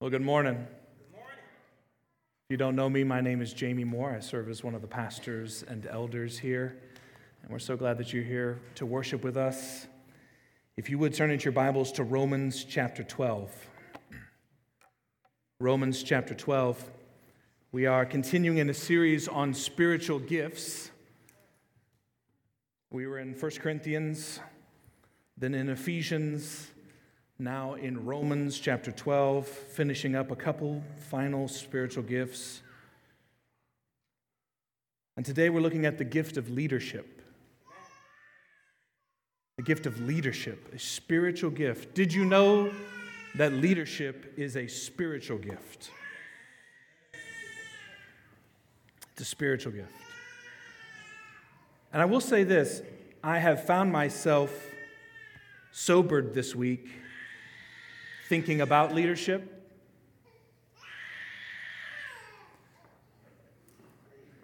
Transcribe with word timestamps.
Well, 0.00 0.08
good 0.08 0.22
morning. 0.22 0.66
If 1.12 2.48
you 2.48 2.56
don't 2.56 2.74
know 2.74 2.88
me, 2.88 3.04
my 3.04 3.20
name 3.20 3.42
is 3.42 3.52
Jamie 3.52 3.84
Moore. 3.84 4.14
I 4.16 4.20
serve 4.20 4.48
as 4.48 4.64
one 4.64 4.74
of 4.74 4.80
the 4.80 4.88
pastors 4.88 5.62
and 5.68 5.84
elders 5.84 6.38
here. 6.38 6.78
And 7.42 7.52
we're 7.52 7.58
so 7.58 7.76
glad 7.76 7.98
that 7.98 8.10
you're 8.10 8.24
here 8.24 8.62
to 8.76 8.86
worship 8.86 9.22
with 9.22 9.36
us. 9.36 9.86
If 10.78 10.88
you 10.88 10.98
would 10.98 11.12
turn 11.12 11.30
into 11.30 11.44
your 11.44 11.52
Bibles 11.52 11.92
to 11.92 12.02
Romans 12.02 12.64
chapter 12.64 13.04
12. 13.04 13.50
Romans 15.58 16.02
chapter 16.02 16.32
12. 16.32 16.82
We 17.70 17.84
are 17.84 18.06
continuing 18.06 18.56
in 18.56 18.70
a 18.70 18.74
series 18.74 19.28
on 19.28 19.52
spiritual 19.52 20.18
gifts. 20.18 20.90
We 22.90 23.06
were 23.06 23.18
in 23.18 23.34
1 23.34 23.50
Corinthians, 23.58 24.40
then 25.36 25.52
in 25.52 25.68
Ephesians, 25.68 26.70
now 27.40 27.74
in 27.74 28.04
Romans 28.04 28.58
chapter 28.58 28.92
12, 28.92 29.46
finishing 29.46 30.14
up 30.14 30.30
a 30.30 30.36
couple 30.36 30.82
final 31.08 31.48
spiritual 31.48 32.02
gifts. 32.02 32.60
And 35.16 35.24
today 35.24 35.48
we're 35.48 35.60
looking 35.60 35.86
at 35.86 35.96
the 35.96 36.04
gift 36.04 36.36
of 36.36 36.50
leadership. 36.50 37.22
The 39.56 39.62
gift 39.62 39.86
of 39.86 40.00
leadership, 40.02 40.72
a 40.74 40.78
spiritual 40.78 41.50
gift. 41.50 41.94
Did 41.94 42.12
you 42.12 42.24
know 42.24 42.70
that 43.36 43.54
leadership 43.54 44.34
is 44.36 44.56
a 44.56 44.66
spiritual 44.66 45.38
gift? 45.38 45.90
It's 49.12 49.22
a 49.22 49.24
spiritual 49.24 49.72
gift. 49.72 49.92
And 51.92 52.02
I 52.02 52.04
will 52.04 52.20
say 52.20 52.44
this 52.44 52.82
I 53.24 53.38
have 53.38 53.64
found 53.64 53.90
myself 53.90 54.52
sobered 55.72 56.34
this 56.34 56.54
week 56.54 56.88
thinking 58.30 58.60
about 58.60 58.94
leadership. 58.94 59.42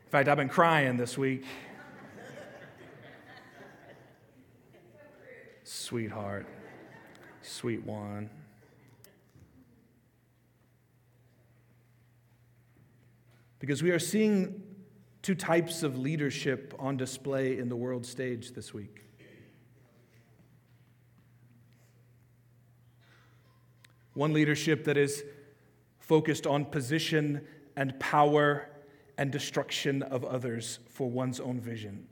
In 0.04 0.10
fact, 0.10 0.28
I've 0.28 0.36
been 0.36 0.48
crying 0.48 0.96
this 0.96 1.16
week. 1.16 1.44
Sweetheart, 5.62 6.48
sweet 7.42 7.84
one. 7.84 8.28
Because 13.60 13.84
we 13.84 13.92
are 13.92 14.00
seeing 14.00 14.64
two 15.22 15.36
types 15.36 15.84
of 15.84 15.96
leadership 15.96 16.74
on 16.80 16.96
display 16.96 17.56
in 17.56 17.68
the 17.68 17.76
world 17.76 18.04
stage 18.04 18.50
this 18.50 18.74
week. 18.74 19.05
One 24.16 24.32
leadership 24.32 24.84
that 24.84 24.96
is 24.96 25.24
focused 25.98 26.46
on 26.46 26.64
position 26.64 27.46
and 27.76 28.00
power 28.00 28.70
and 29.18 29.30
destruction 29.30 30.02
of 30.02 30.24
others 30.24 30.78
for 30.88 31.10
one's 31.10 31.38
own 31.38 31.60
vision. 31.60 32.06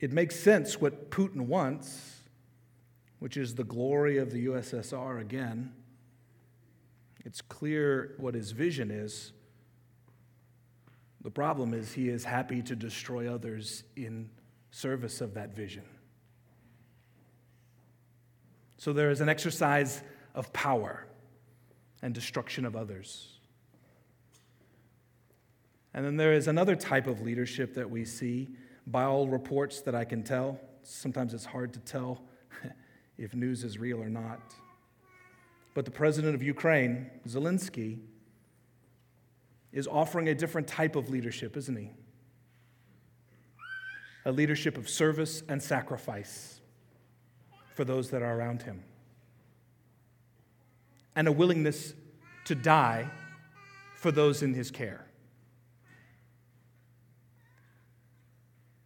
It 0.00 0.12
makes 0.12 0.34
sense 0.34 0.80
what 0.80 1.12
Putin 1.12 1.42
wants, 1.42 2.22
which 3.20 3.36
is 3.36 3.54
the 3.54 3.62
glory 3.62 4.18
of 4.18 4.32
the 4.32 4.46
USSR 4.46 5.20
again. 5.20 5.72
It's 7.24 7.40
clear 7.40 8.14
what 8.18 8.34
his 8.34 8.50
vision 8.50 8.90
is. 8.90 9.32
The 11.22 11.30
problem 11.30 11.72
is 11.72 11.92
he 11.92 12.10
is 12.10 12.24
happy 12.24 12.62
to 12.62 12.76
destroy 12.76 13.32
others 13.32 13.84
in 13.96 14.28
service 14.70 15.20
of 15.20 15.34
that 15.34 15.54
vision. 15.56 15.84
So 18.76 18.92
there 18.92 19.10
is 19.10 19.22
an 19.22 19.30
exercise 19.30 20.02
of 20.34 20.52
power 20.52 21.06
and 22.02 22.12
destruction 22.12 22.66
of 22.66 22.76
others. 22.76 23.38
And 25.94 26.04
then 26.04 26.16
there 26.18 26.34
is 26.34 26.48
another 26.48 26.76
type 26.76 27.06
of 27.06 27.22
leadership 27.22 27.74
that 27.74 27.88
we 27.88 28.04
see 28.04 28.50
by 28.86 29.04
all 29.04 29.28
reports 29.28 29.80
that 29.82 29.94
I 29.94 30.04
can 30.04 30.22
tell. 30.22 30.60
Sometimes 30.82 31.32
it's 31.32 31.46
hard 31.46 31.72
to 31.72 31.80
tell 31.80 32.20
if 33.16 33.34
news 33.34 33.64
is 33.64 33.78
real 33.78 34.02
or 34.02 34.10
not. 34.10 34.54
But 35.74 35.84
the 35.84 35.90
president 35.90 36.36
of 36.36 36.42
Ukraine, 36.42 37.10
Zelensky, 37.26 37.98
is 39.72 39.88
offering 39.88 40.28
a 40.28 40.34
different 40.34 40.68
type 40.68 40.94
of 40.94 41.10
leadership, 41.10 41.56
isn't 41.56 41.76
he? 41.76 41.90
A 44.24 44.30
leadership 44.32 44.78
of 44.78 44.88
service 44.88 45.42
and 45.48 45.60
sacrifice 45.60 46.60
for 47.74 47.84
those 47.84 48.10
that 48.10 48.22
are 48.22 48.38
around 48.38 48.62
him, 48.62 48.84
and 51.16 51.26
a 51.26 51.32
willingness 51.32 51.92
to 52.44 52.54
die 52.54 53.10
for 53.96 54.12
those 54.12 54.42
in 54.42 54.54
his 54.54 54.70
care. 54.70 55.04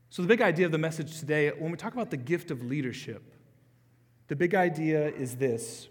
So, 0.09 0.23
the 0.23 0.29
big 0.29 0.41
idea 0.41 0.65
of 0.65 0.73
the 0.73 0.79
message 0.79 1.21
today, 1.21 1.51
when 1.51 1.71
we 1.71 1.77
talk 1.77 1.93
about 1.93 2.11
the 2.11 2.17
gift 2.17 2.51
of 2.51 2.65
leadership, 2.65 3.23
the 4.29 4.35
big 4.35 4.55
idea 4.55 5.09
is 5.11 5.37
this 5.37 5.89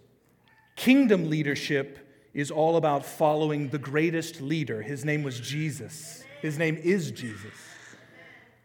Kingdom 0.78 1.30
leadership 1.30 2.08
is 2.36 2.52
all 2.52 2.78
about 2.78 3.04
following 3.04 3.70
the 3.70 3.80
greatest 3.80 4.42
leader. 4.42 4.84
His 4.84 5.04
name 5.04 5.24
was 5.24 5.40
Jesus. 5.40 6.24
His 6.40 6.60
name 6.60 6.78
is 6.78 7.10
Jesus. 7.12 7.52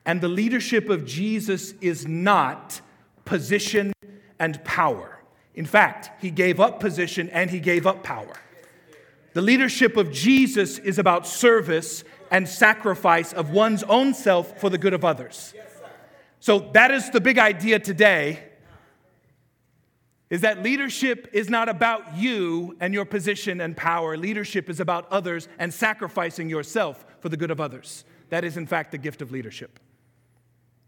And 0.04 0.20
the 0.20 0.28
leadership 0.28 0.90
of 0.90 1.06
Jesus 1.06 1.72
is 1.80 2.06
not 2.06 2.82
position 3.24 3.94
and 4.38 4.62
power. 4.62 5.20
In 5.54 5.64
fact, 5.64 6.10
he 6.20 6.30
gave 6.30 6.60
up 6.60 6.80
position 6.80 7.30
and 7.30 7.50
he 7.50 7.60
gave 7.60 7.86
up 7.86 8.04
power. 8.04 8.34
The 9.32 9.42
leadership 9.42 9.96
of 9.96 10.12
Jesus 10.12 10.78
is 10.78 10.98
about 10.98 11.26
service 11.26 12.04
and 12.30 12.46
sacrifice 12.46 13.32
of 13.32 13.50
one's 13.50 13.84
own 13.84 14.12
self 14.12 14.60
for 14.60 14.68
the 14.68 14.76
good 14.76 14.92
of 14.92 15.02
others. 15.02 15.54
So 16.40 16.70
that 16.74 16.90
is 16.90 17.08
the 17.08 17.22
big 17.22 17.38
idea 17.38 17.78
today 17.78 18.51
is 20.32 20.40
that 20.40 20.62
leadership 20.62 21.28
is 21.34 21.50
not 21.50 21.68
about 21.68 22.16
you 22.16 22.74
and 22.80 22.94
your 22.94 23.04
position 23.04 23.60
and 23.60 23.76
power. 23.76 24.16
Leadership 24.16 24.70
is 24.70 24.80
about 24.80 25.06
others 25.12 25.46
and 25.58 25.72
sacrificing 25.72 26.48
yourself 26.48 27.04
for 27.20 27.28
the 27.28 27.36
good 27.36 27.50
of 27.50 27.60
others. 27.60 28.06
That 28.30 28.42
is, 28.42 28.56
in 28.56 28.66
fact, 28.66 28.92
the 28.92 28.98
gift 28.98 29.20
of 29.20 29.30
leadership. 29.30 29.78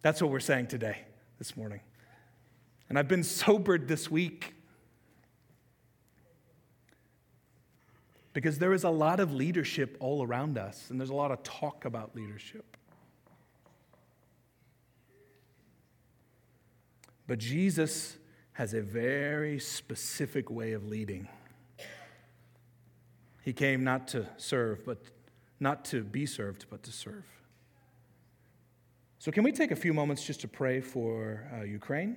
That's 0.01 0.23
what 0.23 0.31
we're 0.31 0.41
saying 0.41 0.69
today, 0.69 1.03
this 1.37 1.59
morning. 1.59 1.81
And 2.89 2.99
I've 2.99 3.07
been 3.07 3.23
sobered 3.23 3.87
this 3.87 4.11
week 4.11 4.55
because 8.33 8.59
there 8.59 8.73
is 8.73 8.85
a 8.85 8.91
lot 8.91 9.21
of 9.21 9.35
leadership 9.35 9.99
all 10.01 10.23
around 10.23 10.57
us, 10.57 10.89
and 10.89 10.99
there's 10.99 11.11
a 11.11 11.15
lot 11.15 11.31
of 11.31 11.43
talk 11.43 11.85
about 11.85 12.17
leadership. 12.17 12.79
But 17.27 17.39
Jesus 17.39 18.17
has 18.55 18.73
a 18.73 18.81
very 18.81 19.59
specific 19.59 20.51
way 20.51 20.73
of 20.73 20.87
leading. 20.87 21.29
He 23.43 23.53
came 23.53 23.85
not 23.85 24.09
to 24.09 24.27
serve, 24.37 24.87
but 24.87 24.99
not 25.61 25.85
to 25.87 26.03
be 26.03 26.25
served, 26.25 26.67
but 26.71 26.83
to 26.85 26.93
serve. 26.93 27.25
So, 29.19 29.33
can 29.33 29.43
we 29.43 29.53
take 29.53 29.71
a 29.71 29.77
few 29.77 29.93
moments 29.93 30.25
just 30.25 30.41
to 30.43 30.49
pray 30.49 30.81
for 30.81 31.47
uh, 31.53 31.63
Ukraine? 31.65 32.17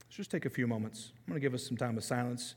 Let's 0.00 0.16
just 0.16 0.30
take 0.30 0.44
a 0.44 0.50
few 0.50 0.66
moments. 0.66 1.12
I'm 1.16 1.32
going 1.32 1.40
to 1.40 1.44
give 1.44 1.54
us 1.54 1.66
some 1.66 1.76
time 1.76 1.96
of 1.96 2.04
silence. 2.04 2.56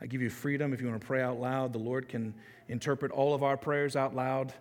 I 0.00 0.06
give 0.06 0.22
you 0.22 0.30
freedom 0.30 0.72
if 0.72 0.80
you 0.80 0.88
want 0.88 1.00
to 1.00 1.06
pray 1.06 1.22
out 1.22 1.40
loud. 1.40 1.72
The 1.72 1.78
Lord 1.78 2.08
can 2.08 2.34
interpret 2.68 3.10
all 3.12 3.34
of 3.34 3.42
our 3.42 3.56
prayers 3.56 3.96
out 3.96 4.14
loud. 4.14 4.54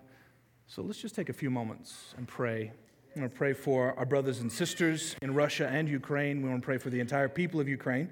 So 0.68 0.82
let's 0.82 1.02
just 1.02 1.16
take 1.16 1.30
a 1.30 1.34
few 1.34 1.50
moments 1.50 2.14
and 2.18 2.28
pray. 2.28 2.72
We 3.16 3.22
want 3.22 3.32
to 3.32 3.38
pray 3.38 3.54
for 3.54 3.98
our 3.98 4.06
brothers 4.06 4.40
and 4.40 4.52
sisters 4.52 5.16
in 5.22 5.34
Russia 5.34 5.68
and 5.68 5.88
Ukraine. 5.88 6.42
We 6.42 6.50
want 6.50 6.62
to 6.62 6.66
pray 6.66 6.78
for 6.78 6.90
the 6.90 7.00
entire 7.00 7.30
people 7.30 7.60
of 7.60 7.68
Ukraine 7.68 8.10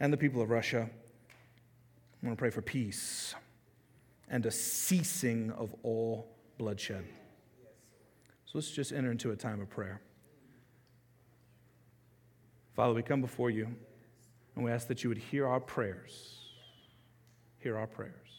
and 0.00 0.12
the 0.12 0.16
people 0.16 0.40
of 0.40 0.50
Russia. 0.50 0.88
We 2.22 2.26
want 2.26 2.38
to 2.38 2.40
pray 2.40 2.50
for 2.50 2.62
peace 2.62 3.34
and 4.28 4.46
a 4.46 4.50
ceasing 4.50 5.50
of 5.52 5.74
all 5.82 6.26
bloodshed. 6.56 7.04
So 8.46 8.52
let's 8.54 8.70
just 8.70 8.92
enter 8.92 9.10
into 9.10 9.30
a 9.32 9.36
time 9.36 9.60
of 9.60 9.68
prayer. 9.68 10.00
Father, 12.74 12.94
we 12.94 13.02
come 13.02 13.20
before 13.20 13.50
you 13.50 13.68
and 14.56 14.64
we 14.64 14.70
ask 14.70 14.88
that 14.88 15.02
you 15.04 15.10
would 15.10 15.18
hear 15.18 15.46
our 15.46 15.60
prayers. 15.60 16.38
Hear 17.58 17.76
our 17.76 17.86
prayers. 17.86 18.29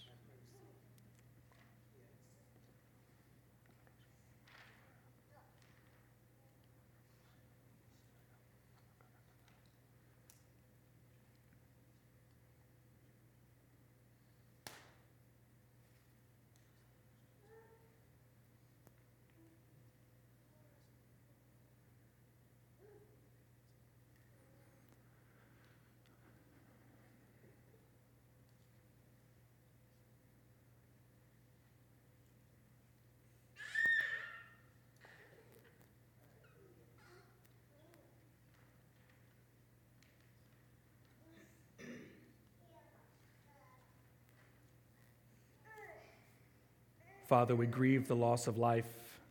Father, 47.32 47.56
we 47.56 47.66
grieve 47.66 48.10
the 48.10 48.16
loss 48.16 48.48
of 48.48 48.58
life. 48.58 49.22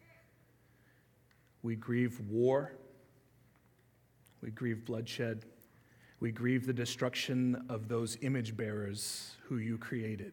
We 1.62 1.76
grieve 1.76 2.18
war. 2.30 2.72
We 4.40 4.50
grieve 4.50 4.86
bloodshed. 4.86 5.44
We 6.18 6.32
grieve 6.32 6.64
the 6.64 6.72
destruction 6.72 7.62
of 7.68 7.88
those 7.88 8.16
image 8.22 8.56
bearers 8.56 9.36
who 9.42 9.58
you 9.58 9.76
created. 9.76 10.32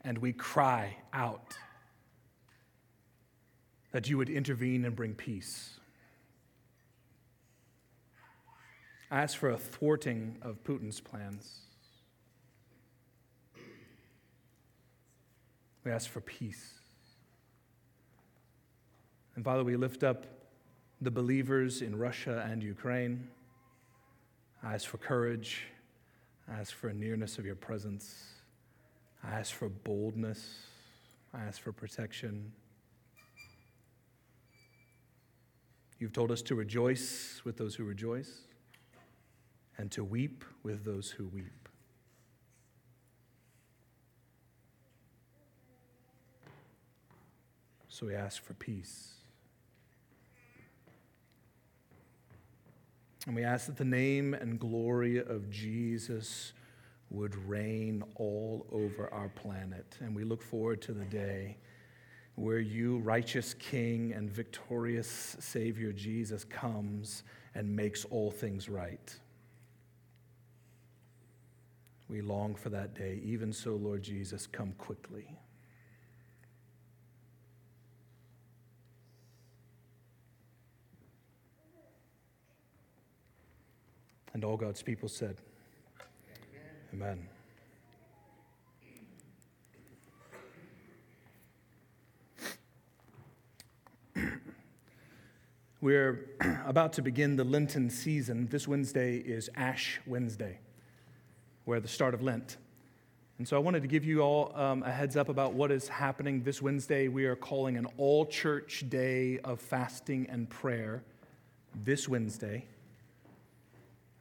And 0.00 0.16
we 0.16 0.32
cry 0.32 0.96
out 1.12 1.58
that 3.92 4.08
you 4.08 4.16
would 4.16 4.30
intervene 4.30 4.86
and 4.86 4.96
bring 4.96 5.12
peace. 5.12 5.78
I 9.10 9.20
ask 9.20 9.36
for 9.36 9.50
a 9.50 9.58
thwarting 9.58 10.38
of 10.40 10.64
Putin's 10.64 10.98
plans. 10.98 11.67
We 15.88 15.94
ask 15.94 16.10
for 16.10 16.20
peace. 16.20 16.74
And 19.36 19.42
Father, 19.42 19.64
we 19.64 19.74
lift 19.74 20.04
up 20.04 20.26
the 21.00 21.10
believers 21.10 21.80
in 21.80 21.96
Russia 21.96 22.46
and 22.46 22.62
Ukraine. 22.62 23.26
I 24.62 24.74
ask 24.74 24.86
for 24.86 24.98
courage. 24.98 25.62
I 26.46 26.60
ask 26.60 26.74
for 26.74 26.88
a 26.88 26.92
nearness 26.92 27.38
of 27.38 27.46
your 27.46 27.54
presence. 27.54 28.34
I 29.24 29.30
ask 29.30 29.54
for 29.54 29.70
boldness. 29.70 30.58
I 31.32 31.44
ask 31.44 31.58
for 31.58 31.72
protection. 31.72 32.52
You've 35.98 36.12
told 36.12 36.30
us 36.30 36.42
to 36.42 36.54
rejoice 36.54 37.40
with 37.46 37.56
those 37.56 37.74
who 37.74 37.84
rejoice 37.84 38.42
and 39.78 39.90
to 39.92 40.04
weep 40.04 40.44
with 40.62 40.84
those 40.84 41.08
who 41.10 41.28
weep. 41.28 41.57
So 47.98 48.06
we 48.06 48.14
ask 48.14 48.44
for 48.44 48.54
peace. 48.54 49.14
And 53.26 53.34
we 53.34 53.42
ask 53.42 53.66
that 53.66 53.76
the 53.76 53.84
name 53.84 54.34
and 54.34 54.60
glory 54.60 55.18
of 55.18 55.50
Jesus 55.50 56.52
would 57.10 57.34
reign 57.48 58.04
all 58.14 58.68
over 58.70 59.12
our 59.12 59.30
planet. 59.30 59.96
And 59.98 60.14
we 60.14 60.22
look 60.22 60.42
forward 60.42 60.80
to 60.82 60.92
the 60.92 61.06
day 61.06 61.56
where 62.36 62.60
you, 62.60 62.98
righteous 62.98 63.52
King 63.54 64.12
and 64.12 64.30
victorious 64.30 65.36
Savior 65.40 65.90
Jesus, 65.90 66.44
comes 66.44 67.24
and 67.56 67.74
makes 67.74 68.04
all 68.04 68.30
things 68.30 68.68
right. 68.68 69.12
We 72.08 72.20
long 72.20 72.54
for 72.54 72.68
that 72.68 72.94
day. 72.94 73.20
Even 73.24 73.52
so, 73.52 73.74
Lord 73.74 74.04
Jesus, 74.04 74.46
come 74.46 74.72
quickly. 74.78 75.37
And 84.38 84.44
all 84.44 84.56
God's 84.56 84.82
people 84.82 85.08
said, 85.08 85.36
Amen. 86.94 87.26
We're 95.80 96.26
about 96.68 96.92
to 96.92 97.02
begin 97.02 97.34
the 97.34 97.42
Lenten 97.42 97.90
season. 97.90 98.46
This 98.46 98.68
Wednesday 98.68 99.16
is 99.16 99.50
Ash 99.56 99.98
Wednesday, 100.06 100.60
where 101.64 101.80
the 101.80 101.88
start 101.88 102.14
of 102.14 102.22
Lent. 102.22 102.58
And 103.38 103.48
so 103.48 103.56
I 103.56 103.58
wanted 103.58 103.82
to 103.82 103.88
give 103.88 104.04
you 104.04 104.20
all 104.20 104.52
um, 104.54 104.84
a 104.84 104.92
heads 104.92 105.16
up 105.16 105.28
about 105.28 105.54
what 105.54 105.72
is 105.72 105.88
happening 105.88 106.44
this 106.44 106.62
Wednesday. 106.62 107.08
We 107.08 107.24
are 107.24 107.34
calling 107.34 107.76
an 107.76 107.88
all 107.96 108.24
church 108.24 108.84
day 108.88 109.40
of 109.40 109.60
fasting 109.60 110.28
and 110.30 110.48
prayer 110.48 111.02
this 111.82 112.08
Wednesday. 112.08 112.68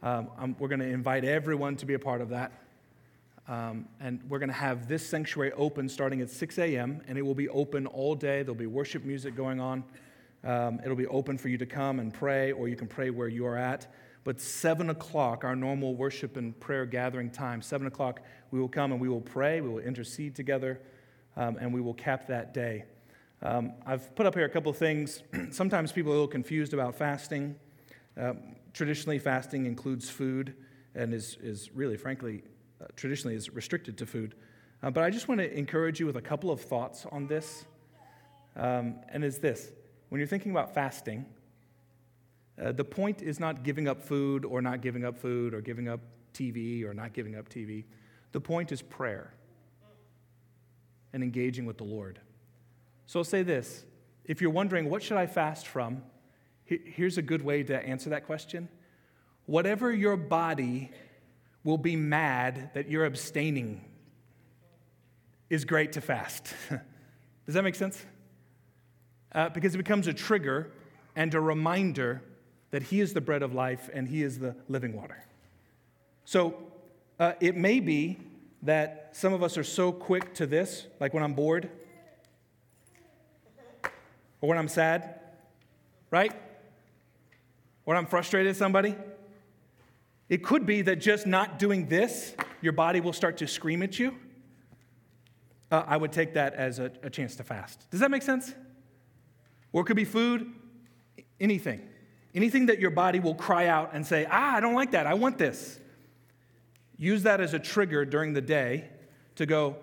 Um, 0.04 0.56
we're 0.60 0.68
going 0.68 0.80
to 0.80 0.88
invite 0.88 1.26
everyone 1.26 1.76
to 1.78 1.86
be 1.86 1.96
a 1.96 2.00
part 2.00 2.22
of 2.22 2.30
that. 2.30 2.52
Um, 3.48 3.88
and 4.02 4.22
we're 4.28 4.40
going 4.40 4.50
to 4.50 4.56
have 4.56 4.88
this 4.88 5.08
sanctuary 5.08 5.54
open 5.54 5.88
starting 5.88 6.22
at 6.22 6.30
6 6.30 6.58
a.m., 6.60 7.02
and 7.08 7.18
it 7.18 7.22
will 7.22 7.36
be 7.36 7.48
open 7.50 7.88
all 7.88 8.14
day. 8.14 8.44
There'll 8.44 8.56
be 8.56 8.68
worship 8.68 9.06
music 9.06 9.36
going 9.36 9.60
on. 9.60 9.84
Um, 10.44 10.80
it'll 10.84 10.98
be 10.98 11.08
open 11.08 11.38
for 11.38 11.48
you 11.48 11.58
to 11.58 11.66
come 11.66 12.00
and 12.00 12.14
pray, 12.14 12.52
or 12.52 12.68
you 12.68 12.76
can 12.76 12.88
pray 12.88 13.10
where 13.10 13.30
you 13.30 13.46
are 13.46 13.58
at. 13.58 13.88
But 14.24 14.42
7 14.42 14.90
o'clock, 14.90 15.46
our 15.46 15.56
normal 15.56 15.96
worship 15.96 16.36
and 16.36 16.60
prayer 16.60 16.86
gathering 16.86 17.32
time, 17.32 17.62
7 17.62 17.88
o'clock, 17.88 18.20
we 18.52 18.60
will 18.60 18.68
come 18.68 18.92
and 18.92 19.00
we 19.00 19.08
will 19.08 19.22
pray, 19.22 19.62
we 19.62 19.70
will 19.70 19.80
intercede 19.80 20.36
together, 20.36 20.82
um, 21.38 21.58
and 21.60 21.74
we 21.74 21.80
will 21.80 21.94
cap 21.94 22.28
that 22.28 22.54
day. 22.54 22.84
Um, 23.42 23.74
I've 23.86 24.14
put 24.16 24.26
up 24.26 24.36
here 24.36 24.46
a 24.46 24.50
couple 24.50 24.70
of 24.70 24.78
things. 24.78 25.24
Sometimes 25.52 25.94
people 25.94 26.12
are 26.12 26.16
a 26.16 26.18
little 26.18 26.28
confused 26.28 26.74
about 26.74 26.96
fasting. 26.96 27.56
Traditionally, 28.78 29.18
fasting 29.18 29.66
includes 29.66 30.08
food 30.08 30.54
and 30.94 31.14
is, 31.14 31.38
is 31.42 31.72
really, 31.74 31.98
frankly, 31.98 32.44
uh, 32.80 32.86
traditionally 32.96 33.36
is 33.36 33.50
restricted 33.50 33.98
to 33.98 34.06
food. 34.06 34.36
Uh, 34.84 34.92
but 34.92 35.04
I 35.04 35.10
just 35.10 35.28
want 35.28 35.42
to 35.42 35.58
encourage 35.58 36.00
you 36.00 36.06
with 36.06 36.16
a 36.16 36.22
couple 36.22 36.52
of 36.52 36.62
thoughts 36.62 37.08
on 37.12 37.26
this. 37.26 37.66
Um, 38.56 39.00
and 39.10 39.24
is 39.24 39.40
this 39.40 39.72
when 40.10 40.20
you're 40.20 40.28
thinking 40.28 40.52
about 40.52 40.76
fasting, 40.76 41.26
uh, 42.62 42.72
the 42.72 42.84
point 42.84 43.24
is 43.24 43.40
not 43.40 43.64
giving 43.64 43.88
up 43.88 44.02
food 44.02 44.46
or 44.46 44.62
not 44.62 44.82
giving 44.82 45.04
up 45.04 45.18
food 45.18 45.56
or 45.56 45.62
giving 45.62 45.90
up 45.90 46.00
TV 46.34 46.86
or 46.86 46.94
not 46.94 47.14
giving 47.14 47.36
up 47.36 47.50
TV. 47.50 47.84
The 48.32 48.40
point 48.40 48.72
is 48.72 48.84
prayer 48.84 49.34
and 51.14 51.24
engaging 51.24 51.66
with 51.66 51.78
the 51.78 51.84
Lord. 51.84 52.20
So 53.08 53.20
I'll 53.20 53.24
say 53.24 53.42
this 53.42 53.86
if 54.24 54.40
you're 54.40 54.52
wondering, 54.52 54.88
what 54.90 55.02
should 55.02 55.18
I 55.18 55.26
fast 55.26 55.66
from? 55.66 56.04
Here's 56.68 57.18
a 57.18 57.22
good 57.22 57.42
way 57.42 57.64
to 57.64 57.76
answer 57.76 58.10
that 58.12 58.26
question. 58.26 58.70
Whatever 59.46 59.92
your 59.92 60.18
body 60.18 60.92
will 61.64 61.78
be 61.78 61.96
mad 61.96 62.72
that 62.74 62.90
you're 62.90 63.06
abstaining 63.06 63.84
is 65.50 65.66
great 65.66 65.94
to 65.94 66.02
fast. 66.02 66.54
Does 67.46 67.56
that 67.56 67.64
make 67.64 67.76
sense? 67.76 68.06
uh, 69.34 69.50
because 69.50 69.76
it 69.76 69.78
becomes 69.78 70.08
a 70.08 70.14
trigger 70.14 70.72
and 71.16 71.34
a 71.34 71.40
reminder 71.40 72.22
that 72.72 72.84
He 72.84 73.00
is 73.00 73.14
the 73.14 73.22
bread 73.22 73.44
of 73.44 73.54
life 73.54 73.90
and 73.94 74.08
He 74.08 74.24
is 74.24 74.40
the 74.40 74.56
living 74.68 74.94
water. 74.94 75.24
So 76.26 76.58
uh, 77.20 77.34
it 77.40 77.56
may 77.56 77.80
be 77.80 78.18
that 78.64 79.10
some 79.14 79.34
of 79.34 79.44
us 79.44 79.58
are 79.58 79.64
so 79.64 79.92
quick 79.92 80.34
to 80.36 80.46
this, 80.46 80.88
like 81.00 81.14
when 81.14 81.24
I'm 81.24 81.34
bored 81.34 81.70
or 84.42 84.50
when 84.50 84.58
I'm 84.58 84.68
sad, 84.68 85.20
right? 86.12 86.34
When 87.88 87.96
I'm 87.96 88.06
frustrated 88.06 88.50
at 88.50 88.58
somebody. 88.58 88.98
It 90.28 90.44
could 90.44 90.66
be 90.66 90.82
that 90.82 90.98
just 90.98 91.26
not 91.26 91.58
doing 91.58 91.88
this, 91.88 92.36
your 92.62 92.74
body 92.74 93.00
will 93.00 93.14
start 93.14 93.38
to 93.38 93.48
scream 93.48 93.82
at 93.82 93.98
you. 93.98 94.14
Uh, 95.72 95.86
I 95.88 95.96
would 95.96 96.12
take 96.12 96.34
that 96.34 96.54
as 96.54 96.80
a, 96.80 96.92
a 97.02 97.10
chance 97.10 97.38
to 97.38 97.46
fast. 97.46 97.90
Does 97.90 98.02
that 98.02 98.12
make 98.12 98.24
sense? 98.24 98.54
Or 99.72 99.84
it 99.84 99.86
could 99.86 99.96
be 99.96 100.04
food, 100.04 100.52
anything. 101.40 101.82
Anything 102.36 102.66
that 102.66 102.80
your 102.80 102.90
body 102.90 103.22
will 103.22 103.36
cry 103.36 103.68
out 103.68 103.92
and 103.94 104.06
say, 104.06 104.28
ah, 104.30 104.56
I 104.56 104.60
don't 104.60 104.76
like 104.76 104.92
that, 104.92 105.08
I 105.08 105.14
want 105.14 105.38
this. 105.38 105.80
Use 106.98 107.24
that 107.24 107.40
as 107.40 107.54
a 107.54 107.60
trigger 107.60 108.04
during 108.04 108.34
the 108.34 108.42
day 108.42 108.90
to 109.38 109.46
go, 109.46 109.78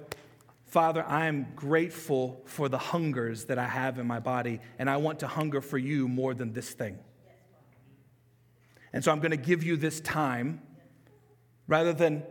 Father, 0.67 1.07
I 1.09 1.25
am 1.25 1.47
grateful 1.57 2.43
for 2.45 2.69
the 2.69 2.77
hungers 2.77 3.47
that 3.47 3.57
I 3.57 3.67
have 3.67 3.99
in 3.99 4.07
my 4.07 4.21
body, 4.21 4.61
and 4.79 4.91
I 4.91 4.99
want 4.99 5.21
to 5.21 5.27
hunger 5.27 5.63
for 5.63 5.79
you 5.79 6.07
more 6.07 6.35
than 6.35 6.53
this 6.53 6.73
thing. 6.73 6.99
And 8.95 9.05
so 9.05 9.13
I'm 9.13 9.19
going 9.19 9.33
to 9.33 9.37
give 9.37 9.63
you 9.63 9.77
this 9.77 10.01
time 10.01 10.63
rather 11.69 11.93
than 11.93 12.23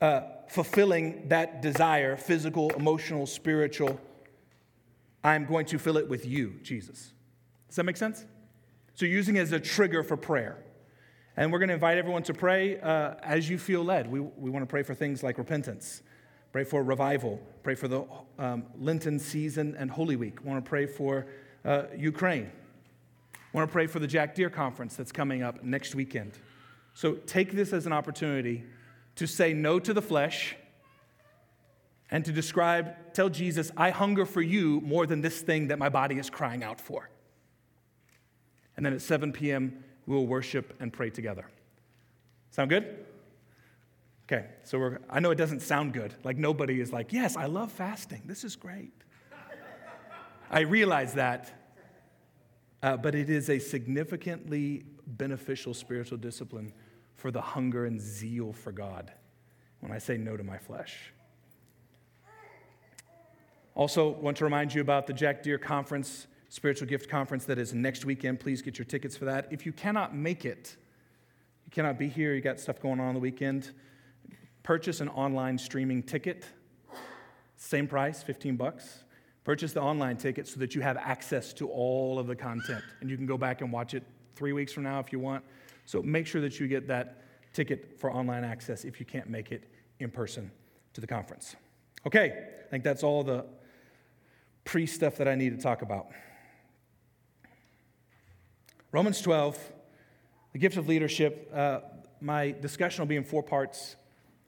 uh, 0.00 0.22
fulfilling 0.48 1.28
that 1.28 1.60
desire 1.60 2.16
physical, 2.16 2.70
emotional, 2.70 3.26
spiritual 3.26 4.00
I'm 5.26 5.44
going 5.44 5.66
to 5.66 5.78
fill 5.78 5.96
it 5.96 6.08
with 6.08 6.24
you, 6.24 6.54
Jesus. 6.62 7.12
Does 7.66 7.74
that 7.74 7.82
make 7.82 7.96
sense? 7.96 8.24
So, 8.94 9.06
using 9.06 9.34
it 9.34 9.40
as 9.40 9.50
a 9.50 9.58
trigger 9.58 10.04
for 10.04 10.16
prayer. 10.16 10.62
And 11.36 11.52
we're 11.52 11.58
going 11.58 11.68
to 11.68 11.74
invite 11.74 11.98
everyone 11.98 12.22
to 12.22 12.32
pray 12.32 12.78
uh, 12.78 13.14
as 13.24 13.50
you 13.50 13.58
feel 13.58 13.82
led. 13.84 14.08
We, 14.08 14.20
we 14.20 14.50
want 14.50 14.62
to 14.62 14.66
pray 14.66 14.84
for 14.84 14.94
things 14.94 15.24
like 15.24 15.36
repentance, 15.36 16.02
pray 16.52 16.62
for 16.62 16.84
revival, 16.84 17.40
pray 17.64 17.74
for 17.74 17.88
the 17.88 18.04
um, 18.38 18.66
Lenten 18.78 19.18
season 19.18 19.74
and 19.76 19.90
Holy 19.90 20.14
Week. 20.14 20.40
We 20.44 20.48
want 20.48 20.64
to 20.64 20.68
pray 20.68 20.86
for 20.86 21.26
uh, 21.64 21.86
Ukraine. 21.96 22.52
Want 23.56 23.70
to 23.70 23.72
pray 23.72 23.86
for 23.86 24.00
the 24.00 24.06
Jack 24.06 24.34
Deere 24.34 24.50
conference 24.50 24.96
that's 24.96 25.12
coming 25.12 25.42
up 25.42 25.64
next 25.64 25.94
weekend. 25.94 26.32
So, 26.92 27.14
take 27.14 27.52
this 27.52 27.72
as 27.72 27.86
an 27.86 27.92
opportunity 27.94 28.64
to 29.14 29.26
say 29.26 29.54
no 29.54 29.78
to 29.78 29.94
the 29.94 30.02
flesh 30.02 30.54
and 32.10 32.22
to 32.26 32.32
describe, 32.32 33.14
tell 33.14 33.30
Jesus, 33.30 33.72
I 33.74 33.88
hunger 33.88 34.26
for 34.26 34.42
you 34.42 34.82
more 34.82 35.06
than 35.06 35.22
this 35.22 35.40
thing 35.40 35.68
that 35.68 35.78
my 35.78 35.88
body 35.88 36.18
is 36.18 36.28
crying 36.28 36.62
out 36.62 36.82
for. 36.82 37.08
And 38.76 38.84
then 38.84 38.92
at 38.92 39.00
7 39.00 39.32
p.m., 39.32 39.82
we 40.04 40.14
will 40.14 40.26
worship 40.26 40.76
and 40.78 40.92
pray 40.92 41.08
together. 41.08 41.46
Sound 42.50 42.68
good? 42.68 43.06
Okay, 44.30 44.48
so 44.64 44.78
we're, 44.78 44.98
I 45.08 45.18
know 45.18 45.30
it 45.30 45.36
doesn't 45.36 45.60
sound 45.60 45.94
good. 45.94 46.12
Like 46.24 46.36
nobody 46.36 46.78
is 46.78 46.92
like, 46.92 47.10
yes, 47.10 47.38
I 47.38 47.46
love 47.46 47.72
fasting. 47.72 48.20
This 48.26 48.44
is 48.44 48.54
great. 48.54 48.92
I 50.50 50.60
realize 50.60 51.14
that. 51.14 51.65
Uh, 52.82 52.96
but 52.96 53.14
it 53.14 53.30
is 53.30 53.48
a 53.50 53.58
significantly 53.58 54.84
beneficial 55.06 55.72
spiritual 55.72 56.18
discipline 56.18 56.72
for 57.14 57.30
the 57.30 57.40
hunger 57.40 57.86
and 57.86 58.00
zeal 58.00 58.52
for 58.52 58.72
God 58.72 59.12
when 59.80 59.92
I 59.92 59.98
say 59.98 60.16
no 60.16 60.36
to 60.36 60.44
my 60.44 60.58
flesh. 60.58 61.12
Also, 63.74 64.08
want 64.08 64.36
to 64.38 64.44
remind 64.44 64.72
you 64.72 64.80
about 64.80 65.06
the 65.06 65.12
Jack 65.12 65.42
Deere 65.42 65.58
Conference, 65.58 66.26
Spiritual 66.48 66.88
Gift 66.88 67.10
Conference 67.10 67.44
that 67.44 67.58
is 67.58 67.74
next 67.74 68.04
weekend. 68.04 68.40
Please 68.40 68.62
get 68.62 68.78
your 68.78 68.86
tickets 68.86 69.16
for 69.16 69.26
that. 69.26 69.48
If 69.50 69.66
you 69.66 69.72
cannot 69.72 70.16
make 70.16 70.44
it, 70.44 70.76
you 71.64 71.70
cannot 71.70 71.98
be 71.98 72.08
here, 72.08 72.34
you 72.34 72.40
got 72.40 72.58
stuff 72.58 72.80
going 72.80 73.00
on 73.00 73.08
on 73.08 73.14
the 73.14 73.20
weekend, 73.20 73.72
purchase 74.62 75.00
an 75.00 75.08
online 75.10 75.58
streaming 75.58 76.02
ticket. 76.02 76.46
Same 77.56 77.86
price, 77.86 78.22
15 78.22 78.56
bucks. 78.56 79.04
Purchase 79.46 79.72
the 79.72 79.80
online 79.80 80.16
ticket 80.16 80.48
so 80.48 80.58
that 80.58 80.74
you 80.74 80.80
have 80.80 80.96
access 80.96 81.52
to 81.52 81.68
all 81.68 82.18
of 82.18 82.26
the 82.26 82.34
content 82.34 82.82
and 83.00 83.08
you 83.08 83.16
can 83.16 83.26
go 83.26 83.38
back 83.38 83.60
and 83.60 83.70
watch 83.70 83.94
it 83.94 84.02
three 84.34 84.52
weeks 84.52 84.72
from 84.72 84.82
now 84.82 84.98
if 84.98 85.12
you 85.12 85.20
want. 85.20 85.44
So 85.84 86.02
make 86.02 86.26
sure 86.26 86.40
that 86.40 86.58
you 86.58 86.66
get 86.66 86.88
that 86.88 87.22
ticket 87.52 87.96
for 88.00 88.10
online 88.12 88.42
access 88.42 88.84
if 88.84 88.98
you 88.98 89.06
can't 89.06 89.30
make 89.30 89.52
it 89.52 89.70
in 90.00 90.10
person 90.10 90.50
to 90.94 91.00
the 91.00 91.06
conference. 91.06 91.54
Okay, 92.04 92.48
I 92.66 92.70
think 92.70 92.82
that's 92.82 93.04
all 93.04 93.22
the 93.22 93.46
pre 94.64 94.84
stuff 94.84 95.16
that 95.18 95.28
I 95.28 95.36
need 95.36 95.56
to 95.56 95.62
talk 95.62 95.82
about. 95.82 96.08
Romans 98.90 99.20
12, 99.20 99.56
the 100.54 100.58
gift 100.58 100.76
of 100.76 100.88
leadership. 100.88 101.52
Uh, 101.54 101.82
my 102.20 102.50
discussion 102.50 103.02
will 103.02 103.06
be 103.06 103.14
in 103.14 103.22
four 103.22 103.44
parts. 103.44 103.94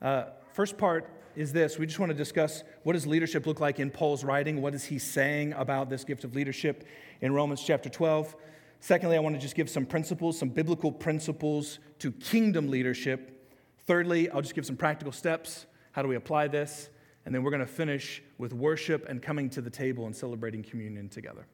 Uh, 0.03 0.25
first 0.55 0.77
part 0.77 1.09
is 1.39 1.53
this 1.53 1.79
we 1.79 1.87
just 1.87 2.01
want 2.01 2.11
to 2.11 2.17
discuss 2.17 2.65
what 2.83 2.95
does 2.95 3.07
leadership 3.07 3.47
look 3.47 3.61
like 3.61 3.79
in 3.79 3.91
Paul's 3.91 4.25
writing? 4.25 4.61
What 4.61 4.75
is 4.75 4.85
he 4.85 4.99
saying 4.99 5.53
about 5.53 5.89
this 5.89 6.03
gift 6.03 6.25
of 6.25 6.35
leadership 6.35 6.85
in 7.21 7.33
Romans 7.33 7.63
chapter 7.65 7.89
12? 7.89 8.35
Secondly, 8.81 9.17
I 9.17 9.21
want 9.21 9.37
to 9.37 9.41
just 9.41 9.55
give 9.55 9.71
some 9.71 9.87
principles, 9.87 10.37
some 10.37 10.49
biblical 10.49 10.91
principles 10.91 11.79
to 12.01 12.11
kingdom 12.11 12.69
leadership. 12.69 13.55
Thirdly, 13.87 14.29
I'll 14.31 14.43
just 14.43 14.57
give 14.57 14.67
some 14.67 14.77
practical 14.77 15.13
steps. 15.13 15.67
How 15.93 16.03
do 16.03 16.09
we 16.09 16.17
apply 16.17 16.49
this? 16.49 16.91
And 17.25 17.33
then 17.33 17.45
we're 17.45 17.53
going 17.53 17.61
to 17.61 17.67
finish 17.67 18.21
with 18.39 18.53
worship 18.53 19.09
and 19.09 19.23
coming 19.23 19.49
to 19.51 19.61
the 19.61 19.71
table 19.71 20.07
and 20.07 20.15
celebrating 20.15 20.65
communion 20.65 21.09
together. 21.09 21.47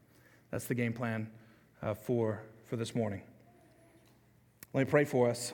That's 0.50 0.64
the 0.64 0.74
game 0.74 0.94
plan 0.94 1.28
uh, 1.82 1.92
for, 1.92 2.42
for 2.64 2.76
this 2.76 2.94
morning. 2.94 3.20
Let 4.72 4.86
me 4.86 4.90
pray 4.90 5.04
for 5.04 5.28
us, 5.28 5.52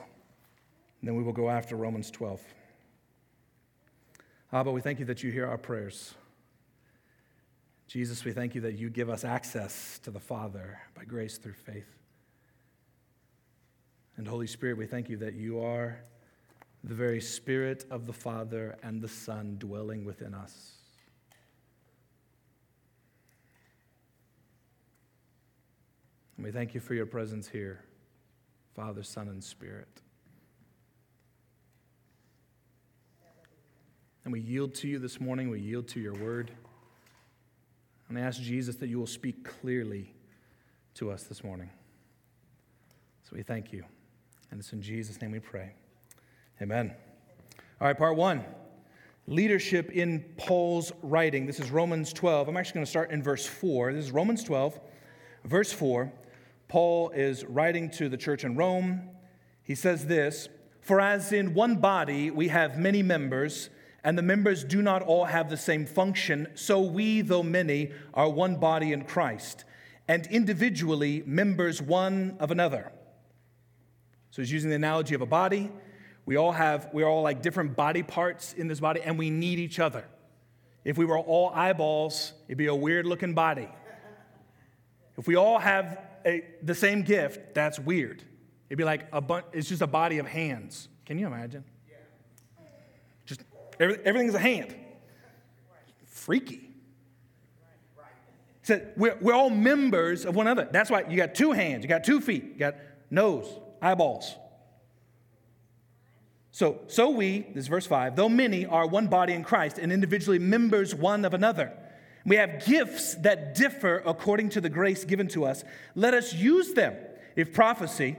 and 1.01 1.07
then 1.07 1.15
we 1.15 1.23
will 1.23 1.33
go 1.33 1.49
after 1.49 1.75
Romans 1.75 2.09
12. 2.11 2.41
Abba, 4.53 4.69
we 4.69 4.81
thank 4.81 4.99
you 4.99 5.05
that 5.05 5.23
you 5.23 5.31
hear 5.31 5.47
our 5.47 5.57
prayers. 5.57 6.13
Jesus, 7.87 8.25
we 8.25 8.33
thank 8.33 8.53
you 8.53 8.61
that 8.61 8.77
you 8.77 8.89
give 8.89 9.09
us 9.09 9.23
access 9.23 9.97
to 9.99 10.11
the 10.11 10.19
Father 10.19 10.79
by 10.93 11.05
grace 11.05 11.37
through 11.37 11.53
faith. 11.53 11.87
And 14.17 14.27
Holy 14.27 14.47
Spirit, 14.47 14.77
we 14.77 14.85
thank 14.85 15.07
you 15.07 15.15
that 15.17 15.35
you 15.35 15.61
are 15.61 16.01
the 16.83 16.93
very 16.93 17.21
Spirit 17.21 17.85
of 17.89 18.07
the 18.07 18.13
Father 18.13 18.77
and 18.83 19.01
the 19.01 19.07
Son 19.07 19.55
dwelling 19.57 20.03
within 20.03 20.33
us. 20.33 20.73
And 26.35 26.45
we 26.45 26.51
thank 26.51 26.73
you 26.73 26.81
for 26.81 26.93
your 26.93 27.05
presence 27.05 27.47
here, 27.47 27.85
Father, 28.75 29.03
Son, 29.03 29.29
and 29.29 29.41
Spirit. 29.41 30.01
And 34.31 34.41
we 34.41 34.49
yield 34.49 34.73
to 34.75 34.87
you 34.87 34.97
this 34.97 35.19
morning. 35.19 35.49
We 35.49 35.59
yield 35.59 35.89
to 35.89 35.99
your 35.99 36.13
word. 36.13 36.51
And 38.07 38.17
I 38.17 38.21
ask 38.21 38.41
Jesus 38.41 38.77
that 38.77 38.87
you 38.87 38.97
will 38.97 39.05
speak 39.05 39.43
clearly 39.43 40.13
to 40.93 41.11
us 41.11 41.23
this 41.23 41.43
morning. 41.43 41.69
So 43.25 43.31
we 43.35 43.43
thank 43.43 43.73
you. 43.73 43.83
And 44.49 44.57
it's 44.57 44.71
in 44.71 44.81
Jesus' 44.81 45.21
name 45.21 45.31
we 45.31 45.39
pray. 45.39 45.73
Amen. 46.61 46.95
All 47.81 47.87
right, 47.87 47.97
part 47.97 48.15
one 48.15 48.45
leadership 49.27 49.91
in 49.91 50.23
Paul's 50.37 50.93
writing. 51.01 51.45
This 51.45 51.59
is 51.59 51.69
Romans 51.69 52.13
12. 52.13 52.47
I'm 52.47 52.55
actually 52.55 52.75
going 52.75 52.85
to 52.85 52.89
start 52.89 53.11
in 53.11 53.21
verse 53.21 53.45
4. 53.45 53.91
This 53.91 54.05
is 54.05 54.11
Romans 54.13 54.45
12, 54.45 54.79
verse 55.43 55.73
4. 55.73 56.09
Paul 56.69 57.09
is 57.09 57.43
writing 57.43 57.91
to 57.91 58.07
the 58.07 58.15
church 58.15 58.45
in 58.45 58.55
Rome. 58.55 59.09
He 59.61 59.75
says 59.75 60.05
this 60.05 60.47
For 60.79 61.01
as 61.01 61.33
in 61.33 61.53
one 61.53 61.75
body 61.75 62.31
we 62.31 62.47
have 62.47 62.79
many 62.79 63.03
members, 63.03 63.69
and 64.03 64.17
the 64.17 64.23
members 64.23 64.63
do 64.63 64.81
not 64.81 65.03
all 65.03 65.25
have 65.25 65.49
the 65.49 65.57
same 65.57 65.85
function, 65.85 66.47
so 66.55 66.81
we, 66.81 67.21
though 67.21 67.43
many, 67.43 67.91
are 68.13 68.29
one 68.29 68.55
body 68.55 68.93
in 68.93 69.03
Christ, 69.03 69.63
and 70.07 70.25
individually 70.27 71.23
members 71.25 71.81
one 71.81 72.35
of 72.39 72.51
another. 72.51 72.91
So 74.31 74.41
he's 74.41 74.51
using 74.51 74.69
the 74.69 74.75
analogy 74.75 75.13
of 75.13 75.21
a 75.21 75.25
body. 75.25 75.69
We 76.25 76.35
all 76.35 76.51
have, 76.51 76.89
we're 76.93 77.07
all 77.07 77.21
like 77.21 77.41
different 77.41 77.75
body 77.75 78.01
parts 78.01 78.53
in 78.53 78.67
this 78.67 78.79
body, 78.79 79.01
and 79.01 79.19
we 79.19 79.29
need 79.29 79.59
each 79.59 79.79
other. 79.79 80.05
If 80.83 80.97
we 80.97 81.05
were 81.05 81.19
all 81.19 81.51
eyeballs, 81.53 82.33
it'd 82.47 82.57
be 82.57 82.67
a 82.67 82.75
weird 82.75 83.05
looking 83.05 83.33
body. 83.33 83.69
If 85.17 85.27
we 85.27 85.35
all 85.35 85.59
have 85.59 85.99
a, 86.25 86.43
the 86.63 86.73
same 86.73 87.03
gift, 87.03 87.53
that's 87.53 87.77
weird. 87.77 88.23
It'd 88.69 88.77
be 88.77 88.83
like 88.83 89.07
a 89.11 89.21
bunch, 89.21 89.45
it's 89.53 89.69
just 89.69 89.81
a 89.81 89.87
body 89.87 90.17
of 90.17 90.25
hands. 90.25 90.87
Can 91.05 91.19
you 91.19 91.27
imagine? 91.27 91.63
Every, 93.81 93.97
everything's 94.05 94.35
a 94.35 94.39
hand. 94.39 94.75
Freaky. 96.05 96.69
He 98.61 98.67
said, 98.67 98.93
we're, 98.95 99.17
we're 99.19 99.33
all 99.33 99.49
members 99.49 100.23
of 100.23 100.35
one 100.35 100.45
another. 100.45 100.69
That's 100.71 100.91
why 100.91 101.05
you 101.09 101.17
got 101.17 101.33
two 101.33 101.51
hands, 101.51 101.83
you 101.83 101.89
got 101.89 102.03
two 102.03 102.21
feet, 102.21 102.43
you 102.43 102.59
got 102.59 102.75
nose, 103.09 103.47
eyeballs. 103.81 104.35
So, 106.51 106.81
so 106.87 107.09
we, 107.09 107.39
this 107.39 107.63
is 107.63 107.67
verse 107.67 107.87
5, 107.87 108.15
though 108.15 108.29
many 108.29 108.67
are 108.67 108.85
one 108.85 109.07
body 109.07 109.33
in 109.33 109.43
Christ 109.43 109.79
and 109.79 109.91
individually 109.91 110.37
members 110.37 110.93
one 110.93 111.25
of 111.25 111.33
another. 111.33 111.73
We 112.23 112.35
have 112.35 112.63
gifts 112.63 113.15
that 113.15 113.55
differ 113.55 114.03
according 114.05 114.49
to 114.49 114.61
the 114.61 114.69
grace 114.69 115.05
given 115.05 115.27
to 115.29 115.43
us. 115.43 115.63
Let 115.95 116.13
us 116.13 116.35
use 116.35 116.73
them. 116.73 116.95
If 117.35 117.51
prophecy, 117.51 118.17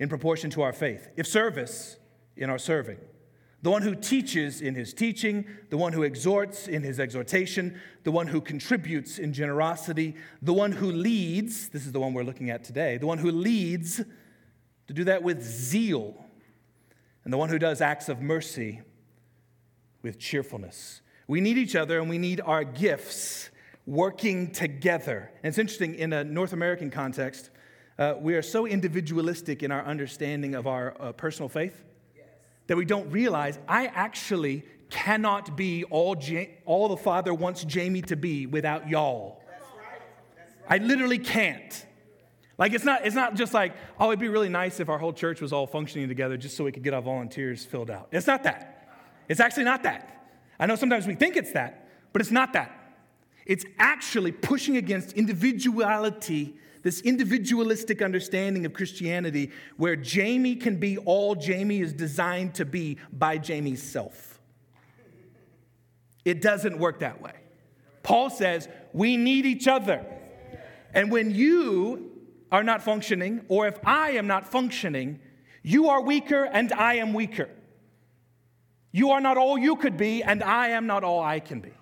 in 0.00 0.08
proportion 0.08 0.50
to 0.50 0.62
our 0.62 0.72
faith. 0.72 1.08
If 1.16 1.28
service, 1.28 1.98
in 2.36 2.50
our 2.50 2.58
serving 2.58 2.98
the 3.64 3.70
one 3.70 3.80
who 3.80 3.94
teaches 3.94 4.60
in 4.60 4.74
his 4.74 4.92
teaching, 4.92 5.46
the 5.70 5.78
one 5.78 5.94
who 5.94 6.02
exhorts 6.02 6.68
in 6.68 6.82
his 6.82 7.00
exhortation, 7.00 7.80
the 8.02 8.12
one 8.12 8.26
who 8.26 8.38
contributes 8.38 9.18
in 9.18 9.32
generosity, 9.32 10.14
the 10.42 10.52
one 10.52 10.70
who 10.70 10.92
leads, 10.92 11.70
this 11.70 11.86
is 11.86 11.92
the 11.92 11.98
one 11.98 12.12
we're 12.12 12.24
looking 12.24 12.50
at 12.50 12.62
today, 12.62 12.98
the 12.98 13.06
one 13.06 13.16
who 13.16 13.30
leads 13.30 14.02
to 14.86 14.92
do 14.92 15.02
that 15.04 15.22
with 15.22 15.42
zeal, 15.42 16.26
and 17.24 17.32
the 17.32 17.38
one 17.38 17.48
who 17.48 17.58
does 17.58 17.80
acts 17.80 18.10
of 18.10 18.20
mercy 18.20 18.82
with 20.02 20.18
cheerfulness. 20.18 21.00
We 21.26 21.40
need 21.40 21.56
each 21.56 21.74
other 21.74 21.98
and 21.98 22.10
we 22.10 22.18
need 22.18 22.42
our 22.42 22.64
gifts 22.64 23.48
working 23.86 24.52
together. 24.52 25.30
And 25.42 25.48
it's 25.48 25.58
interesting, 25.58 25.94
in 25.94 26.12
a 26.12 26.22
North 26.22 26.52
American 26.52 26.90
context, 26.90 27.48
uh, 27.98 28.12
we 28.20 28.34
are 28.34 28.42
so 28.42 28.66
individualistic 28.66 29.62
in 29.62 29.70
our 29.70 29.86
understanding 29.86 30.54
of 30.54 30.66
our 30.66 30.94
uh, 31.00 31.12
personal 31.12 31.48
faith 31.48 31.82
that 32.66 32.76
we 32.76 32.84
don't 32.84 33.10
realize 33.10 33.58
I 33.68 33.86
actually 33.86 34.64
cannot 34.90 35.56
be 35.56 35.84
all, 35.84 36.16
ja- 36.18 36.46
all 36.64 36.88
the 36.88 36.96
Father 36.96 37.34
wants 37.34 37.64
Jamie 37.64 38.02
to 38.02 38.16
be 38.16 38.46
without 38.46 38.88
y'all. 38.88 39.42
That's 39.48 39.64
right. 39.76 40.82
I 40.82 40.84
literally 40.84 41.18
can't. 41.18 41.86
Like 42.56 42.72
it's 42.72 42.84
not, 42.84 43.04
it's 43.04 43.16
not 43.16 43.34
just 43.34 43.52
like, 43.52 43.74
oh, 43.98 44.08
it'd 44.08 44.20
be 44.20 44.28
really 44.28 44.48
nice 44.48 44.78
if 44.78 44.88
our 44.88 44.98
whole 44.98 45.12
church 45.12 45.40
was 45.40 45.52
all 45.52 45.66
functioning 45.66 46.08
together 46.08 46.36
just 46.36 46.56
so 46.56 46.64
we 46.64 46.72
could 46.72 46.84
get 46.84 46.94
our 46.94 47.02
volunteers 47.02 47.64
filled 47.64 47.90
out. 47.90 48.08
It's 48.12 48.26
not 48.26 48.44
that. 48.44 48.88
It's 49.28 49.40
actually 49.40 49.64
not 49.64 49.82
that. 49.82 50.28
I 50.58 50.66
know 50.66 50.76
sometimes 50.76 51.06
we 51.06 51.14
think 51.14 51.36
it's 51.36 51.52
that, 51.52 51.88
but 52.12 52.22
it's 52.22 52.30
not 52.30 52.52
that. 52.52 52.70
It's 53.46 53.64
actually 53.78 54.32
pushing 54.32 54.76
against 54.76 55.12
individuality 55.14 56.56
this 56.84 57.00
individualistic 57.00 58.02
understanding 58.02 58.64
of 58.66 58.74
Christianity 58.74 59.50
where 59.78 59.96
Jamie 59.96 60.54
can 60.54 60.76
be 60.76 60.98
all 60.98 61.34
Jamie 61.34 61.80
is 61.80 61.92
designed 61.92 62.54
to 62.56 62.64
be 62.64 62.98
by 63.10 63.38
Jamie's 63.38 63.82
self. 63.82 64.38
It 66.24 66.40
doesn't 66.40 66.78
work 66.78 67.00
that 67.00 67.20
way. 67.20 67.32
Paul 68.02 68.28
says 68.30 68.68
we 68.92 69.16
need 69.16 69.46
each 69.46 69.66
other. 69.66 70.04
And 70.92 71.10
when 71.10 71.34
you 71.34 72.12
are 72.52 72.62
not 72.62 72.82
functioning, 72.82 73.44
or 73.48 73.66
if 73.66 73.78
I 73.84 74.10
am 74.12 74.26
not 74.26 74.46
functioning, 74.46 75.18
you 75.62 75.88
are 75.88 76.02
weaker 76.02 76.44
and 76.44 76.70
I 76.72 76.96
am 76.96 77.14
weaker. 77.14 77.48
You 78.92 79.10
are 79.10 79.20
not 79.20 79.38
all 79.38 79.58
you 79.58 79.74
could 79.74 79.96
be, 79.96 80.22
and 80.22 80.40
I 80.40 80.68
am 80.68 80.86
not 80.86 81.02
all 81.02 81.20
I 81.20 81.40
can 81.40 81.60
be. 81.60 81.72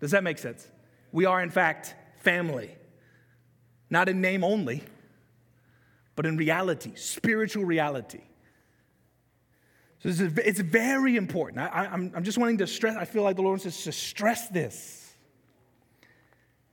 Does 0.00 0.12
that 0.12 0.24
make 0.24 0.38
sense? 0.38 0.66
We 1.12 1.26
are, 1.26 1.42
in 1.42 1.50
fact, 1.50 1.94
family 2.20 2.77
not 3.90 4.08
in 4.08 4.20
name 4.20 4.44
only, 4.44 4.82
but 6.16 6.26
in 6.26 6.36
reality, 6.36 6.92
spiritual 6.94 7.64
reality. 7.64 8.22
So 10.00 10.08
is, 10.08 10.20
it's 10.20 10.60
very 10.60 11.16
important. 11.16 11.60
I, 11.60 11.86
am 11.86 12.12
I'm 12.14 12.24
just 12.24 12.38
wanting 12.38 12.58
to 12.58 12.66
stress, 12.66 12.96
I 12.96 13.04
feel 13.04 13.22
like 13.22 13.36
the 13.36 13.42
Lord 13.42 13.60
wants 13.60 13.84
to 13.84 13.92
stress 13.92 14.48
this. 14.48 15.14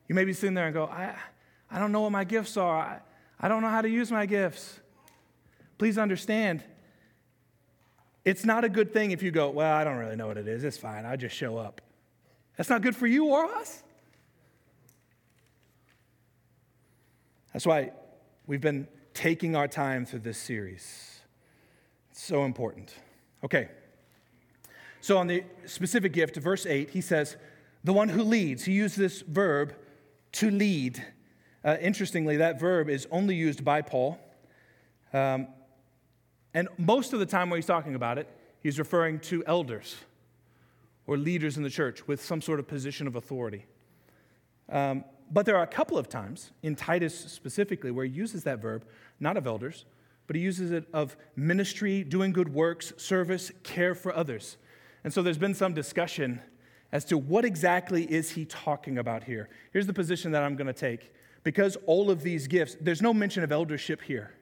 You 0.07 0.15
may 0.15 0.25
be 0.25 0.33
sitting 0.33 0.53
there 0.53 0.65
and 0.65 0.73
go, 0.73 0.85
I, 0.85 1.15
I 1.71 1.79
don't 1.79 1.91
know 1.91 2.01
what 2.01 2.11
my 2.11 2.23
gifts 2.23 2.57
are. 2.57 2.77
I, 2.77 2.99
I 3.39 3.47
don't 3.47 3.61
know 3.61 3.69
how 3.69 3.81
to 3.81 3.89
use 3.89 4.11
my 4.11 4.25
gifts. 4.25 4.79
Please 5.77 5.97
understand, 5.97 6.63
it's 8.23 8.45
not 8.45 8.63
a 8.63 8.69
good 8.69 8.93
thing 8.93 9.11
if 9.11 9.21
you 9.21 9.31
go, 9.31 9.49
Well, 9.49 9.73
I 9.73 9.83
don't 9.83 9.97
really 9.97 10.15
know 10.15 10.27
what 10.27 10.37
it 10.37 10.47
is. 10.47 10.63
It's 10.63 10.77
fine. 10.77 11.05
I'll 11.05 11.17
just 11.17 11.35
show 11.35 11.57
up. 11.57 11.81
That's 12.57 12.69
not 12.69 12.81
good 12.81 12.95
for 12.95 13.07
you 13.07 13.25
or 13.25 13.45
us. 13.45 13.83
That's 17.55 17.65
why 17.65 17.91
we've 18.47 18.59
been 18.59 18.85
taking 19.13 19.55
our 19.55 19.69
time 19.69 20.05
through 20.05 20.19
this 20.19 20.37
series. 20.37 21.21
It's 22.11 22.21
so 22.21 22.43
important. 22.43 22.93
Okay. 23.45 23.69
So, 24.99 25.17
on 25.17 25.27
the 25.27 25.41
specific 25.65 26.11
gift, 26.11 26.35
verse 26.35 26.65
8, 26.65 26.89
he 26.89 26.99
says, 26.99 27.37
the 27.81 27.93
one 27.93 28.09
who 28.09 28.23
leads. 28.23 28.65
He 28.65 28.73
used 28.73 28.97
this 28.97 29.21
verb, 29.21 29.73
to 30.33 30.51
lead. 30.51 31.01
Uh, 31.63 31.77
interestingly, 31.79 32.35
that 32.35 32.59
verb 32.59 32.89
is 32.89 33.07
only 33.09 33.35
used 33.35 33.63
by 33.63 33.81
Paul. 33.81 34.19
Um, 35.13 35.47
and 36.53 36.67
most 36.77 37.13
of 37.13 37.19
the 37.19 37.25
time 37.25 37.49
when 37.49 37.57
he's 37.57 37.65
talking 37.65 37.95
about 37.95 38.17
it, 38.17 38.27
he's 38.59 38.77
referring 38.77 39.19
to 39.19 39.45
elders 39.47 39.95
or 41.07 41.15
leaders 41.15 41.55
in 41.55 41.63
the 41.63 41.69
church 41.69 42.05
with 42.05 42.21
some 42.21 42.41
sort 42.41 42.59
of 42.59 42.67
position 42.67 43.07
of 43.07 43.15
authority. 43.15 43.65
Um, 44.67 45.05
but 45.31 45.45
there 45.45 45.57
are 45.57 45.63
a 45.63 45.67
couple 45.67 45.97
of 45.97 46.07
times, 46.07 46.51
in 46.61 46.75
Titus 46.75 47.17
specifically, 47.17 47.91
where 47.91 48.05
he 48.05 48.11
uses 48.11 48.43
that 48.43 48.59
verb, 48.59 48.85
not 49.19 49.37
of 49.37 49.47
elders, 49.47 49.85
but 50.27 50.35
he 50.35 50.41
uses 50.41 50.71
it 50.71 50.87
of 50.93 51.15
ministry, 51.35 52.03
doing 52.03 52.31
good 52.31 52.53
works, 52.53 52.93
service, 52.97 53.51
care 53.63 53.95
for 53.95 54.15
others. 54.15 54.57
And 55.03 55.13
so 55.13 55.21
there's 55.21 55.37
been 55.37 55.53
some 55.53 55.73
discussion 55.73 56.41
as 56.91 57.05
to 57.05 57.17
what 57.17 57.45
exactly 57.45 58.03
is 58.03 58.31
he 58.31 58.45
talking 58.45 58.97
about 58.97 59.23
here. 59.23 59.49
Here's 59.73 59.87
the 59.87 59.93
position 59.93 60.31
that 60.31 60.43
I'm 60.43 60.55
going 60.55 60.67
to 60.67 60.73
take. 60.73 61.13
Because 61.43 61.77
all 61.85 62.09
of 62.09 62.23
these 62.23 62.47
gifts, 62.47 62.75
there's 62.81 63.01
no 63.01 63.13
mention 63.13 63.43
of 63.43 63.51
eldership 63.51 64.01
here. 64.01 64.33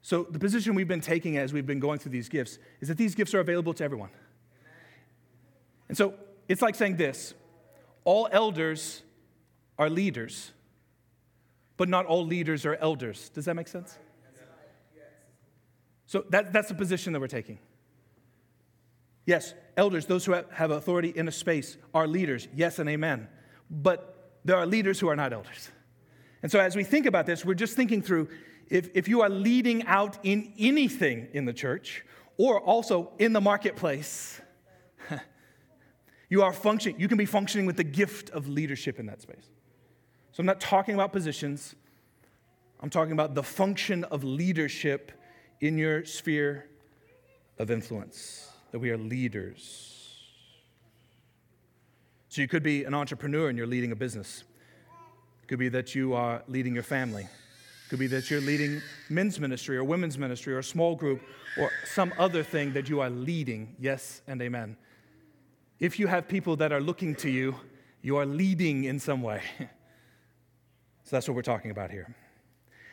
So 0.00 0.22
the 0.22 0.38
position 0.38 0.74
we've 0.74 0.88
been 0.88 1.00
taking 1.00 1.36
as 1.36 1.52
we've 1.52 1.66
been 1.66 1.80
going 1.80 1.98
through 1.98 2.12
these 2.12 2.28
gifts 2.28 2.58
is 2.80 2.88
that 2.88 2.96
these 2.96 3.14
gifts 3.14 3.34
are 3.34 3.40
available 3.40 3.74
to 3.74 3.84
everyone. 3.84 4.10
And 5.88 5.96
so 5.96 6.14
it's 6.48 6.62
like 6.62 6.74
saying 6.74 6.96
this 6.96 7.34
all 8.04 8.28
elders 8.30 9.02
are 9.78 9.90
leaders, 9.90 10.52
but 11.76 11.88
not 11.88 12.06
all 12.06 12.24
leaders 12.24 12.64
are 12.64 12.76
elders. 12.76 13.30
Does 13.30 13.46
that 13.46 13.54
make 13.54 13.68
sense? 13.68 13.98
So 16.06 16.24
that, 16.30 16.52
that's 16.52 16.68
the 16.68 16.74
position 16.74 17.12
that 17.12 17.20
we're 17.20 17.26
taking. 17.26 17.58
Yes, 19.26 19.54
elders, 19.76 20.06
those 20.06 20.24
who 20.24 20.32
have 20.32 20.70
authority 20.70 21.08
in 21.08 21.28
a 21.28 21.32
space, 21.32 21.76
are 21.94 22.06
leaders. 22.06 22.46
Yes 22.54 22.78
and 22.78 22.88
amen. 22.88 23.26
But 23.70 24.38
there 24.44 24.56
are 24.56 24.66
leaders 24.66 25.00
who 25.00 25.08
are 25.08 25.16
not 25.16 25.32
elders. 25.32 25.70
And 26.42 26.52
so 26.52 26.60
as 26.60 26.76
we 26.76 26.84
think 26.84 27.06
about 27.06 27.24
this, 27.24 27.44
we're 27.44 27.54
just 27.54 27.74
thinking 27.74 28.02
through 28.02 28.28
if, 28.68 28.90
if 28.94 29.08
you 29.08 29.22
are 29.22 29.30
leading 29.30 29.86
out 29.86 30.18
in 30.22 30.52
anything 30.58 31.28
in 31.32 31.46
the 31.46 31.52
church 31.52 32.04
or 32.36 32.60
also 32.60 33.12
in 33.18 33.32
the 33.32 33.40
marketplace, 33.40 34.40
you 36.34 36.42
are 36.42 36.52
functioning, 36.52 36.98
you 36.98 37.06
can 37.06 37.16
be 37.16 37.26
functioning 37.26 37.64
with 37.64 37.76
the 37.76 37.84
gift 37.84 38.28
of 38.30 38.48
leadership 38.48 38.98
in 38.98 39.06
that 39.06 39.22
space. 39.22 39.50
So 40.32 40.40
I'm 40.40 40.46
not 40.46 40.60
talking 40.60 40.96
about 40.96 41.12
positions. 41.12 41.76
I'm 42.80 42.90
talking 42.90 43.12
about 43.12 43.36
the 43.36 43.42
function 43.44 44.02
of 44.02 44.24
leadership 44.24 45.12
in 45.60 45.78
your 45.78 46.04
sphere 46.04 46.68
of 47.60 47.70
influence, 47.70 48.50
that 48.72 48.80
we 48.80 48.90
are 48.90 48.98
leaders. 48.98 50.18
So 52.30 52.40
you 52.40 52.48
could 52.48 52.64
be 52.64 52.82
an 52.82 52.94
entrepreneur 52.94 53.48
and 53.48 53.56
you're 53.56 53.68
leading 53.68 53.92
a 53.92 53.96
business. 53.96 54.42
It 55.44 55.46
could 55.46 55.60
be 55.60 55.68
that 55.68 55.94
you 55.94 56.14
are 56.14 56.42
leading 56.48 56.74
your 56.74 56.82
family. 56.82 57.22
It 57.22 57.90
could 57.90 58.00
be 58.00 58.08
that 58.08 58.28
you're 58.28 58.40
leading 58.40 58.82
men's 59.08 59.38
ministry 59.38 59.76
or 59.76 59.84
women's 59.84 60.18
ministry 60.18 60.52
or 60.52 60.58
a 60.58 60.64
small 60.64 60.96
group 60.96 61.22
or 61.56 61.70
some 61.84 62.12
other 62.18 62.42
thing 62.42 62.72
that 62.72 62.88
you 62.88 62.98
are 63.00 63.10
leading. 63.10 63.76
Yes 63.78 64.20
and 64.26 64.42
amen. 64.42 64.76
If 65.80 65.98
you 65.98 66.06
have 66.06 66.28
people 66.28 66.56
that 66.56 66.72
are 66.72 66.80
looking 66.80 67.14
to 67.16 67.30
you, 67.30 67.56
you 68.02 68.16
are 68.16 68.26
leading 68.26 68.84
in 68.84 68.98
some 68.98 69.22
way. 69.22 69.42
So 71.06 71.16
that's 71.16 71.28
what 71.28 71.34
we're 71.34 71.42
talking 71.42 71.70
about 71.70 71.90
here. 71.90 72.06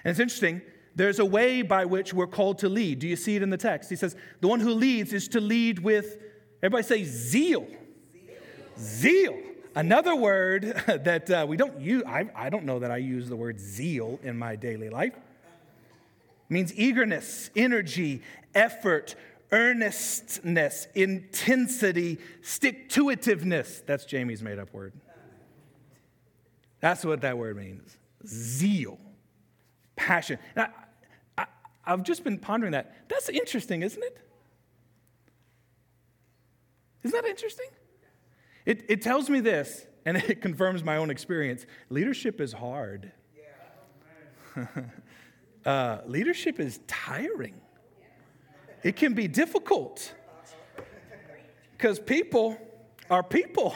And 0.04 0.12
it's 0.12 0.20
interesting, 0.20 0.62
there's 0.96 1.20
a 1.20 1.26
way 1.26 1.62
by 1.62 1.86
which 1.86 2.14
we're 2.14 2.28
called 2.28 2.60
to 2.60 2.68
lead. 2.68 3.00
Do 3.00 3.08
you 3.08 3.16
see 3.16 3.38
it 3.38 3.42
in 3.42 3.50
the 3.50 3.58
text? 3.58 3.90
He 3.90 3.96
says, 3.96 4.16
the 4.42 4.50
one 4.50 4.60
who 4.60 4.74
leads 4.74 5.14
is 5.14 5.30
to 5.30 5.40
lead 5.40 5.80
with, 5.80 6.18
everybody 6.62 6.84
say, 6.84 7.04
zeal. 7.06 7.66
Zeal. 8.78 9.34
zeal. 9.34 9.38
Another 9.76 10.14
word 10.14 10.64
that 10.88 11.32
uh, 11.32 11.46
we 11.48 11.56
don't 11.56 11.80
use, 11.80 12.04
I, 12.06 12.30
I 12.36 12.50
don't 12.50 12.66
know 12.66 12.80
that 12.80 12.92
I 12.92 12.98
use 12.98 13.30
the 13.30 13.38
word 13.38 13.60
zeal 13.60 14.20
in 14.24 14.38
my 14.38 14.58
daily 14.58 14.90
life. 14.90 15.16
It 15.16 16.54
means 16.54 16.76
eagerness, 16.76 17.50
energy, 17.56 18.22
effort, 18.54 19.16
earnestness, 19.52 20.88
intensity, 20.96 22.18
stick 22.42 22.90
to 22.90 23.06
itiveness. 23.06 23.86
That's 23.86 24.06
Jamie's 24.06 24.42
made 24.42 24.60
up 24.60 24.74
word. 24.74 24.94
That's 26.80 27.06
what 27.06 27.22
that 27.22 27.38
word 27.38 27.58
means 27.58 27.98
zeal, 28.26 29.00
passion. 29.96 30.38
I, 30.56 30.68
I, 31.38 31.46
I've 31.86 32.04
just 32.04 32.24
been 32.24 32.38
pondering 32.38 32.74
that. 32.74 33.08
That's 33.08 33.30
interesting, 33.30 33.82
isn't 33.82 34.04
it? 34.04 34.18
Isn't 37.04 37.20
that 37.20 37.28
interesting? 37.28 37.68
It, 38.66 38.86
it 38.90 39.02
tells 39.02 39.30
me 39.30 39.40
this, 39.40 39.86
and 40.06 40.18
it 40.30 40.42
confirms 40.42 40.84
my 40.84 40.98
own 40.98 41.10
experience 41.10 41.66
leadership 41.90 42.40
is 42.40 42.54
hard. 42.54 43.12
uh, 45.66 46.00
leadership 46.06 46.60
is 46.60 46.80
tiring, 46.88 47.56
it 48.84 48.96
can 48.96 49.14
be 49.14 49.28
difficult 49.28 50.14
because 51.78 52.00
people 52.00 52.58
are 53.10 53.24
people. 53.24 53.76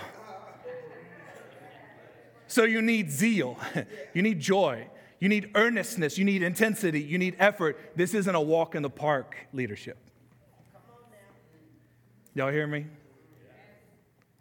So 2.48 2.64
you 2.64 2.82
need 2.82 3.12
zeal, 3.12 3.58
you 4.14 4.22
need 4.22 4.40
joy, 4.40 4.88
you 5.20 5.30
need 5.30 5.52
earnestness, 5.56 6.18
you 6.18 6.26
need 6.26 6.44
intensity, 6.44 7.02
you 7.02 7.18
need 7.18 7.36
effort. 7.40 7.78
This 7.96 8.14
isn't 8.14 8.36
a 8.36 8.42
walk 8.42 8.76
in 8.76 8.84
the 8.84 8.90
park 8.90 9.36
leadership. 9.52 9.98
Y'all 12.34 12.52
hear 12.52 12.68
me? 12.68 12.86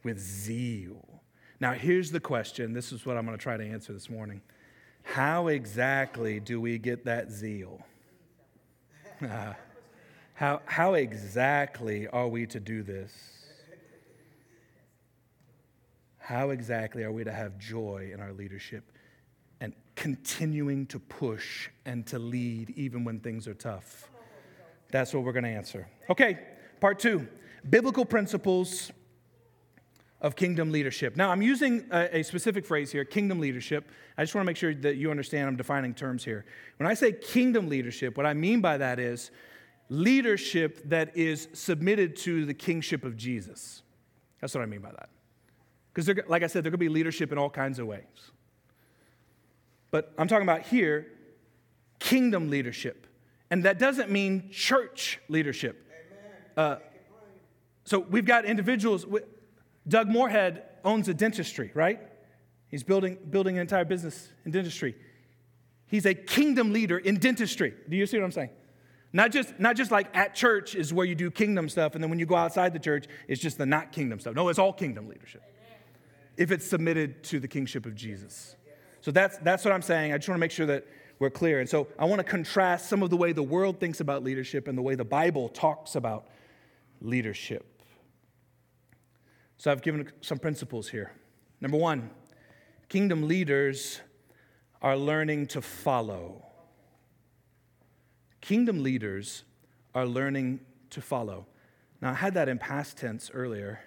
With 0.02 0.18
zeal. 0.18 1.02
Now, 1.60 1.72
here's 1.72 2.10
the 2.10 2.20
question. 2.20 2.72
This 2.72 2.92
is 2.92 3.06
what 3.06 3.16
I'm 3.16 3.24
going 3.24 3.38
to 3.38 3.42
try 3.42 3.56
to 3.56 3.64
answer 3.64 3.92
this 3.92 4.10
morning. 4.10 4.42
How 5.02 5.48
exactly 5.48 6.40
do 6.40 6.60
we 6.60 6.78
get 6.78 7.04
that 7.04 7.30
zeal? 7.30 7.84
How, 10.34 10.60
how 10.66 10.94
exactly 10.94 12.08
are 12.08 12.26
we 12.26 12.46
to 12.48 12.60
do 12.60 12.82
this? 12.82 13.12
How 16.18 16.50
exactly 16.50 17.04
are 17.04 17.12
we 17.12 17.22
to 17.22 17.32
have 17.32 17.58
joy 17.58 18.10
in 18.12 18.20
our 18.20 18.32
leadership 18.32 18.90
and 19.60 19.74
continuing 19.94 20.86
to 20.86 20.98
push 20.98 21.68
and 21.86 22.04
to 22.08 22.18
lead 22.18 22.70
even 22.70 23.04
when 23.04 23.20
things 23.20 23.46
are 23.46 23.54
tough? 23.54 24.08
That's 24.90 25.14
what 25.14 25.22
we're 25.22 25.32
going 25.32 25.44
to 25.44 25.50
answer. 25.50 25.86
Okay, 26.10 26.38
part 26.80 26.98
two 26.98 27.28
biblical 27.68 28.04
principles 28.04 28.90
of 30.20 30.34
kingdom 30.34 30.72
leadership. 30.72 31.16
Now, 31.16 31.30
I'm 31.30 31.42
using 31.42 31.84
a, 31.90 32.18
a, 32.18 32.22
specific 32.22 32.64
phrase 32.64 32.90
here, 32.90 33.04
kingdom 33.04 33.40
leadership. 33.40 33.90
I 34.16 34.22
just 34.22 34.34
want 34.34 34.44
to 34.44 34.46
make 34.46 34.56
sure 34.56 34.74
that 34.74 34.96
you 34.96 35.10
understand 35.10 35.48
I'm 35.48 35.56
defining 35.56 35.94
terms 35.94 36.24
here. 36.24 36.46
When 36.78 36.86
I 36.86 36.94
say 36.94 37.12
kingdom 37.12 37.68
leadership, 37.68 38.16
what 38.16 38.24
I 38.24 38.32
mean 38.32 38.60
by 38.60 38.78
that 38.78 38.98
is 38.98 39.30
leadership 39.88 40.88
that 40.88 41.16
is 41.16 41.48
submitted 41.52 42.16
to 42.16 42.44
the 42.46 42.54
kingship 42.54 43.04
of 43.04 43.16
Jesus. 43.16 43.82
That's 44.40 44.54
what 44.54 44.62
I 44.62 44.66
mean 44.66 44.80
by 44.80 44.90
that. 44.90 45.08
Because, 45.92 46.10
like 46.28 46.42
I 46.42 46.48
said, 46.48 46.64
there 46.64 46.70
could 46.70 46.80
be 46.80 46.88
leadership 46.88 47.30
in 47.32 47.38
all 47.38 47.50
kinds 47.50 47.78
of 47.78 47.86
ways. 47.86 48.02
But 49.90 50.12
I'm 50.18 50.26
talking 50.26 50.42
about 50.42 50.62
here 50.62 51.06
kingdom 52.00 52.50
leadership. 52.50 53.06
And 53.50 53.64
that 53.64 53.78
doesn't 53.78 54.10
mean 54.10 54.50
church 54.50 55.20
leadership. 55.28 55.88
Uh, 56.56 56.76
so 57.84 58.00
we've 58.00 58.26
got 58.26 58.44
individuals. 58.44 59.06
Doug 59.86 60.08
Moorhead 60.08 60.64
owns 60.84 61.08
a 61.08 61.14
dentistry, 61.14 61.70
right? 61.74 62.00
He's 62.68 62.82
building, 62.82 63.18
building 63.30 63.56
an 63.56 63.60
entire 63.60 63.84
business 63.84 64.32
in 64.44 64.50
dentistry. 64.50 64.96
He's 65.86 66.06
a 66.06 66.14
kingdom 66.14 66.72
leader 66.72 66.98
in 66.98 67.18
dentistry. 67.18 67.74
Do 67.88 67.96
you 67.96 68.06
see 68.06 68.18
what 68.18 68.24
I'm 68.24 68.32
saying? 68.32 68.50
Not 69.14 69.30
just, 69.30 69.60
not 69.60 69.76
just 69.76 69.92
like 69.92 70.14
at 70.14 70.34
church 70.34 70.74
is 70.74 70.92
where 70.92 71.06
you 71.06 71.14
do 71.14 71.30
kingdom 71.30 71.68
stuff, 71.68 71.94
and 71.94 72.02
then 72.02 72.10
when 72.10 72.18
you 72.18 72.26
go 72.26 72.34
outside 72.34 72.72
the 72.72 72.80
church, 72.80 73.06
it's 73.28 73.40
just 73.40 73.56
the 73.56 73.64
not 73.64 73.92
kingdom 73.92 74.18
stuff. 74.18 74.34
No, 74.34 74.48
it's 74.48 74.58
all 74.58 74.72
kingdom 74.72 75.08
leadership 75.08 75.42
if 76.36 76.50
it's 76.50 76.66
submitted 76.66 77.22
to 77.22 77.38
the 77.38 77.46
kingship 77.46 77.86
of 77.86 77.94
Jesus. 77.94 78.56
So 79.02 79.12
that's, 79.12 79.38
that's 79.38 79.64
what 79.64 79.72
I'm 79.72 79.82
saying. 79.82 80.12
I 80.12 80.18
just 80.18 80.28
want 80.28 80.38
to 80.38 80.40
make 80.40 80.50
sure 80.50 80.66
that 80.66 80.84
we're 81.20 81.30
clear. 81.30 81.60
And 81.60 81.68
so 81.68 81.86
I 81.96 82.06
want 82.06 82.18
to 82.18 82.24
contrast 82.24 82.88
some 82.88 83.04
of 83.04 83.10
the 83.10 83.16
way 83.16 83.30
the 83.30 83.40
world 83.40 83.78
thinks 83.78 84.00
about 84.00 84.24
leadership 84.24 84.66
and 84.66 84.76
the 84.76 84.82
way 84.82 84.96
the 84.96 85.04
Bible 85.04 85.48
talks 85.48 85.94
about 85.94 86.26
leadership. 87.00 87.80
So 89.58 89.70
I've 89.70 89.82
given 89.82 90.10
some 90.22 90.40
principles 90.40 90.88
here. 90.88 91.12
Number 91.60 91.76
one, 91.76 92.10
kingdom 92.88 93.28
leaders 93.28 94.00
are 94.82 94.96
learning 94.96 95.46
to 95.48 95.62
follow. 95.62 96.43
Kingdom 98.44 98.82
leaders 98.82 99.42
are 99.94 100.04
learning 100.04 100.60
to 100.90 101.00
follow. 101.00 101.46
Now, 102.02 102.10
I 102.10 102.12
had 102.12 102.34
that 102.34 102.46
in 102.46 102.58
past 102.58 102.98
tense 102.98 103.30
earlier 103.32 103.80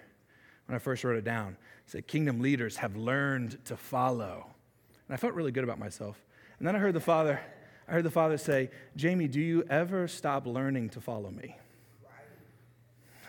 when 0.66 0.74
I 0.74 0.80
first 0.80 1.04
wrote 1.04 1.14
it 1.14 1.22
down. 1.22 1.56
It 1.86 1.92
said, 1.92 2.08
Kingdom 2.08 2.40
leaders 2.40 2.78
have 2.78 2.96
learned 2.96 3.64
to 3.66 3.76
follow. 3.76 4.46
And 5.06 5.14
I 5.14 5.16
felt 5.16 5.34
really 5.34 5.52
good 5.52 5.62
about 5.62 5.78
myself. 5.78 6.20
And 6.58 6.66
then 6.66 6.74
I 6.74 6.80
heard 6.80 6.96
the 6.96 7.00
Father, 7.00 7.40
I 7.86 7.92
heard 7.92 8.02
the 8.02 8.10
Father 8.10 8.36
say, 8.36 8.72
Jamie, 8.96 9.28
do 9.28 9.40
you 9.40 9.62
ever 9.70 10.08
stop 10.08 10.44
learning 10.44 10.88
to 10.88 11.00
follow 11.00 11.30
me? 11.30 11.56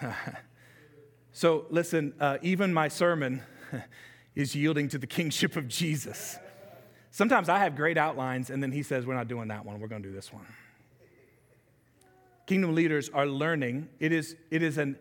so 1.32 1.68
listen, 1.70 2.12
uh, 2.20 2.40
even 2.42 2.74
my 2.74 2.88
sermon 2.88 3.44
is 4.34 4.56
yielding 4.56 4.88
to 4.88 4.98
the 4.98 5.06
kingship 5.06 5.58
of 5.58 5.68
Jesus. 5.68 6.40
Sometimes 7.12 7.50
I 7.50 7.60
have 7.60 7.76
great 7.76 8.00
outlines, 8.00 8.50
and 8.50 8.64
then 8.64 8.72
he 8.72 8.82
says, 8.82 9.06
We're 9.06 9.14
not 9.14 9.28
doing 9.28 9.50
that 9.50 9.64
one, 9.64 9.80
we're 9.80 9.90
going 9.90 10.02
to 10.02 10.10
do 10.10 10.16
this 10.16 10.34
one. 10.34 10.48
Kingdom 12.50 12.74
leaders 12.74 13.10
are 13.10 13.28
learning. 13.28 13.90
It 14.00 14.12
is, 14.12 14.36
it 14.50 14.64
is 14.64 14.80
an 14.80 14.98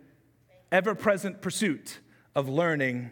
ever 0.71 0.95
present 0.95 1.41
pursuit 1.41 1.99
of 2.35 2.47
learning 2.47 3.11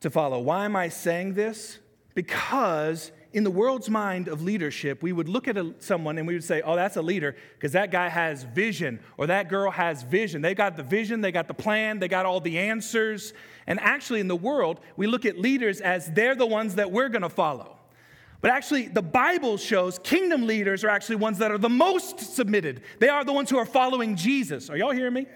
to 0.00 0.08
follow. 0.08 0.40
Why 0.40 0.64
am 0.64 0.76
I 0.76 0.88
saying 0.88 1.34
this? 1.34 1.78
Because 2.14 3.12
in 3.34 3.44
the 3.44 3.50
world's 3.50 3.90
mind 3.90 4.28
of 4.28 4.40
leadership, 4.40 5.02
we 5.02 5.12
would 5.12 5.28
look 5.28 5.46
at 5.46 5.58
a, 5.58 5.74
someone 5.78 6.16
and 6.16 6.26
we 6.26 6.32
would 6.32 6.42
say, 6.42 6.62
oh, 6.62 6.74
that's 6.74 6.96
a 6.96 7.02
leader 7.02 7.36
because 7.52 7.72
that 7.72 7.90
guy 7.90 8.08
has 8.08 8.44
vision 8.44 8.98
or 9.18 9.26
that 9.26 9.50
girl 9.50 9.70
has 9.70 10.02
vision. 10.02 10.40
They 10.40 10.54
got 10.54 10.78
the 10.78 10.82
vision, 10.82 11.20
they 11.20 11.32
got 11.32 11.48
the 11.48 11.54
plan, 11.54 11.98
they 11.98 12.08
got 12.08 12.24
all 12.24 12.40
the 12.40 12.56
answers. 12.56 13.34
And 13.66 13.78
actually, 13.80 14.20
in 14.20 14.28
the 14.28 14.36
world, 14.36 14.80
we 14.96 15.06
look 15.06 15.26
at 15.26 15.38
leaders 15.38 15.82
as 15.82 16.10
they're 16.12 16.34
the 16.34 16.46
ones 16.46 16.76
that 16.76 16.90
we're 16.90 17.10
going 17.10 17.20
to 17.20 17.28
follow. 17.28 17.76
But 18.40 18.50
actually, 18.50 18.88
the 18.88 19.02
Bible 19.02 19.56
shows 19.56 19.98
kingdom 19.98 20.46
leaders 20.46 20.84
are 20.84 20.88
actually 20.88 21.16
ones 21.16 21.38
that 21.38 21.50
are 21.50 21.58
the 21.58 21.68
most 21.68 22.20
submitted. 22.20 22.82
They 22.98 23.08
are 23.08 23.24
the 23.24 23.32
ones 23.32 23.50
who 23.50 23.58
are 23.58 23.66
following 23.66 24.16
Jesus. 24.16 24.70
Are 24.70 24.76
y'all 24.76 24.92
hearing 24.92 25.14
me? 25.14 25.26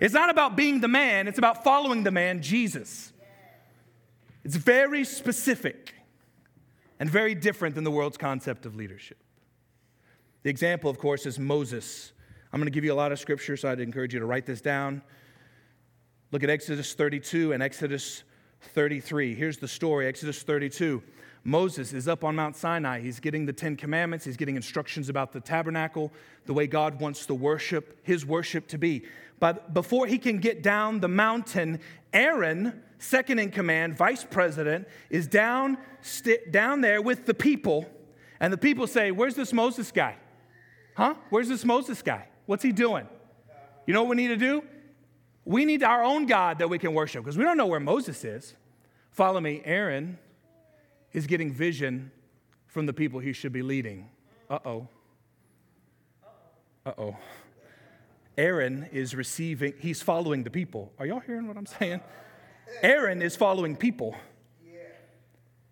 It's 0.00 0.14
not 0.14 0.30
about 0.30 0.56
being 0.56 0.80
the 0.80 0.88
man, 0.88 1.28
it's 1.28 1.38
about 1.38 1.64
following 1.64 2.02
the 2.02 2.10
man, 2.10 2.42
Jesus. 2.42 3.12
It's 4.44 4.56
very 4.56 5.04
specific 5.04 5.94
and 7.00 7.08
very 7.08 7.34
different 7.34 7.74
than 7.74 7.84
the 7.84 7.90
world's 7.90 8.18
concept 8.18 8.66
of 8.66 8.76
leadership. 8.76 9.18
The 10.42 10.50
example, 10.50 10.90
of 10.90 10.98
course, 10.98 11.24
is 11.24 11.38
Moses. 11.38 12.12
I'm 12.52 12.60
going 12.60 12.66
to 12.66 12.74
give 12.74 12.84
you 12.84 12.92
a 12.92 12.94
lot 12.94 13.12
of 13.12 13.18
scripture, 13.18 13.56
so 13.56 13.70
I'd 13.70 13.80
encourage 13.80 14.12
you 14.12 14.20
to 14.20 14.26
write 14.26 14.44
this 14.44 14.60
down. 14.60 15.02
Look 16.30 16.44
at 16.44 16.50
Exodus 16.50 16.92
32 16.94 17.52
and 17.52 17.62
Exodus 17.62 18.24
33. 18.60 19.34
Here's 19.34 19.56
the 19.56 19.68
story 19.68 20.06
Exodus 20.06 20.42
32. 20.42 21.02
Moses 21.44 21.92
is 21.92 22.08
up 22.08 22.24
on 22.24 22.34
Mount 22.34 22.56
Sinai. 22.56 23.00
He's 23.00 23.20
getting 23.20 23.44
the 23.44 23.52
Ten 23.52 23.76
Commandments. 23.76 24.24
He's 24.24 24.38
getting 24.38 24.56
instructions 24.56 25.10
about 25.10 25.32
the 25.32 25.40
tabernacle, 25.40 26.10
the 26.46 26.54
way 26.54 26.66
God 26.66 27.00
wants 27.00 27.26
the 27.26 27.34
worship, 27.34 27.98
his 28.02 28.24
worship 28.24 28.66
to 28.68 28.78
be. 28.78 29.04
But 29.40 29.74
before 29.74 30.06
he 30.06 30.16
can 30.16 30.38
get 30.38 30.62
down 30.62 31.00
the 31.00 31.08
mountain, 31.08 31.80
Aaron, 32.14 32.82
second 32.98 33.40
in 33.40 33.50
command, 33.50 33.94
vice 33.94 34.24
president, 34.24 34.88
is 35.10 35.26
down, 35.26 35.76
st- 36.00 36.50
down 36.50 36.80
there 36.80 37.02
with 37.02 37.26
the 37.26 37.34
people. 37.34 37.90
And 38.40 38.50
the 38.50 38.58
people 38.58 38.86
say, 38.86 39.10
Where's 39.10 39.34
this 39.34 39.52
Moses 39.52 39.92
guy? 39.92 40.16
Huh? 40.96 41.14
Where's 41.28 41.48
this 41.48 41.64
Moses 41.64 42.00
guy? 42.00 42.28
What's 42.46 42.62
he 42.62 42.72
doing? 42.72 43.06
You 43.86 43.92
know 43.92 44.02
what 44.02 44.10
we 44.10 44.16
need 44.16 44.28
to 44.28 44.36
do? 44.36 44.64
We 45.44 45.66
need 45.66 45.82
our 45.82 46.02
own 46.02 46.24
God 46.24 46.60
that 46.60 46.70
we 46.70 46.78
can 46.78 46.94
worship 46.94 47.22
because 47.22 47.36
we 47.36 47.44
don't 47.44 47.58
know 47.58 47.66
where 47.66 47.80
Moses 47.80 48.24
is. 48.24 48.54
Follow 49.10 49.40
me. 49.40 49.60
Aaron 49.66 50.18
is 51.14 51.26
getting 51.26 51.52
vision 51.52 52.10
from 52.66 52.84
the 52.84 52.92
people 52.92 53.20
he 53.20 53.32
should 53.32 53.52
be 53.52 53.62
leading. 53.62 54.10
Uh 54.50 54.58
oh. 54.66 54.88
Uh 56.84 56.92
oh. 56.98 57.16
Aaron 58.36 58.88
is 58.92 59.14
receiving, 59.14 59.74
he's 59.78 60.02
following 60.02 60.42
the 60.42 60.50
people. 60.50 60.92
Are 60.98 61.06
y'all 61.06 61.20
hearing 61.20 61.46
what 61.46 61.56
I'm 61.56 61.66
saying? 61.66 62.00
Aaron 62.82 63.22
is 63.22 63.36
following 63.36 63.76
people. 63.76 64.16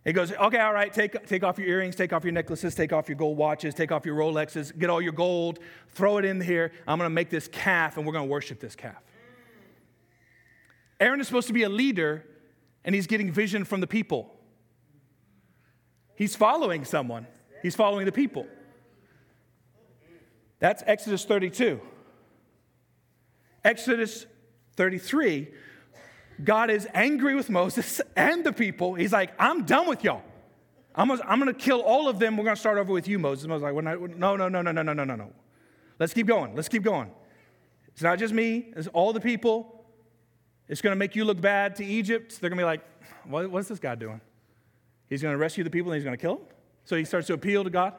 He 0.05 0.13
goes, 0.13 0.33
okay, 0.33 0.59
all 0.59 0.73
right, 0.73 0.93
take, 0.93 1.27
take 1.27 1.45
off 1.45 1.59
your 1.59 1.69
earrings, 1.69 1.95
take 1.95 2.13
off 2.13 2.25
your 2.25 2.33
necklaces, 2.33 2.75
take 2.75 2.93
off 2.93 3.09
your 3.09 3.17
gold 3.17 3.37
watches, 3.37 3.73
take 3.73 3.93
off 3.93 4.05
your 4.05 4.17
Rolexes, 4.17 4.77
get 4.77 4.91
all 4.91 5.01
your 5.01 5.13
gold, 5.13 5.61
throw 5.91 6.19
it 6.19 6.25
in 6.25 6.41
here. 6.41 6.73
I'm 6.89 6.99
going 6.99 7.09
to 7.09 7.15
make 7.15 7.31
this 7.31 7.47
calf 7.47 7.97
and 7.97 8.07
we're 8.07 8.13
going 8.13 8.27
to 8.27 8.31
worship 8.31 8.59
this 8.59 8.75
calf. 8.75 9.01
Aaron 10.99 11.21
is 11.21 11.29
supposed 11.29 11.47
to 11.49 11.53
be 11.53 11.63
a 11.63 11.69
leader 11.69 12.25
and 12.85 12.97
he's 12.97 13.07
getting 13.07 13.31
vision 13.31 13.65
from 13.65 13.81
the 13.81 13.87
people. 13.87 14.35
He's 16.15 16.37
following 16.37 16.85
someone, 16.85 17.27
he's 17.63 17.75
following 17.75 18.07
the 18.07 18.13
people. 18.13 18.47
That's 20.59 20.83
Exodus 20.87 21.25
32. 21.25 21.81
Exodus 23.65 24.27
33, 24.77 25.49
God 26.43 26.71
is 26.71 26.87
angry 26.95 27.35
with 27.35 27.51
Moses 27.51 28.01
and 28.17 28.45
the 28.45 28.53
people. 28.53 28.95
He's 28.95 29.13
like, 29.13 29.33
I'm 29.39 29.65
done 29.65 29.89
with 29.89 30.05
y'all. 30.05 30.23
I'm 30.95 31.09
gonna, 31.09 31.23
I'm 31.27 31.39
gonna 31.39 31.55
kill 31.55 31.81
all 31.81 32.09
of 32.09 32.19
them. 32.19 32.37
We're 32.37 32.45
gonna 32.45 32.57
start 32.57 32.79
over 32.79 32.93
with 32.93 33.09
you, 33.09 33.19
Moses. 33.19 33.47
Moses 33.47 33.63
like, 33.63 33.75
no, 33.75 34.37
no, 34.37 34.37
no, 34.37 34.49
no, 34.49 34.61
no, 34.61 34.83
no, 34.83 34.93
no, 34.93 35.05
no, 35.05 35.17
no. 35.17 35.33
Let's 35.99 36.13
keep 36.13 36.27
going. 36.27 36.55
Let's 36.55 36.69
keep 36.69 36.83
going. 36.83 37.11
It's 37.89 38.03
not 38.03 38.19
just 38.19 38.35
me, 38.35 38.73
it's 38.77 38.89
all 38.89 39.13
the 39.13 39.21
people. 39.21 39.85
It's 40.69 40.81
gonna 40.81 40.97
make 40.97 41.17
you 41.17 41.25
look 41.25 41.41
bad 41.41 41.77
to 41.77 41.85
Egypt. 41.85 42.41
They're 42.41 42.51
gonna 42.51 42.61
be 42.61 42.65
like, 42.65 42.83
what, 43.25 43.51
what's 43.51 43.69
this 43.69 43.79
guy 43.79 43.95
doing? 43.95 44.21
He's 45.13 45.21
gonna 45.21 45.37
rescue 45.37 45.63
the 45.63 45.69
people 45.69 45.93
and 45.93 45.99
he's 45.99 46.05
gonna 46.07 46.17
kill 46.17 46.37
them? 46.37 46.47
So 46.87 46.97
he 46.97 47.05
starts 47.05 47.27
to 47.27 47.35
appeal 47.35 47.65
to 47.65 47.69
God. 47.69 47.93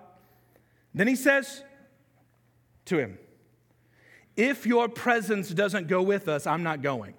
Then 0.95 1.07
he 1.07 1.15
says 1.15 1.63
to 2.85 2.97
him, 2.97 3.19
if 4.35 4.65
your 4.65 4.89
presence 4.89 5.51
doesn't 5.51 5.87
go 5.87 6.01
with 6.01 6.27
us, 6.27 6.47
I'm 6.47 6.63
not 6.63 6.81
going. 6.81 7.13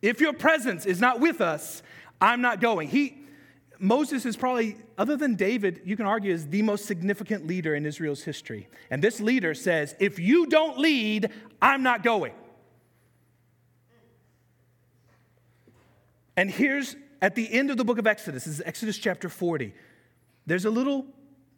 If 0.00 0.20
your 0.20 0.32
presence 0.32 0.86
is 0.86 1.00
not 1.00 1.18
with 1.18 1.40
us, 1.40 1.82
I'm 2.20 2.40
not 2.40 2.60
going. 2.60 2.86
He, 2.86 3.18
Moses 3.80 4.24
is 4.24 4.36
probably, 4.36 4.76
other 4.96 5.16
than 5.16 5.34
David, 5.34 5.80
you 5.84 5.96
can 5.96 6.06
argue 6.06 6.32
is 6.32 6.46
the 6.46 6.62
most 6.62 6.84
significant 6.84 7.48
leader 7.48 7.74
in 7.74 7.84
Israel's 7.84 8.22
history. 8.22 8.68
And 8.90 9.02
this 9.02 9.20
leader 9.20 9.54
says, 9.54 9.96
if 9.98 10.20
you 10.20 10.46
don't 10.46 10.78
lead, 10.78 11.30
I'm 11.60 11.82
not 11.82 12.04
going. 12.04 12.34
And 16.36 16.48
here's 16.48 16.94
at 17.22 17.34
the 17.34 17.52
end 17.52 17.70
of 17.70 17.76
the 17.76 17.84
book 17.84 17.98
of 17.98 18.06
Exodus, 18.06 18.44
this 18.44 18.54
is 18.54 18.62
Exodus 18.64 18.98
chapter 18.98 19.28
40. 19.28 19.74
There's 20.46 20.64
a 20.64 20.70
little 20.70 21.06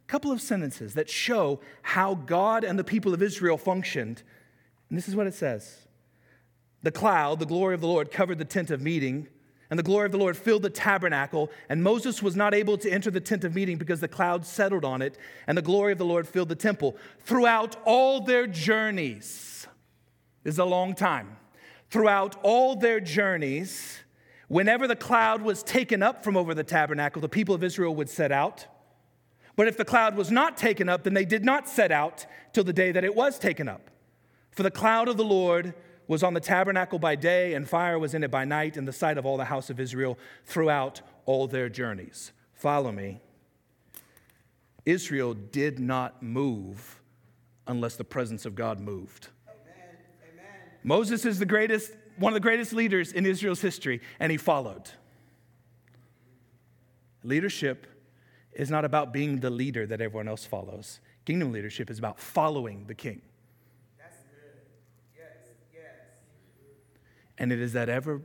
couple 0.07 0.33
of 0.33 0.41
sentences 0.41 0.95
that 0.95 1.11
show 1.11 1.61
how 1.83 2.15
God 2.15 2.65
and 2.65 2.79
the 2.79 2.85
people 2.85 3.13
of 3.13 3.23
Israel 3.23 3.59
functioned. 3.59 4.23
And 4.89 4.97
this 4.97 5.09
is 5.09 5.15
what 5.15 5.27
it 5.27 5.35
says 5.35 5.87
The 6.83 6.91
cloud, 6.93 7.39
the 7.41 7.47
glory 7.47 7.75
of 7.75 7.81
the 7.81 7.89
Lord, 7.89 8.11
covered 8.11 8.39
the 8.39 8.45
tent 8.45 8.71
of 8.71 8.81
meeting, 8.81 9.29
and 9.71 9.79
the 9.79 9.85
glory 9.85 10.07
of 10.07 10.13
the 10.13 10.19
Lord 10.19 10.37
filled 10.37 10.63
the 10.63 10.71
tabernacle. 10.71 11.51
And 11.69 11.83
Moses 11.83 12.23
was 12.23 12.35
not 12.35 12.55
able 12.55 12.79
to 12.79 12.91
enter 12.91 13.11
the 13.11 13.21
tent 13.21 13.45
of 13.45 13.55
meeting 13.55 13.77
because 13.77 14.01
the 14.01 14.09
cloud 14.09 14.47
settled 14.47 14.85
on 14.85 15.03
it, 15.03 15.19
and 15.47 15.59
the 15.59 15.63
glory 15.63 15.93
of 15.93 15.99
the 15.99 16.07
Lord 16.07 16.27
filled 16.27 16.49
the 16.49 16.55
temple. 16.55 16.97
Throughout 17.21 17.77
all 17.85 18.23
their 18.23 18.47
journeys, 18.47 19.49
is 20.49 20.59
a 20.59 20.65
long 20.65 20.95
time. 20.95 21.37
Throughout 21.91 22.37
all 22.43 22.75
their 22.75 23.01
journeys, 23.01 23.99
whenever 24.49 24.89
the 24.89 24.97
cloud 24.97 25.43
was 25.43 25.63
taken 25.63 26.03
up 26.03 26.25
from 26.25 26.37
over 26.37 26.55
the 26.55 26.65
tabernacle, 26.65 27.23
the 27.23 27.29
people 27.29 27.55
of 27.55 27.63
Israel 27.63 27.95
would 27.95 28.09
set 28.09 28.33
out. 28.33 28.67
But 29.57 29.69
if 29.69 29.77
the 29.77 29.85
cloud 29.85 30.17
was 30.17 30.31
not 30.31 30.57
taken 30.57 30.89
up, 30.89 31.05
then 31.05 31.15
they 31.15 31.25
did 31.25 31.45
not 31.45 31.69
set 31.69 31.91
out 31.93 32.27
till 32.53 32.65
the 32.65 32.73
day 32.73 32.93
that 32.93 33.05
it 33.05 33.15
was 33.15 33.39
taken 33.39 33.69
up. 33.69 33.91
For 34.51 34.63
the 34.63 34.71
cloud 34.71 35.09
of 35.09 35.17
the 35.17 35.25
Lord 35.25 35.75
was 36.07 36.23
on 36.23 36.33
the 36.33 36.41
tabernacle 36.41 36.99
by 36.99 37.15
day, 37.15 37.55
and 37.55 37.69
fire 37.69 37.99
was 37.99 38.15
in 38.15 38.25
it 38.25 38.31
by 38.31 38.45
night, 38.45 38.77
in 38.77 38.87
the 38.87 38.93
sight 38.93 39.19
of 39.19 39.27
all 39.27 39.37
the 39.37 39.45
house 39.45 39.69
of 39.69 39.79
Israel 39.79 40.19
throughout 40.47 41.03
all 41.27 41.47
their 41.47 41.69
journeys. 41.69 42.33
Follow 42.55 42.91
me. 42.91 43.21
Israel 44.87 45.35
did 45.35 45.79
not 45.79 46.23
move 46.23 47.03
unless 47.67 47.97
the 47.97 48.05
presence 48.05 48.47
of 48.47 48.55
God 48.55 48.81
moved. 48.81 49.29
Amen. 49.47 49.97
Amen. 50.33 50.47
Moses 50.83 51.27
is 51.27 51.39
the 51.39 51.45
greatest, 51.47 51.93
one 52.19 52.33
of 52.33 52.35
the 52.35 52.41
greatest 52.41 52.73
leaders 52.73 53.13
in 53.13 53.25
Israel's 53.27 53.61
history, 53.61 54.01
and 54.19 54.31
he 54.31 54.39
followed. 54.39 54.91
Leadership 57.23 57.87
is 58.53 58.71
not 58.71 58.85
about 58.85 59.13
being 59.13 59.41
the 59.41 59.51
leader 59.51 59.87
that 59.87 60.01
everyone 60.01 60.29
else 60.29 60.45
follows. 60.45 61.01
Kingdom 61.25 61.53
leadership 61.53 61.91
is 61.91 61.99
about 61.99 62.19
following 62.19 62.85
the 62.87 62.95
king. 62.95 63.21
That's 63.99 64.17
good. 64.17 64.63
Yes, 65.17 65.27
yes. 65.73 65.83
And 67.39 67.53
it 67.53 67.61
is 67.61 67.73
that 67.75 67.89
ever, 67.89 68.23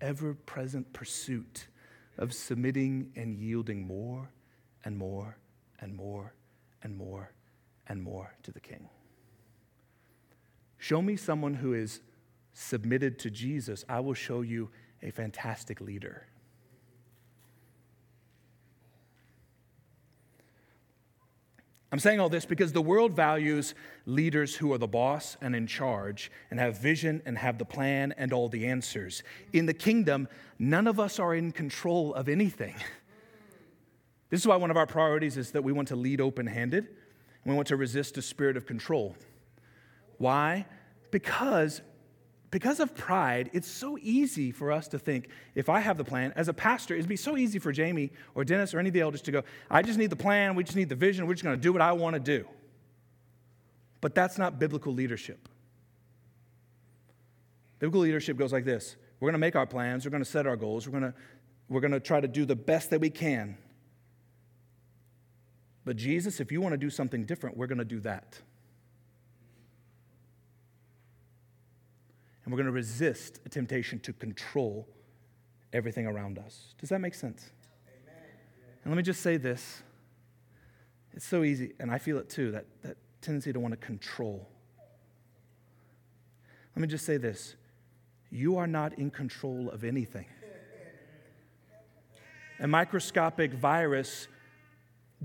ever 0.00 0.34
present 0.34 0.92
pursuit 0.92 1.68
of 2.16 2.32
submitting 2.32 3.12
and 3.16 3.36
yielding 3.36 3.86
more 3.86 4.30
and 4.84 4.96
more 4.96 5.36
and 5.80 5.94
more 5.94 6.34
and 6.82 6.96
more 6.96 7.32
and 7.86 8.02
more 8.02 8.34
to 8.42 8.50
the 8.50 8.60
king. 8.60 8.88
Show 10.78 11.02
me 11.02 11.16
someone 11.16 11.54
who 11.54 11.74
is 11.74 12.00
submitted 12.58 13.20
to 13.20 13.30
Jesus, 13.30 13.84
I 13.88 14.00
will 14.00 14.14
show 14.14 14.40
you 14.40 14.68
a 15.00 15.10
fantastic 15.10 15.80
leader. 15.80 16.26
I'm 21.90 22.00
saying 22.00 22.20
all 22.20 22.28
this 22.28 22.44
because 22.44 22.72
the 22.72 22.82
world 22.82 23.12
values 23.12 23.74
leaders 24.04 24.56
who 24.56 24.72
are 24.72 24.78
the 24.78 24.88
boss 24.88 25.38
and 25.40 25.56
in 25.56 25.66
charge 25.66 26.30
and 26.50 26.60
have 26.60 26.78
vision 26.78 27.22
and 27.24 27.38
have 27.38 27.58
the 27.58 27.64
plan 27.64 28.12
and 28.18 28.32
all 28.32 28.48
the 28.48 28.66
answers. 28.66 29.22
In 29.52 29.64
the 29.64 29.72
kingdom, 29.72 30.28
none 30.58 30.86
of 30.86 31.00
us 31.00 31.18
are 31.18 31.34
in 31.34 31.52
control 31.52 32.12
of 32.14 32.28
anything. 32.28 32.74
This 34.30 34.40
is 34.40 34.46
why 34.46 34.56
one 34.56 34.70
of 34.70 34.76
our 34.76 34.86
priorities 34.86 35.38
is 35.38 35.52
that 35.52 35.64
we 35.64 35.72
want 35.72 35.88
to 35.88 35.96
lead 35.96 36.20
open 36.20 36.46
handed 36.46 36.86
and 36.86 37.52
we 37.52 37.54
want 37.54 37.68
to 37.68 37.76
resist 37.76 38.18
a 38.18 38.22
spirit 38.22 38.58
of 38.58 38.66
control. 38.66 39.16
Why? 40.18 40.66
Because 41.10 41.80
because 42.50 42.80
of 42.80 42.94
pride, 42.94 43.50
it's 43.52 43.68
so 43.68 43.98
easy 44.00 44.52
for 44.52 44.72
us 44.72 44.88
to 44.88 44.98
think 44.98 45.28
if 45.54 45.68
I 45.68 45.80
have 45.80 45.98
the 45.98 46.04
plan, 46.04 46.32
as 46.34 46.48
a 46.48 46.54
pastor, 46.54 46.94
it'd 46.94 47.08
be 47.08 47.16
so 47.16 47.36
easy 47.36 47.58
for 47.58 47.72
Jamie 47.72 48.10
or 48.34 48.44
Dennis 48.44 48.72
or 48.72 48.78
any 48.78 48.88
of 48.88 48.94
the 48.94 49.00
elders 49.00 49.20
to 49.22 49.30
go, 49.30 49.42
I 49.70 49.82
just 49.82 49.98
need 49.98 50.10
the 50.10 50.16
plan, 50.16 50.54
we 50.54 50.64
just 50.64 50.76
need 50.76 50.88
the 50.88 50.94
vision, 50.94 51.26
we're 51.26 51.34
just 51.34 51.44
going 51.44 51.56
to 51.56 51.60
do 51.60 51.72
what 51.72 51.82
I 51.82 51.92
want 51.92 52.14
to 52.14 52.20
do. 52.20 52.46
But 54.00 54.14
that's 54.14 54.38
not 54.38 54.58
biblical 54.58 54.94
leadership. 54.94 55.48
Biblical 57.78 58.00
leadership 58.00 58.36
goes 58.36 58.52
like 58.52 58.64
this 58.64 58.96
we're 59.20 59.26
going 59.26 59.34
to 59.34 59.38
make 59.38 59.56
our 59.56 59.66
plans, 59.66 60.04
we're 60.04 60.10
going 60.10 60.24
to 60.24 60.30
set 60.30 60.46
our 60.46 60.56
goals, 60.56 60.88
we're 60.88 60.98
going 60.98 61.12
to, 61.12 61.18
we're 61.68 61.80
going 61.80 61.92
to 61.92 62.00
try 62.00 62.20
to 62.20 62.28
do 62.28 62.44
the 62.44 62.56
best 62.56 62.90
that 62.90 63.00
we 63.00 63.10
can. 63.10 63.58
But 65.84 65.96
Jesus, 65.96 66.40
if 66.40 66.52
you 66.52 66.60
want 66.60 66.72
to 66.72 66.78
do 66.78 66.90
something 66.90 67.24
different, 67.24 67.56
we're 67.56 67.66
going 67.66 67.78
to 67.78 67.84
do 67.84 68.00
that. 68.00 68.40
And 72.48 72.54
we're 72.54 72.56
going 72.56 72.64
to 72.64 72.72
resist 72.72 73.40
a 73.44 73.50
temptation 73.50 74.00
to 74.00 74.10
control 74.10 74.88
everything 75.74 76.06
around 76.06 76.38
us. 76.38 76.72
Does 76.80 76.88
that 76.88 76.98
make 76.98 77.12
sense? 77.12 77.50
Amen. 77.86 78.22
And 78.82 78.90
let 78.90 78.96
me 78.96 79.02
just 79.02 79.20
say 79.20 79.36
this 79.36 79.82
it's 81.12 81.26
so 81.26 81.44
easy, 81.44 81.74
and 81.78 81.90
I 81.90 81.98
feel 81.98 82.16
it 82.16 82.30
too, 82.30 82.50
that, 82.52 82.64
that 82.80 82.96
tendency 83.20 83.52
to 83.52 83.60
want 83.60 83.72
to 83.72 83.76
control. 83.76 84.48
Let 86.74 86.80
me 86.80 86.88
just 86.88 87.04
say 87.04 87.18
this 87.18 87.54
you 88.30 88.56
are 88.56 88.66
not 88.66 88.98
in 88.98 89.10
control 89.10 89.68
of 89.68 89.84
anything. 89.84 90.24
A 92.60 92.66
microscopic 92.66 93.52
virus 93.52 94.26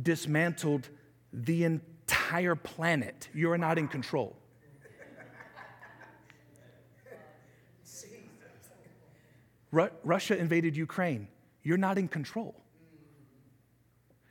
dismantled 0.01 0.89
the 1.31 1.63
entire 1.63 2.55
planet. 2.55 3.29
You 3.33 3.49
are 3.53 3.57
not 3.57 3.77
in 3.77 3.87
control. 3.87 4.35
Ru- 9.73 9.89
Russia 10.03 10.37
invaded 10.37 10.77
Ukraine. 10.77 11.27
You're 11.63 11.77
not 11.77 11.97
in 11.97 12.07
control. 12.07 12.55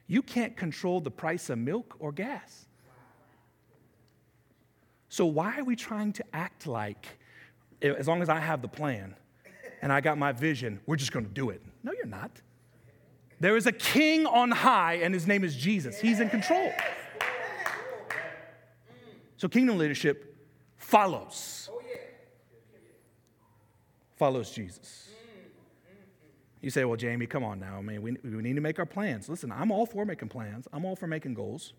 You 0.06 0.22
can't 0.22 0.56
control 0.56 1.00
the 1.00 1.10
price 1.10 1.50
of 1.50 1.58
milk 1.58 1.96
or 1.98 2.12
gas. 2.12 2.66
So, 5.08 5.26
why 5.26 5.58
are 5.58 5.64
we 5.64 5.74
trying 5.74 6.12
to 6.14 6.24
act 6.32 6.66
like, 6.66 7.06
as 7.82 8.06
long 8.06 8.22
as 8.22 8.28
I 8.28 8.38
have 8.38 8.62
the 8.62 8.68
plan 8.68 9.16
and 9.82 9.92
I 9.92 10.00
got 10.00 10.16
my 10.16 10.30
vision, 10.32 10.80
we're 10.86 10.96
just 10.96 11.12
going 11.12 11.26
to 11.26 11.32
do 11.32 11.50
it? 11.50 11.60
No, 11.82 11.92
you're 11.92 12.06
not. 12.06 12.30
There 13.40 13.56
is 13.56 13.66
a 13.66 13.72
king 13.72 14.26
on 14.26 14.52
high, 14.52 14.94
and 15.02 15.12
his 15.12 15.26
name 15.26 15.42
is 15.42 15.56
Jesus. 15.56 16.00
He's 16.00 16.20
in 16.20 16.30
control. 16.30 16.72
So, 19.36 19.48
kingdom 19.48 19.76
leadership 19.76 20.36
follows. 20.76 21.68
Follows 24.14 24.52
Jesus. 24.52 25.11
You 26.62 26.70
say, 26.70 26.84
well, 26.84 26.96
Jamie, 26.96 27.26
come 27.26 27.42
on 27.42 27.58
now. 27.58 27.76
I 27.76 27.82
mean, 27.82 28.00
we, 28.00 28.16
we 28.22 28.40
need 28.40 28.54
to 28.54 28.60
make 28.60 28.78
our 28.78 28.86
plans. 28.86 29.28
Listen, 29.28 29.50
I'm 29.50 29.72
all 29.72 29.84
for 29.84 30.06
making 30.06 30.28
plans, 30.28 30.66
I'm 30.72 30.84
all 30.84 30.96
for 30.96 31.08
making 31.08 31.34
goals. 31.34 31.74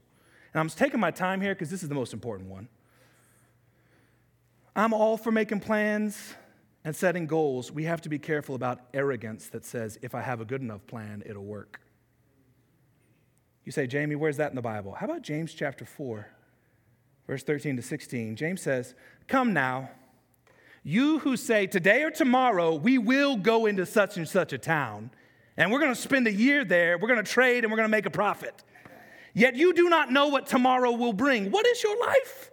And 0.53 0.59
I'm 0.59 0.69
taking 0.69 0.99
my 0.99 1.09
time 1.09 1.41
here 1.41 1.55
because 1.55 1.71
this 1.71 1.81
is 1.81 1.89
the 1.89 1.95
most 1.95 2.13
important 2.13 2.49
one. 2.49 2.67
I'm 4.75 4.93
all 4.93 5.17
for 5.17 5.31
making 5.31 5.61
plans 5.61 6.35
and 6.83 6.95
setting 6.95 7.25
goals. 7.25 7.71
We 7.71 7.85
have 7.85 8.01
to 8.01 8.09
be 8.09 8.19
careful 8.19 8.53
about 8.53 8.81
arrogance 8.93 9.47
that 9.49 9.65
says, 9.65 9.97
if 10.01 10.13
I 10.13 10.21
have 10.21 10.41
a 10.41 10.45
good 10.45 10.61
enough 10.61 10.85
plan, 10.85 11.23
it'll 11.25 11.43
work. 11.43 11.79
You 13.63 13.71
say, 13.71 13.87
Jamie, 13.87 14.15
where's 14.15 14.37
that 14.37 14.51
in 14.51 14.55
the 14.55 14.61
Bible? 14.61 14.93
How 14.93 15.05
about 15.05 15.21
James 15.21 15.53
chapter 15.53 15.85
4, 15.85 16.27
verse 17.25 17.43
13 17.43 17.77
to 17.77 17.81
16? 17.81 18.35
James 18.35 18.61
says, 18.61 18.93
Come 19.27 19.53
now. 19.53 19.89
You 20.83 21.19
who 21.19 21.37
say, 21.37 21.65
today 21.65 22.03
or 22.03 22.11
tomorrow, 22.11 22.75
we 22.75 22.97
will 22.97 23.37
go 23.37 23.65
into 23.65 23.85
such 23.85 24.17
and 24.17 24.27
such 24.27 24.51
a 24.51 24.57
town, 24.57 25.11
and 25.55 25.71
we're 25.71 25.79
going 25.79 25.93
to 25.93 25.99
spend 25.99 26.27
a 26.27 26.31
year 26.31 26.65
there, 26.65 26.97
we're 26.97 27.07
going 27.07 27.23
to 27.23 27.31
trade, 27.31 27.63
and 27.63 27.71
we're 27.71 27.77
going 27.77 27.87
to 27.87 27.91
make 27.91 28.05
a 28.05 28.11
profit. 28.11 28.63
Yet 29.33 29.55
you 29.55 29.73
do 29.73 29.89
not 29.89 30.11
know 30.11 30.27
what 30.27 30.45
tomorrow 30.45 30.91
will 30.91 31.13
bring. 31.13 31.51
What 31.51 31.65
is 31.65 31.81
your 31.81 31.97
life? 31.99 32.51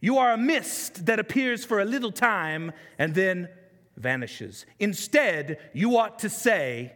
You 0.00 0.18
are 0.18 0.32
a 0.32 0.38
mist 0.38 1.06
that 1.06 1.18
appears 1.18 1.64
for 1.64 1.80
a 1.80 1.84
little 1.84 2.12
time 2.12 2.72
and 2.98 3.14
then 3.14 3.48
vanishes. 3.96 4.64
Instead, 4.78 5.58
you 5.74 5.98
ought 5.98 6.20
to 6.20 6.30
say, 6.30 6.92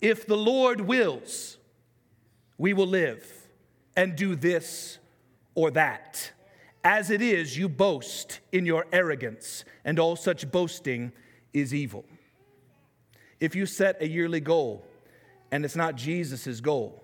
If 0.00 0.26
the 0.26 0.36
Lord 0.36 0.80
wills, 0.80 1.58
we 2.56 2.72
will 2.72 2.86
live 2.86 3.30
and 3.96 4.14
do 4.14 4.36
this 4.36 4.98
or 5.54 5.70
that. 5.72 6.30
As 6.88 7.10
it 7.10 7.20
is, 7.20 7.58
you 7.58 7.68
boast 7.68 8.38
in 8.52 8.64
your 8.64 8.86
arrogance, 8.92 9.64
and 9.84 9.98
all 9.98 10.14
such 10.14 10.48
boasting 10.52 11.10
is 11.52 11.74
evil. 11.74 12.04
If 13.40 13.56
you 13.56 13.66
set 13.66 14.00
a 14.00 14.06
yearly 14.06 14.38
goal 14.38 14.86
and 15.50 15.64
it's 15.64 15.74
not 15.74 15.96
Jesus' 15.96 16.60
goal, 16.60 17.02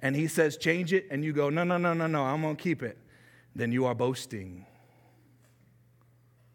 and 0.00 0.14
he 0.14 0.26
says 0.26 0.58
change 0.58 0.92
it, 0.92 1.06
and 1.10 1.24
you 1.24 1.32
go, 1.32 1.48
no, 1.48 1.64
no, 1.64 1.78
no, 1.78 1.94
no, 1.94 2.06
no, 2.06 2.22
I'm 2.22 2.42
gonna 2.42 2.54
keep 2.54 2.82
it, 2.82 2.98
then 3.56 3.72
you 3.72 3.86
are 3.86 3.94
boasting. 3.94 4.66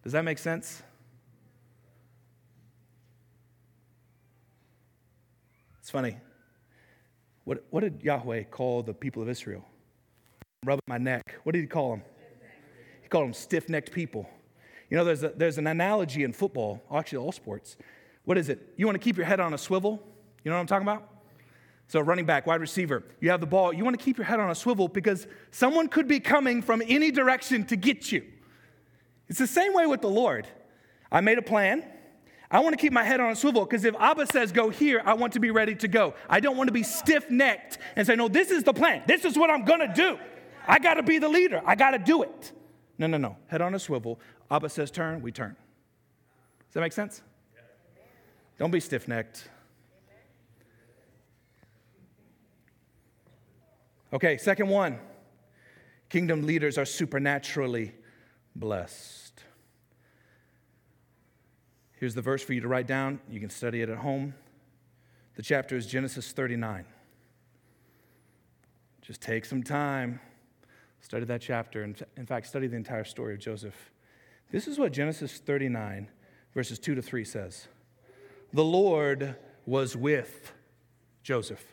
Does 0.03 0.13
that 0.13 0.23
make 0.23 0.37
sense? 0.37 0.83
It's 5.79 5.89
funny. 5.89 6.17
What, 7.45 7.65
what 7.71 7.79
did 7.79 8.03
Yahweh 8.03 8.43
call 8.43 8.83
the 8.83 8.93
people 8.93 9.23
of 9.23 9.29
Israel? 9.29 9.65
Rubbing 10.63 10.83
my 10.85 10.99
neck. 10.99 11.39
What 11.41 11.53
did 11.53 11.61
he 11.61 11.67
call 11.67 11.89
them? 11.89 12.03
He 13.09 13.11
called 13.11 13.25
them 13.25 13.33
stiff 13.33 13.69
necked 13.69 13.91
people. 13.91 14.29
You 14.91 14.97
know, 14.97 15.03
there's, 15.03 15.23
a, 15.23 15.29
there's 15.29 15.57
an 15.57 15.65
analogy 15.65 16.23
in 16.23 16.31
football, 16.31 16.79
actually, 16.93 17.17
all 17.17 17.31
sports. 17.31 17.75
What 18.25 18.37
is 18.37 18.49
it? 18.49 18.75
You 18.77 18.85
want 18.85 18.97
to 18.97 19.03
keep 19.03 19.17
your 19.17 19.25
head 19.25 19.39
on 19.39 19.51
a 19.55 19.57
swivel? 19.57 19.99
You 20.43 20.51
know 20.51 20.57
what 20.57 20.61
I'm 20.61 20.67
talking 20.67 20.87
about? 20.87 21.09
So, 21.87 22.01
running 22.01 22.25
back, 22.25 22.45
wide 22.45 22.61
receiver, 22.61 23.03
you 23.19 23.31
have 23.31 23.39
the 23.39 23.47
ball. 23.47 23.73
You 23.73 23.83
want 23.83 23.97
to 23.97 24.05
keep 24.05 24.19
your 24.19 24.25
head 24.25 24.39
on 24.39 24.51
a 24.51 24.53
swivel 24.53 24.87
because 24.87 25.25
someone 25.49 25.87
could 25.87 26.07
be 26.07 26.19
coming 26.19 26.61
from 26.61 26.83
any 26.87 27.09
direction 27.09 27.65
to 27.65 27.75
get 27.75 28.11
you. 28.11 28.23
It's 29.27 29.39
the 29.39 29.47
same 29.47 29.73
way 29.73 29.87
with 29.87 30.01
the 30.01 30.07
Lord. 30.07 30.47
I 31.11 31.21
made 31.21 31.39
a 31.39 31.41
plan. 31.41 31.83
I 32.51 32.59
want 32.59 32.73
to 32.73 32.77
keep 32.79 32.93
my 32.93 33.03
head 33.03 33.19
on 33.19 33.31
a 33.31 33.35
swivel 33.35 33.65
because 33.65 33.85
if 33.85 33.95
Abba 33.95 34.27
says 34.27 34.51
go 34.51 34.69
here, 34.69 35.01
I 35.03 35.15
want 35.15 35.33
to 35.33 35.39
be 35.39 35.49
ready 35.49 35.73
to 35.73 35.87
go. 35.87 36.13
I 36.29 36.41
don't 36.41 36.57
want 36.57 36.67
to 36.67 36.73
be 36.73 36.83
stiff 36.83 37.31
necked 37.31 37.79
and 37.95 38.05
say, 38.05 38.15
no, 38.15 38.27
this 38.27 38.51
is 38.51 38.63
the 38.63 38.73
plan. 38.73 39.01
This 39.07 39.25
is 39.25 39.35
what 39.35 39.49
I'm 39.49 39.65
going 39.65 39.79
to 39.79 39.91
do. 39.91 40.19
I 40.67 40.77
got 40.77 40.93
to 40.93 41.03
be 41.03 41.17
the 41.17 41.29
leader. 41.29 41.63
I 41.65 41.73
got 41.73 41.91
to 41.91 41.97
do 41.97 42.21
it. 42.21 42.51
No, 42.99 43.07
no, 43.07 43.17
no. 43.17 43.37
Head 43.47 43.61
on 43.61 43.73
a 43.73 43.79
swivel. 43.79 44.19
Abba 44.51 44.69
says 44.69 44.91
turn, 44.91 45.21
we 45.21 45.31
turn. 45.31 45.55
Does 46.67 46.73
that 46.73 46.81
make 46.81 46.93
sense? 46.93 47.21
Don't 48.59 48.71
be 48.71 48.81
stiff 48.81 49.07
necked. 49.07 49.49
Okay, 54.11 54.37
second 54.37 54.67
one. 54.67 54.99
Kingdom 56.09 56.45
leaders 56.45 56.77
are 56.77 56.85
supernaturally 56.85 57.93
blessed. 58.55 59.43
Here's 61.93 62.15
the 62.15 62.21
verse 62.21 62.43
for 62.43 62.53
you 62.53 62.61
to 62.61 62.67
write 62.67 62.87
down. 62.87 63.21
You 63.29 63.39
can 63.39 63.49
study 63.49 63.81
it 63.81 63.89
at 63.89 63.99
home. 63.99 64.33
The 65.35 65.43
chapter 65.43 65.77
is 65.77 65.85
Genesis 65.85 66.31
39. 66.33 66.85
Just 69.01 69.21
take 69.21 69.45
some 69.45 69.63
time. 69.63 70.19
Study 71.01 71.25
that 71.25 71.41
chapter. 71.41 71.83
And 71.83 72.01
In 72.17 72.25
fact, 72.25 72.47
study 72.47 72.67
the 72.67 72.75
entire 72.75 73.03
story 73.03 73.33
of 73.33 73.39
Joseph. 73.39 73.91
This 74.51 74.67
is 74.67 74.79
what 74.79 74.91
Genesis 74.91 75.37
39, 75.37 76.09
verses 76.53 76.79
2 76.79 76.95
to 76.95 77.01
3 77.01 77.23
says 77.23 77.67
The 78.53 78.63
Lord 78.63 79.35
was 79.65 79.95
with 79.95 80.53
Joseph, 81.23 81.63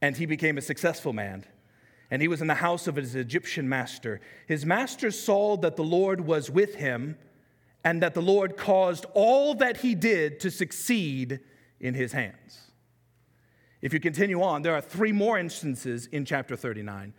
and 0.00 0.16
he 0.16 0.26
became 0.26 0.58
a 0.58 0.62
successful 0.62 1.12
man. 1.12 1.44
And 2.10 2.20
he 2.20 2.28
was 2.28 2.42
in 2.42 2.46
the 2.46 2.56
house 2.56 2.86
of 2.86 2.96
his 2.96 3.14
Egyptian 3.14 3.70
master. 3.70 4.20
His 4.46 4.66
master 4.66 5.10
saw 5.10 5.56
that 5.56 5.76
the 5.76 5.82
Lord 5.82 6.20
was 6.20 6.50
with 6.50 6.74
him, 6.74 7.16
and 7.84 8.02
that 8.02 8.12
the 8.12 8.20
Lord 8.20 8.58
caused 8.58 9.06
all 9.14 9.54
that 9.54 9.78
he 9.78 9.94
did 9.94 10.38
to 10.40 10.50
succeed 10.50 11.40
in 11.80 11.94
his 11.94 12.12
hands. 12.12 12.70
If 13.80 13.94
you 13.94 13.98
continue 13.98 14.42
on, 14.42 14.60
there 14.60 14.74
are 14.74 14.82
three 14.82 15.10
more 15.10 15.38
instances 15.38 16.06
in 16.06 16.26
chapter 16.26 16.54
39 16.54 17.14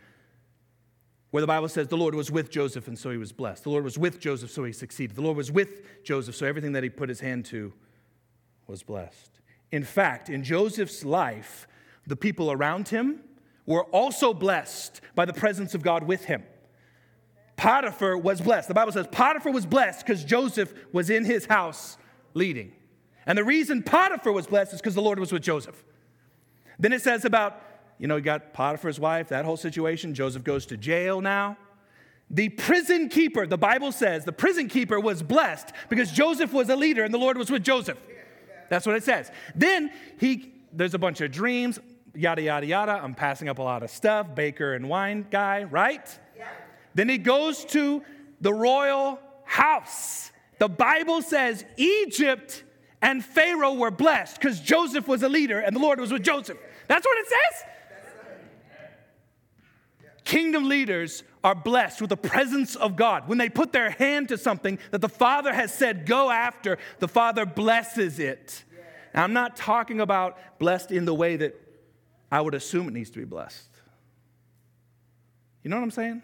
where 1.34 1.40
the 1.40 1.48
Bible 1.48 1.68
says 1.68 1.88
the 1.88 1.96
Lord 1.96 2.14
was 2.14 2.30
with 2.30 2.48
Joseph 2.48 2.86
and 2.86 2.96
so 2.96 3.10
he 3.10 3.16
was 3.16 3.32
blessed. 3.32 3.64
The 3.64 3.70
Lord 3.70 3.82
was 3.82 3.98
with 3.98 4.20
Joseph 4.20 4.52
so 4.52 4.62
he 4.62 4.72
succeeded. 4.72 5.16
The 5.16 5.22
Lord 5.22 5.36
was 5.36 5.50
with 5.50 6.04
Joseph 6.04 6.36
so 6.36 6.46
everything 6.46 6.70
that 6.74 6.84
he 6.84 6.88
put 6.88 7.08
his 7.08 7.18
hand 7.18 7.44
to 7.46 7.72
was 8.68 8.84
blessed. 8.84 9.40
In 9.72 9.82
fact, 9.82 10.30
in 10.30 10.44
Joseph's 10.44 11.04
life, 11.04 11.66
the 12.06 12.14
people 12.14 12.52
around 12.52 12.86
him 12.86 13.18
were 13.66 13.82
also 13.86 14.32
blessed 14.32 15.00
by 15.16 15.24
the 15.24 15.32
presence 15.32 15.74
of 15.74 15.82
God 15.82 16.04
with 16.04 16.26
him. 16.26 16.44
Potiphar 17.56 18.16
was 18.16 18.40
blessed. 18.40 18.68
The 18.68 18.74
Bible 18.74 18.92
says 18.92 19.08
Potiphar 19.10 19.50
was 19.50 19.66
blessed 19.66 20.06
because 20.06 20.22
Joseph 20.22 20.72
was 20.92 21.10
in 21.10 21.24
his 21.24 21.46
house 21.46 21.98
leading. 22.34 22.70
And 23.26 23.36
the 23.36 23.42
reason 23.42 23.82
Potiphar 23.82 24.32
was 24.32 24.46
blessed 24.46 24.74
is 24.74 24.80
because 24.80 24.94
the 24.94 25.02
Lord 25.02 25.18
was 25.18 25.32
with 25.32 25.42
Joseph. 25.42 25.82
Then 26.78 26.92
it 26.92 27.02
says 27.02 27.24
about 27.24 27.60
you 27.98 28.06
know, 28.06 28.16
you 28.16 28.22
got 28.22 28.52
Potiphar's 28.52 28.98
wife, 28.98 29.28
that 29.28 29.44
whole 29.44 29.56
situation. 29.56 30.14
Joseph 30.14 30.44
goes 30.44 30.66
to 30.66 30.76
jail 30.76 31.20
now. 31.20 31.56
The 32.30 32.48
prison 32.48 33.08
keeper, 33.08 33.46
the 33.46 33.58
Bible 33.58 33.92
says, 33.92 34.24
the 34.24 34.32
prison 34.32 34.68
keeper 34.68 34.98
was 34.98 35.22
blessed 35.22 35.72
because 35.88 36.10
Joseph 36.10 36.52
was 36.52 36.68
a 36.70 36.76
leader 36.76 37.04
and 37.04 37.12
the 37.12 37.18
Lord 37.18 37.38
was 37.38 37.50
with 37.50 37.62
Joseph. 37.62 37.98
That's 38.70 38.86
what 38.86 38.96
it 38.96 39.04
says. 39.04 39.30
Then 39.54 39.90
he, 40.18 40.54
there's 40.72 40.94
a 40.94 40.98
bunch 40.98 41.20
of 41.20 41.30
dreams, 41.30 41.78
yada, 42.14 42.42
yada, 42.42 42.66
yada. 42.66 42.92
I'm 42.92 43.14
passing 43.14 43.48
up 43.48 43.58
a 43.58 43.62
lot 43.62 43.82
of 43.82 43.90
stuff, 43.90 44.34
baker 44.34 44.74
and 44.74 44.88
wine 44.88 45.26
guy, 45.30 45.64
right? 45.64 46.18
Yeah. 46.36 46.48
Then 46.94 47.08
he 47.08 47.18
goes 47.18 47.64
to 47.66 48.02
the 48.40 48.52
royal 48.52 49.20
house. 49.44 50.32
The 50.58 50.68
Bible 50.68 51.22
says 51.22 51.64
Egypt 51.76 52.64
and 53.02 53.24
Pharaoh 53.24 53.74
were 53.74 53.90
blessed 53.90 54.40
because 54.40 54.60
Joseph 54.60 55.06
was 55.06 55.22
a 55.22 55.28
leader 55.28 55.60
and 55.60 55.76
the 55.76 55.80
Lord 55.80 56.00
was 56.00 56.10
with 56.10 56.22
Joseph. 56.22 56.58
That's 56.88 57.04
what 57.04 57.18
it 57.18 57.26
says. 57.26 57.68
Kingdom 60.34 60.68
leaders 60.68 61.22
are 61.44 61.54
blessed 61.54 62.00
with 62.00 62.10
the 62.10 62.16
presence 62.16 62.74
of 62.74 62.96
God. 62.96 63.28
When 63.28 63.38
they 63.38 63.48
put 63.48 63.70
their 63.70 63.90
hand 63.90 64.30
to 64.30 64.36
something 64.36 64.80
that 64.90 65.00
the 65.00 65.08
Father 65.08 65.54
has 65.54 65.72
said, 65.72 66.06
go 66.06 66.28
after, 66.28 66.76
the 66.98 67.06
Father 67.06 67.46
blesses 67.46 68.18
it. 68.18 68.64
Now, 69.14 69.22
I'm 69.22 69.32
not 69.32 69.54
talking 69.54 70.00
about 70.00 70.58
blessed 70.58 70.90
in 70.90 71.04
the 71.04 71.14
way 71.14 71.36
that 71.36 71.54
I 72.32 72.40
would 72.40 72.54
assume 72.54 72.88
it 72.88 72.94
needs 72.94 73.10
to 73.10 73.20
be 73.20 73.24
blessed. 73.24 73.68
You 75.62 75.70
know 75.70 75.76
what 75.76 75.84
I'm 75.84 75.92
saying? 75.92 76.22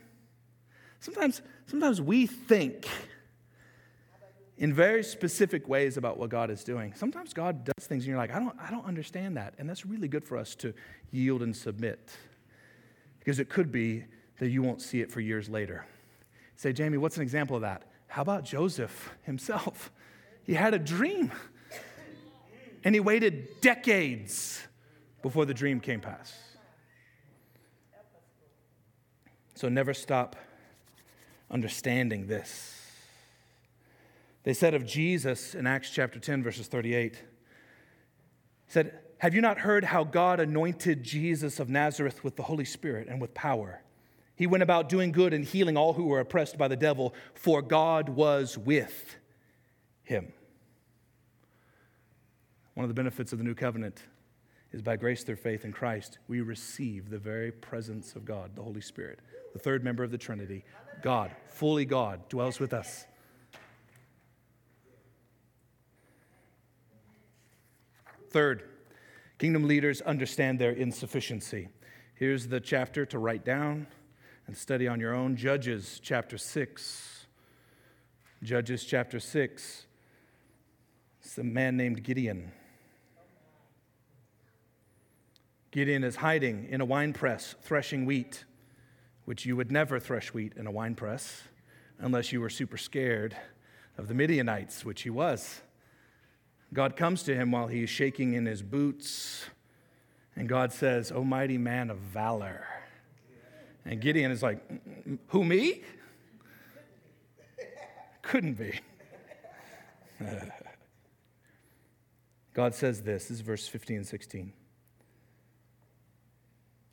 Sometimes, 0.99 1.41
sometimes 1.67 2.01
we 2.01 2.27
think 2.27 2.89
in 4.59 4.75
very 4.75 5.05
specific 5.05 5.69
ways 5.69 5.97
about 5.97 6.19
what 6.19 6.31
God 6.31 6.51
is 6.51 6.65
doing. 6.65 6.95
Sometimes 6.95 7.33
God 7.33 7.65
does 7.65 7.87
things 7.87 8.03
and 8.03 8.09
you're 8.09 8.19
like, 8.19 8.35
I 8.35 8.41
don't, 8.41 8.57
I 8.61 8.73
don't 8.73 8.87
understand 8.87 9.37
that. 9.37 9.55
And 9.59 9.69
that's 9.69 9.87
really 9.87 10.09
good 10.09 10.25
for 10.25 10.37
us 10.37 10.57
to 10.57 10.75
yield 11.13 11.43
and 11.43 11.57
submit 11.57 12.11
because 13.21 13.39
it 13.39 13.49
could 13.49 13.71
be 13.71 14.05
that 14.39 14.49
you 14.49 14.63
won't 14.63 14.83
see 14.83 15.01
it 15.01 15.13
for 15.13 15.21
years 15.21 15.49
later. 15.49 15.87
Say, 16.57 16.73
Jamie, 16.73 16.99
what's 16.99 17.17
an 17.17 17.23
example 17.23 17.57
of 17.57 17.63
that? 17.63 17.85
How 18.09 18.23
about 18.23 18.45
Joseph 18.45 19.11
himself? 19.23 19.93
He 20.43 20.55
had 20.55 20.75
a 20.75 20.79
dream, 20.79 21.31
and 22.83 22.95
he 22.95 23.01
waited 23.01 23.61
decades 23.61 24.67
before 25.23 25.45
the 25.45 25.55
dream 25.55 25.79
came 25.81 26.01
past. 26.01 26.35
So 29.55 29.69
never 29.69 29.95
stop 29.95 30.37
understanding 31.51 32.27
this. 32.27 32.77
They 34.43 34.55
said 34.55 34.73
of 34.73 34.87
Jesus 34.87 35.55
in 35.55 35.67
Acts 35.67 35.91
chapter 35.91 36.19
10, 36.19 36.43
verses 36.43 36.67
38, 36.67 37.23
said, 38.69 38.99
have 39.21 39.35
you 39.35 39.43
not 39.43 39.59
heard 39.59 39.85
how 39.85 40.03
God 40.03 40.41
anointed 40.41 41.03
Jesus 41.03 41.61
of 41.61 41.69
Nazareth 41.69 42.25
with 42.25 42.37
the 42.37 42.43
Holy 42.43 42.65
Spirit 42.65 43.07
and 43.07 43.21
with 43.21 43.35
power? 43.35 43.83
He 44.35 44.47
went 44.47 44.63
about 44.63 44.89
doing 44.89 45.13
good 45.13 45.35
and 45.35 45.45
healing 45.45 45.77
all 45.77 45.93
who 45.93 46.07
were 46.07 46.21
oppressed 46.21 46.57
by 46.57 46.69
the 46.69 46.77
devil, 46.77 47.15
for 47.35 47.61
God 47.61 48.09
was 48.09 48.57
with 48.57 49.17
him. 50.03 50.33
One 52.73 52.85
of 52.85 52.89
the 52.89 52.95
benefits 52.95 53.33
of 53.33 53.39
the 53.39 53.45
new 53.45 53.55
covenant 53.55 54.03
is 54.73 54.81
by 54.81 54.97
grace 54.97 55.23
through 55.23 55.37
faith 55.37 55.67
in 55.67 55.73
Christ, 55.73 56.19
we 56.27 56.41
receive 56.41 57.11
the 57.11 57.19
very 57.19 57.53
presence 57.53 58.17
of 58.17 58.25
God, 58.25 58.57
the 58.57 58.63
Holy 58.63 58.81
Spirit, 58.81 59.19
the 59.53 59.59
third 59.59 59.85
member 59.85 60.03
of 60.03 60.11
the 60.11 60.17
Trinity. 60.17 60.65
God, 61.03 61.31
fully 61.49 61.85
God, 61.85 62.27
dwells 62.31 62.59
with 62.59 62.73
us. 62.73 63.05
Third, 68.31 68.63
Kingdom 69.41 69.67
leaders 69.67 70.03
understand 70.03 70.59
their 70.59 70.73
insufficiency. 70.73 71.71
Here's 72.15 72.49
the 72.49 72.61
chapter 72.61 73.07
to 73.07 73.19
write 73.19 73.43
down 73.43 73.87
and 74.47 74.55
study 74.55 74.87
on 74.87 75.01
your 75.01 75.15
own 75.15 75.35
Judges 75.35 75.99
chapter 76.03 76.37
6. 76.37 77.27
Judges 78.43 78.85
chapter 78.85 79.19
6. 79.19 79.87
It's 81.23 81.39
a 81.39 81.43
man 81.43 81.79
named 81.79 82.03
Gideon. 82.03 82.53
Gideon 85.71 86.05
is 86.05 86.17
hiding 86.17 86.67
in 86.69 86.83
a 86.83 86.85
wine 86.85 87.15
press, 87.15 87.55
threshing 87.63 88.05
wheat, 88.05 88.45
which 89.25 89.47
you 89.47 89.57
would 89.57 89.73
never 89.73 89.99
thresh 89.99 90.35
wheat 90.35 90.53
in 90.55 90.67
a 90.67 90.71
wine 90.71 90.95
press 90.95 91.45
unless 91.99 92.31
you 92.31 92.43
were 92.43 92.51
super 92.51 92.77
scared 92.77 93.35
of 93.97 94.07
the 94.07 94.15
Midianites, 94.15 94.85
which 94.85 95.01
he 95.01 95.09
was. 95.09 95.63
God 96.73 96.97
comes 96.97 97.23
to 97.25 97.35
him 97.35 97.51
while 97.51 97.67
he 97.67 97.83
is 97.83 97.91
shaking 97.91 98.35
in 98.35 98.47
his 98.47 98.63
boots, 98.63 99.45
and 100.37 100.49
God 100.49 100.73
says, 100.73 101.11
O 101.11 101.25
mighty 101.25 101.59
man 101.59 101.91
of 101.91 101.99
valor. 101.99 102.67
And 103.85 104.01
Gideon 104.01 104.31
is 104.31 104.43
like, 104.43 104.61
Who, 105.29 105.45
me? 105.45 105.83
Couldn't 108.23 108.55
be. 108.55 108.79
God 112.53 112.75
says 112.75 113.03
this, 113.03 113.25
this 113.25 113.39
is 113.39 113.41
verse 113.41 113.67
15 113.69 113.97
and 113.99 114.07
16. 114.07 114.53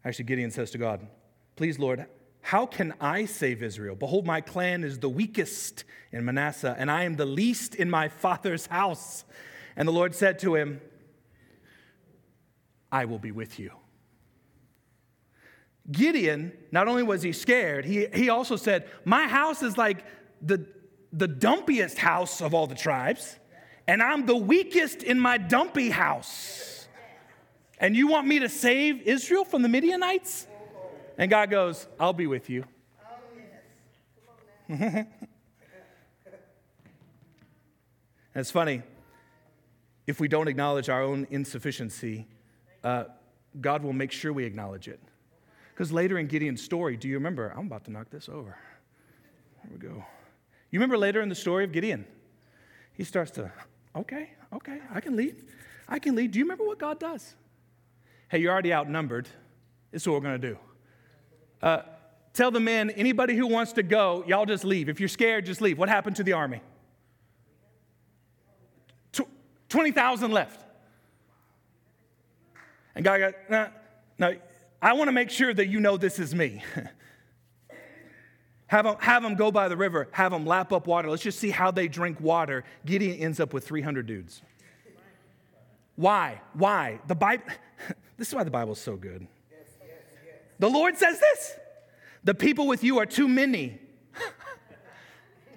Actually, 0.06 0.26
Gideon 0.26 0.52
says 0.52 0.72
to 0.72 0.78
God, 0.78 1.06
Please, 1.56 1.78
Lord, 1.78 2.06
how 2.42 2.66
can 2.66 2.94
I 3.02 3.26
save 3.26 3.62
Israel? 3.62 3.96
Behold, 3.96 4.26
my 4.26 4.40
clan 4.40 4.84
is 4.84 5.00
the 5.00 5.10
weakest 5.10 5.84
in 6.12 6.24
Manasseh, 6.24 6.76
and 6.78 6.90
I 6.90 7.04
am 7.04 7.16
the 7.16 7.26
least 7.26 7.76
in 7.76 7.90
my 7.90 8.08
father's 8.08 8.68
house. 8.68 9.26
And 9.78 9.88
the 9.88 9.94
Lord 9.94 10.14
said 10.16 10.40
to 10.40 10.56
him, 10.56 10.82
I 12.92 13.06
will 13.06 13.20
be 13.20 13.32
with 13.32 13.60
you. 13.60 13.72
Gideon, 15.90 16.52
not 16.72 16.88
only 16.88 17.04
was 17.04 17.22
he 17.22 17.32
scared, 17.32 17.86
he, 17.86 18.08
he 18.14 18.30
also 18.30 18.56
said, 18.56 18.90
My 19.06 19.28
house 19.28 19.62
is 19.62 19.78
like 19.78 20.04
the, 20.42 20.66
the 21.14 21.28
dumpiest 21.28 21.98
house 21.98 22.42
of 22.42 22.56
all 22.56 22.66
the 22.68 22.76
tribes, 22.76 23.38
and 23.88 24.02
I'm 24.02 24.26
the 24.26 24.36
weakest 24.36 25.04
in 25.04 25.20
my 25.20 25.38
dumpy 25.38 25.92
house. 25.92 26.88
And 27.80 27.96
you 27.96 28.08
want 28.08 28.26
me 28.28 28.40
to 28.40 28.50
save 28.50 29.04
Israel 29.04 29.46
from 29.46 29.62
the 29.62 29.70
Midianites? 29.70 30.48
And 31.18 31.30
God 31.30 31.52
goes, 31.52 31.88
I'll 32.00 32.14
be 32.14 32.26
with 32.28 32.50
you. 32.50 32.66
it's 38.36 38.52
funny 38.52 38.82
if 40.08 40.22
we 40.22 40.30
don't 40.30 40.48
acknowledge 40.48 40.90
our 40.90 41.04
own 41.04 41.28
insufficiency, 41.30 42.26
uh, 42.84 43.04
God 43.60 43.84
will 43.84 43.94
make 43.94 44.12
sure 44.12 44.32
we 44.32 44.46
acknowledge 44.46 44.88
it. 44.88 45.02
Because 45.74 45.92
later 45.92 46.18
in 46.18 46.28
Gideon's 46.28 46.64
story, 46.64 46.98
do 46.98 47.08
you 47.08 47.16
remember? 47.16 47.54
I'm 47.56 47.68
about 47.68 47.84
to 47.86 47.92
knock 47.92 48.10
this 48.10 48.30
over. 48.30 48.58
Here 49.62 49.72
we 49.72 49.78
go. 49.78 50.06
You 50.72 50.80
remember 50.80 50.98
later 50.98 51.22
in 51.22 51.30
the 51.30 51.36
story 51.36 51.66
of 51.66 51.72
Gideon? 51.72 52.06
He 52.94 53.04
starts 53.04 53.32
to, 53.32 53.52
okay, 53.96 54.32
okay, 54.54 54.80
I 54.92 55.02
can 55.02 55.16
lead. 55.16 55.44
I 55.88 56.00
can 56.00 56.16
lead. 56.16 56.32
Do 56.32 56.40
you 56.40 56.46
remember 56.46 56.66
what 56.66 56.80
God 56.80 57.00
does? 57.00 57.36
Hey, 58.30 58.40
you're 58.40 58.52
already 58.52 58.74
outnumbered. 58.74 59.28
This 59.92 60.02
is 60.02 60.08
what 60.08 60.16
we're 60.16 60.30
going 60.30 60.42
to 60.42 60.48
do. 60.50 60.58
Uh, 61.62 61.82
tell 62.34 62.52
the 62.52 62.60
men, 62.60 62.90
anybody 62.92 63.36
who 63.36 63.48
wants 63.48 63.74
to 63.74 63.84
go, 63.84 64.24
y'all 64.28 64.46
just 64.46 64.66
leave. 64.66 64.90
If 64.90 65.00
you're 65.00 65.10
scared, 65.10 65.46
just 65.46 65.62
leave. 65.62 65.78
What 65.78 65.90
happened 65.90 66.16
to 66.18 66.24
the 66.24 66.34
army? 66.34 66.62
20,000 69.70 70.32
left. 70.32 70.64
And 72.96 73.06
God 73.06 73.20
goes, 73.20 73.34
nah, 73.50 73.68
no, 74.18 74.36
I 74.82 74.94
want 74.94 75.08
to 75.08 75.12
make 75.12 75.30
sure 75.30 75.54
that 75.54 75.68
you 75.68 75.80
know 75.80 75.98
this 75.98 76.20
is 76.20 76.34
me. 76.34 76.64
have, 78.68 78.86
them, 78.86 78.96
have 79.00 79.24
them 79.24 79.36
go 79.36 79.52
by 79.52 79.68
the 79.68 79.78
river, 79.78 80.08
have 80.12 80.32
them 80.32 80.46
lap 80.46 80.74
up 80.74 80.88
water. 80.88 81.10
Let's 81.10 81.24
just 81.24 81.40
see 81.40 81.52
how 81.52 81.72
they 81.72 81.88
drink 81.88 82.20
water. 82.20 82.64
Gideon 82.86 83.18
ends 83.20 83.40
up 83.40 83.54
with 83.54 83.68
300 83.68 84.06
dudes. 84.06 84.42
Why? 85.96 86.42
Why? 86.54 87.00
The 87.08 87.16
Bible, 87.16 87.44
this 88.18 88.30
is 88.30 88.36
why 88.36 88.44
the 88.44 88.52
Bible 88.52 88.74
is 88.74 88.80
so 88.80 88.96
good. 88.96 89.28
The 90.60 90.70
Lord 90.70 90.98
says 90.98 91.20
this 91.20 91.56
the 92.24 92.34
people 92.34 92.68
with 92.68 92.84
you 92.84 92.98
are 93.00 93.06
too 93.06 93.28
many. 93.28 93.80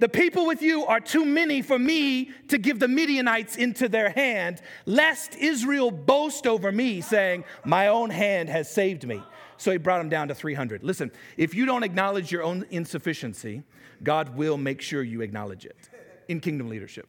The 0.01 0.09
people 0.09 0.47
with 0.47 0.63
you 0.63 0.87
are 0.87 0.99
too 0.99 1.27
many 1.27 1.61
for 1.61 1.79
me 1.79 2.31
to 2.49 2.57
give 2.57 2.79
the 2.79 2.89
Midianites 2.89 3.57
into 3.57 3.87
their 3.87 4.09
hand, 4.09 4.63
lest 4.87 5.37
Israel 5.37 5.91
boast 5.91 6.47
over 6.47 6.73
me, 6.73 7.03
saying, 7.03 7.45
My 7.67 7.89
own 7.89 8.09
hand 8.09 8.49
has 8.49 8.71
saved 8.71 9.07
me. 9.07 9.23
So 9.59 9.71
he 9.71 9.77
brought 9.77 9.99
them 9.99 10.09
down 10.09 10.29
to 10.29 10.35
300. 10.35 10.83
Listen, 10.83 11.13
if 11.37 11.55
you 11.55 11.67
don't 11.67 11.83
acknowledge 11.83 12.33
your 12.33 12.43
own 12.43 12.65
insufficiency, 12.71 13.63
God 14.03 14.37
will 14.37 14.57
make 14.57 14.81
sure 14.81 15.03
you 15.03 15.21
acknowledge 15.21 15.67
it 15.67 15.91
in 16.29 16.41
kingdom 16.41 16.71
leadership. 16.71 17.07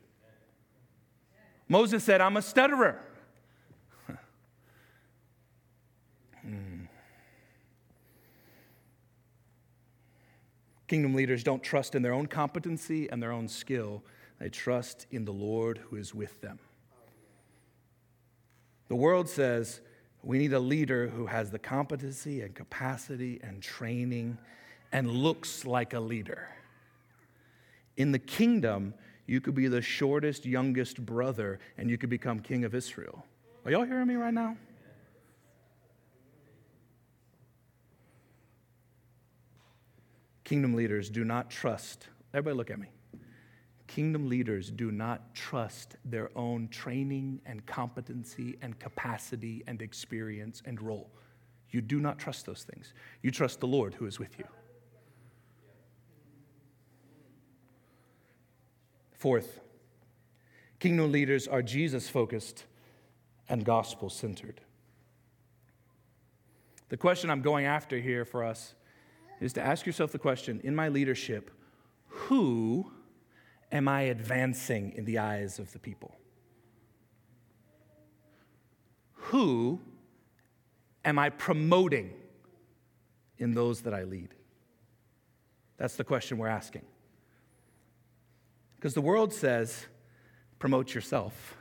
Moses 1.69 2.03
said, 2.03 2.19
I'm 2.19 2.35
a 2.35 2.41
stutterer. 2.41 3.01
Kingdom 10.91 11.13
leaders 11.13 11.41
don't 11.41 11.63
trust 11.63 11.95
in 11.95 12.01
their 12.01 12.11
own 12.11 12.25
competency 12.25 13.09
and 13.09 13.23
their 13.23 13.31
own 13.31 13.47
skill, 13.47 14.03
they 14.41 14.49
trust 14.49 15.07
in 15.09 15.23
the 15.23 15.31
Lord 15.31 15.77
who 15.77 15.95
is 15.95 16.13
with 16.13 16.41
them. 16.41 16.59
The 18.89 18.97
world 18.97 19.29
says 19.29 19.79
we 20.21 20.37
need 20.37 20.51
a 20.51 20.59
leader 20.59 21.07
who 21.07 21.27
has 21.27 21.49
the 21.49 21.59
competency 21.59 22.41
and 22.41 22.53
capacity 22.53 23.39
and 23.41 23.63
training 23.63 24.37
and 24.91 25.09
looks 25.09 25.63
like 25.63 25.93
a 25.93 25.99
leader. 26.01 26.49
In 27.95 28.11
the 28.11 28.19
kingdom, 28.19 28.93
you 29.27 29.39
could 29.39 29.55
be 29.55 29.69
the 29.69 29.81
shortest, 29.81 30.45
youngest 30.45 31.05
brother 31.05 31.61
and 31.77 31.89
you 31.89 31.97
could 31.97 32.09
become 32.09 32.41
king 32.41 32.65
of 32.65 32.75
Israel. 32.75 33.25
Are 33.63 33.71
y'all 33.71 33.85
hearing 33.85 34.07
me 34.07 34.15
right 34.15 34.33
now? 34.33 34.57
Kingdom 40.51 40.73
leaders 40.73 41.09
do 41.09 41.23
not 41.23 41.49
trust. 41.49 42.09
Everybody, 42.33 42.57
look 42.57 42.71
at 42.71 42.77
me. 42.77 42.89
Kingdom 43.87 44.27
leaders 44.27 44.69
do 44.69 44.91
not 44.91 45.33
trust 45.33 45.95
their 46.03 46.29
own 46.37 46.67
training 46.67 47.39
and 47.45 47.65
competency 47.65 48.57
and 48.61 48.77
capacity 48.77 49.63
and 49.65 49.81
experience 49.81 50.61
and 50.65 50.81
role. 50.81 51.09
You 51.69 51.79
do 51.79 52.01
not 52.01 52.19
trust 52.19 52.45
those 52.45 52.65
things. 52.65 52.93
You 53.21 53.31
trust 53.31 53.61
the 53.61 53.67
Lord 53.67 53.93
who 53.93 54.05
is 54.05 54.19
with 54.19 54.37
you. 54.37 54.43
Fourth, 59.13 59.61
kingdom 60.79 61.13
leaders 61.13 61.47
are 61.47 61.61
Jesus 61.61 62.09
focused 62.09 62.65
and 63.47 63.63
gospel 63.63 64.09
centered. 64.09 64.59
The 66.89 66.97
question 66.97 67.29
I'm 67.29 67.41
going 67.41 67.65
after 67.65 67.97
here 67.97 68.25
for 68.25 68.43
us 68.43 68.75
is 69.41 69.53
to 69.53 69.61
ask 69.61 69.85
yourself 69.85 70.11
the 70.11 70.19
question 70.19 70.61
in 70.63 70.75
my 70.75 70.87
leadership, 70.87 71.51
who 72.07 72.91
am 73.71 73.87
I 73.87 74.01
advancing 74.01 74.93
in 74.95 75.03
the 75.05 75.17
eyes 75.17 75.57
of 75.59 75.73
the 75.73 75.79
people? 75.79 76.15
Who 79.13 79.79
am 81.03 81.17
I 81.17 81.29
promoting 81.29 82.13
in 83.39 83.53
those 83.53 83.81
that 83.81 83.93
I 83.93 84.03
lead? 84.03 84.29
That's 85.77 85.95
the 85.95 86.03
question 86.03 86.37
we're 86.37 86.47
asking. 86.47 86.83
Because 88.75 88.93
the 88.93 89.01
world 89.01 89.33
says, 89.33 89.85
promote 90.59 90.93
yourself. 90.93 91.55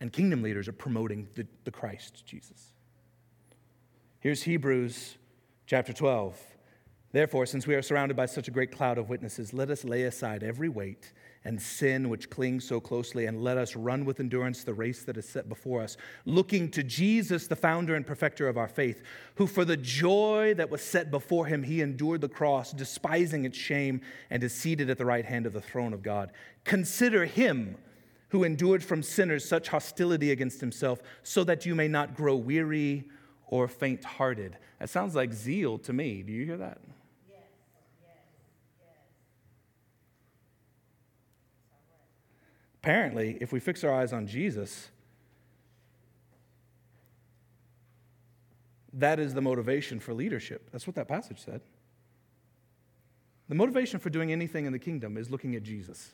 And 0.00 0.12
kingdom 0.12 0.42
leaders 0.42 0.68
are 0.68 0.72
promoting 0.72 1.28
the, 1.34 1.46
the 1.64 1.70
Christ, 1.70 2.26
Jesus. 2.26 2.72
Here's 4.20 4.42
Hebrews 4.42 5.16
Chapter 5.66 5.92
12. 5.92 6.40
Therefore, 7.10 7.44
since 7.44 7.66
we 7.66 7.74
are 7.74 7.82
surrounded 7.82 8.16
by 8.16 8.26
such 8.26 8.46
a 8.46 8.52
great 8.52 8.70
cloud 8.70 8.98
of 8.98 9.08
witnesses, 9.08 9.52
let 9.52 9.68
us 9.68 9.82
lay 9.82 10.04
aside 10.04 10.44
every 10.44 10.68
weight 10.68 11.12
and 11.44 11.60
sin 11.60 12.08
which 12.08 12.30
clings 12.30 12.64
so 12.64 12.78
closely, 12.78 13.26
and 13.26 13.42
let 13.42 13.58
us 13.58 13.74
run 13.74 14.04
with 14.04 14.20
endurance 14.20 14.62
the 14.62 14.74
race 14.74 15.02
that 15.02 15.16
is 15.16 15.28
set 15.28 15.48
before 15.48 15.82
us, 15.82 15.96
looking 16.24 16.70
to 16.70 16.84
Jesus, 16.84 17.48
the 17.48 17.56
founder 17.56 17.96
and 17.96 18.06
perfecter 18.06 18.46
of 18.46 18.56
our 18.56 18.68
faith, 18.68 19.02
who 19.36 19.48
for 19.48 19.64
the 19.64 19.76
joy 19.76 20.54
that 20.56 20.70
was 20.70 20.82
set 20.82 21.10
before 21.10 21.46
him, 21.46 21.64
he 21.64 21.82
endured 21.82 22.20
the 22.20 22.28
cross, 22.28 22.72
despising 22.72 23.44
its 23.44 23.58
shame, 23.58 24.00
and 24.30 24.44
is 24.44 24.54
seated 24.54 24.88
at 24.88 24.98
the 24.98 25.04
right 25.04 25.24
hand 25.24 25.46
of 25.46 25.52
the 25.52 25.60
throne 25.60 25.92
of 25.92 26.02
God. 26.02 26.30
Consider 26.62 27.24
him 27.24 27.76
who 28.28 28.44
endured 28.44 28.84
from 28.84 29.02
sinners 29.02 29.48
such 29.48 29.68
hostility 29.68 30.30
against 30.30 30.60
himself, 30.60 31.00
so 31.24 31.42
that 31.42 31.66
you 31.66 31.74
may 31.74 31.88
not 31.88 32.14
grow 32.14 32.36
weary 32.36 33.04
or 33.46 33.68
faint 33.68 34.04
hearted. 34.04 34.56
That 34.78 34.90
sounds 34.90 35.14
like 35.14 35.32
zeal 35.32 35.78
to 35.78 35.92
me. 35.92 36.22
Do 36.22 36.32
you 36.32 36.44
hear 36.44 36.56
that? 36.58 36.78
Apparently, 42.82 43.36
if 43.40 43.52
we 43.52 43.58
fix 43.58 43.82
our 43.82 43.92
eyes 43.92 44.12
on 44.12 44.28
Jesus, 44.28 44.90
that 48.92 49.18
is 49.18 49.34
the 49.34 49.40
motivation 49.40 49.98
for 49.98 50.14
leadership. 50.14 50.70
That's 50.70 50.86
what 50.86 50.94
that 50.94 51.08
passage 51.08 51.40
said. 51.44 51.62
The 53.48 53.56
motivation 53.56 53.98
for 53.98 54.08
doing 54.08 54.30
anything 54.30 54.66
in 54.66 54.72
the 54.72 54.78
kingdom 54.78 55.16
is 55.16 55.30
looking 55.30 55.56
at 55.56 55.64
Jesus. 55.64 56.12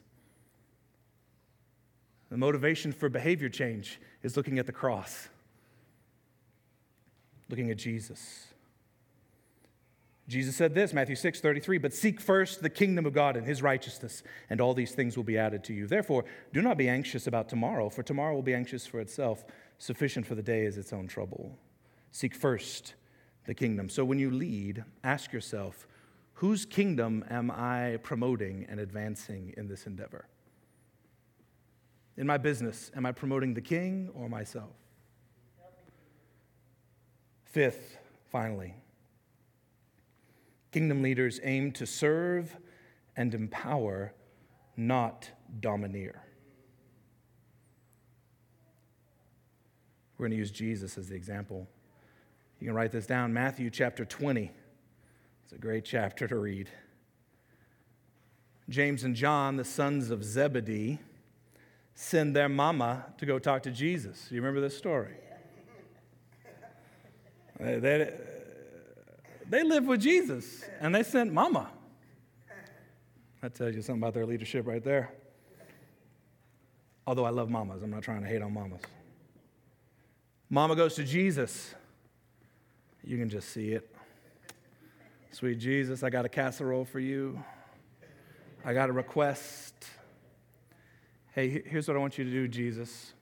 The 2.30 2.38
motivation 2.38 2.92
for 2.92 3.10
behavior 3.10 3.50
change 3.50 4.00
is 4.22 4.36
looking 4.36 4.58
at 4.58 4.64
the 4.64 4.72
cross 4.72 5.28
looking 7.52 7.70
at 7.70 7.76
Jesus. 7.76 8.46
Jesus 10.26 10.56
said 10.56 10.74
this, 10.74 10.94
Matthew 10.94 11.16
6, 11.16 11.38
33, 11.42 11.76
but 11.76 11.92
seek 11.92 12.18
first 12.18 12.62
the 12.62 12.70
kingdom 12.70 13.04
of 13.04 13.12
God 13.12 13.36
and 13.36 13.46
his 13.46 13.60
righteousness, 13.60 14.22
and 14.48 14.58
all 14.58 14.72
these 14.72 14.92
things 14.92 15.18
will 15.18 15.24
be 15.24 15.36
added 15.36 15.62
to 15.64 15.74
you. 15.74 15.86
Therefore, 15.86 16.24
do 16.54 16.62
not 16.62 16.78
be 16.78 16.88
anxious 16.88 17.26
about 17.26 17.50
tomorrow, 17.50 17.90
for 17.90 18.02
tomorrow 18.02 18.34
will 18.34 18.40
be 18.40 18.54
anxious 18.54 18.86
for 18.86 19.00
itself. 19.00 19.44
Sufficient 19.76 20.26
for 20.26 20.34
the 20.34 20.42
day 20.42 20.64
is 20.64 20.78
its 20.78 20.94
own 20.94 21.06
trouble. 21.06 21.58
Seek 22.10 22.34
first 22.34 22.94
the 23.44 23.52
kingdom. 23.52 23.90
So 23.90 24.02
when 24.02 24.18
you 24.18 24.30
lead, 24.30 24.82
ask 25.04 25.30
yourself, 25.30 25.86
whose 26.32 26.64
kingdom 26.64 27.22
am 27.28 27.50
I 27.50 27.98
promoting 28.02 28.64
and 28.70 28.80
advancing 28.80 29.52
in 29.58 29.68
this 29.68 29.84
endeavor? 29.84 30.26
In 32.16 32.26
my 32.26 32.38
business, 32.38 32.90
am 32.96 33.04
I 33.04 33.12
promoting 33.12 33.52
the 33.52 33.60
king 33.60 34.08
or 34.14 34.30
myself? 34.30 34.81
Fifth, 37.52 37.98
finally, 38.30 38.74
kingdom 40.70 41.02
leaders 41.02 41.38
aim 41.44 41.70
to 41.72 41.86
serve 41.86 42.56
and 43.14 43.34
empower, 43.34 44.14
not 44.74 45.30
domineer. 45.60 46.22
We're 50.16 50.28
going 50.28 50.30
to 50.30 50.38
use 50.38 50.50
Jesus 50.50 50.96
as 50.96 51.08
the 51.08 51.14
example. 51.14 51.68
You 52.58 52.66
can 52.66 52.74
write 52.74 52.90
this 52.90 53.04
down 53.04 53.34
Matthew 53.34 53.68
chapter 53.68 54.06
20. 54.06 54.50
It's 55.44 55.52
a 55.52 55.58
great 55.58 55.84
chapter 55.84 56.26
to 56.28 56.36
read. 56.36 56.70
James 58.70 59.04
and 59.04 59.14
John, 59.14 59.56
the 59.56 59.64
sons 59.64 60.10
of 60.10 60.24
Zebedee, 60.24 61.00
send 61.94 62.34
their 62.34 62.48
mama 62.48 63.12
to 63.18 63.26
go 63.26 63.38
talk 63.38 63.62
to 63.64 63.70
Jesus. 63.70 64.28
You 64.30 64.40
remember 64.40 64.62
this 64.62 64.78
story? 64.78 65.16
They, 67.62 68.12
they 69.48 69.62
live 69.62 69.86
with 69.86 70.00
Jesus 70.00 70.64
and 70.80 70.94
they 70.94 71.02
sent 71.02 71.32
mama. 71.32 71.70
That 73.40 73.54
tells 73.54 73.74
you 73.74 73.82
something 73.82 74.02
about 74.02 74.14
their 74.14 74.26
leadership 74.26 74.66
right 74.66 74.82
there. 74.82 75.12
Although 77.06 77.24
I 77.24 77.30
love 77.30 77.50
mamas, 77.50 77.82
I'm 77.82 77.90
not 77.90 78.02
trying 78.02 78.22
to 78.22 78.28
hate 78.28 78.42
on 78.42 78.52
mamas. 78.52 78.80
Mama 80.50 80.76
goes 80.76 80.94
to 80.94 81.04
Jesus. 81.04 81.74
You 83.04 83.18
can 83.18 83.28
just 83.28 83.48
see 83.50 83.70
it. 83.70 83.94
Sweet 85.30 85.58
Jesus, 85.58 86.02
I 86.02 86.10
got 86.10 86.24
a 86.24 86.28
casserole 86.28 86.84
for 86.84 87.00
you. 87.00 87.42
I 88.64 88.74
got 88.74 88.90
a 88.90 88.92
request. 88.92 89.74
Hey, 91.34 91.62
here's 91.64 91.88
what 91.88 91.96
I 91.96 92.00
want 92.00 92.18
you 92.18 92.24
to 92.24 92.30
do, 92.30 92.46
Jesus 92.48 93.14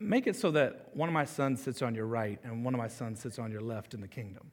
make 0.00 0.26
it 0.26 0.36
so 0.36 0.50
that 0.52 0.90
one 0.94 1.08
of 1.08 1.12
my 1.12 1.24
sons 1.24 1.62
sits 1.62 1.82
on 1.82 1.94
your 1.94 2.06
right 2.06 2.38
and 2.44 2.64
one 2.64 2.74
of 2.74 2.78
my 2.78 2.88
sons 2.88 3.20
sits 3.20 3.38
on 3.38 3.50
your 3.50 3.60
left 3.60 3.94
in 3.94 4.00
the 4.00 4.08
kingdom. 4.08 4.50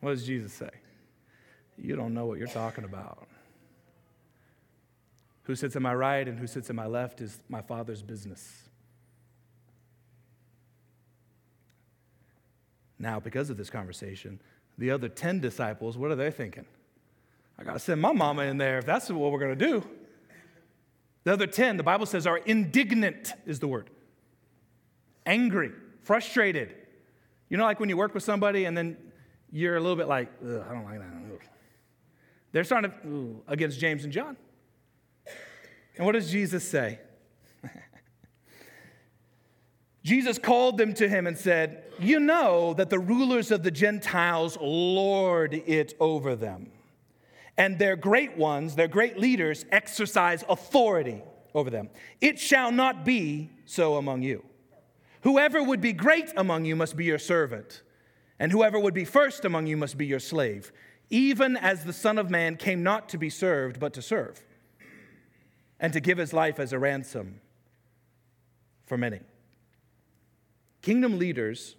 What 0.00 0.10
does 0.10 0.26
Jesus 0.26 0.52
say? 0.52 0.70
You 1.78 1.96
don't 1.96 2.12
know 2.14 2.26
what 2.26 2.38
you're 2.38 2.48
talking 2.48 2.84
about. 2.84 3.26
Who 5.44 5.54
sits 5.54 5.74
at 5.76 5.82
my 5.82 5.94
right 5.94 6.26
and 6.26 6.38
who 6.38 6.46
sits 6.46 6.70
at 6.70 6.76
my 6.76 6.86
left 6.86 7.20
is 7.20 7.38
my 7.48 7.62
Father's 7.62 8.02
business. 8.02 8.68
Now, 12.98 13.18
because 13.18 13.50
of 13.50 13.56
this 13.56 13.70
conversation, 13.70 14.40
the 14.78 14.90
other 14.90 15.08
10 15.08 15.40
disciples, 15.40 15.98
what 15.98 16.10
are 16.10 16.16
they 16.16 16.30
thinking? 16.30 16.66
I 17.58 17.64
got 17.64 17.72
to 17.74 17.78
send 17.78 18.00
my 18.00 18.12
mama 18.12 18.42
in 18.42 18.58
there 18.58 18.78
if 18.78 18.86
that's 18.86 19.10
what 19.10 19.32
we're 19.32 19.38
going 19.38 19.58
to 19.58 19.66
do. 19.66 19.84
The 21.24 21.32
other 21.32 21.46
10, 21.46 21.76
the 21.76 21.82
Bible 21.82 22.06
says, 22.06 22.26
are 22.26 22.38
indignant, 22.38 23.32
is 23.46 23.60
the 23.60 23.68
word 23.68 23.90
angry, 25.26 25.72
frustrated. 26.02 26.74
You 27.48 27.56
know, 27.56 27.64
like 27.64 27.80
when 27.80 27.88
you 27.88 27.96
work 27.96 28.14
with 28.14 28.22
somebody 28.22 28.64
and 28.64 28.76
then 28.76 28.96
you're 29.50 29.76
a 29.76 29.80
little 29.80 29.96
bit 29.96 30.08
like, 30.08 30.28
I 30.42 30.72
don't 30.72 30.84
like 30.84 30.98
that. 30.98 31.22
They're 32.52 32.64
starting 32.64 32.92
to, 33.02 33.42
against 33.48 33.80
James 33.80 34.04
and 34.04 34.12
John. 34.12 34.36
And 35.96 36.06
what 36.06 36.12
does 36.12 36.30
Jesus 36.30 36.68
say? 36.68 37.00
Jesus 40.04 40.38
called 40.38 40.78
them 40.78 40.94
to 40.94 41.08
him 41.08 41.26
and 41.26 41.36
said, 41.36 41.84
You 41.98 42.20
know 42.20 42.74
that 42.74 42.90
the 42.90 42.98
rulers 42.98 43.50
of 43.50 43.62
the 43.62 43.70
Gentiles 43.70 44.58
lord 44.60 45.54
it 45.54 45.94
over 45.98 46.36
them, 46.36 46.70
and 47.56 47.78
their 47.78 47.96
great 47.96 48.36
ones, 48.36 48.74
their 48.74 48.88
great 48.88 49.18
leaders, 49.18 49.64
exercise 49.70 50.44
authority 50.48 51.22
over 51.54 51.70
them. 51.70 51.90
It 52.20 52.38
shall 52.38 52.72
not 52.72 53.04
be 53.04 53.50
so 53.64 53.96
among 53.96 54.22
you. 54.22 54.44
Whoever 55.22 55.62
would 55.62 55.80
be 55.80 55.92
great 55.92 56.32
among 56.36 56.64
you 56.64 56.76
must 56.76 56.96
be 56.96 57.04
your 57.04 57.18
servant, 57.18 57.82
and 58.38 58.52
whoever 58.52 58.78
would 58.78 58.94
be 58.94 59.04
first 59.04 59.44
among 59.44 59.66
you 59.66 59.76
must 59.76 59.96
be 59.96 60.06
your 60.06 60.20
slave, 60.20 60.72
even 61.10 61.56
as 61.56 61.84
the 61.84 61.92
Son 61.92 62.18
of 62.18 62.28
Man 62.28 62.56
came 62.56 62.82
not 62.82 63.08
to 63.10 63.18
be 63.18 63.30
served, 63.30 63.78
but 63.78 63.92
to 63.94 64.02
serve, 64.02 64.44
and 65.78 65.92
to 65.92 66.00
give 66.00 66.18
his 66.18 66.32
life 66.32 66.58
as 66.58 66.72
a 66.72 66.78
ransom 66.78 67.40
for 68.84 68.98
many. 68.98 69.20
Kingdom 70.82 71.18
leaders 71.18 71.76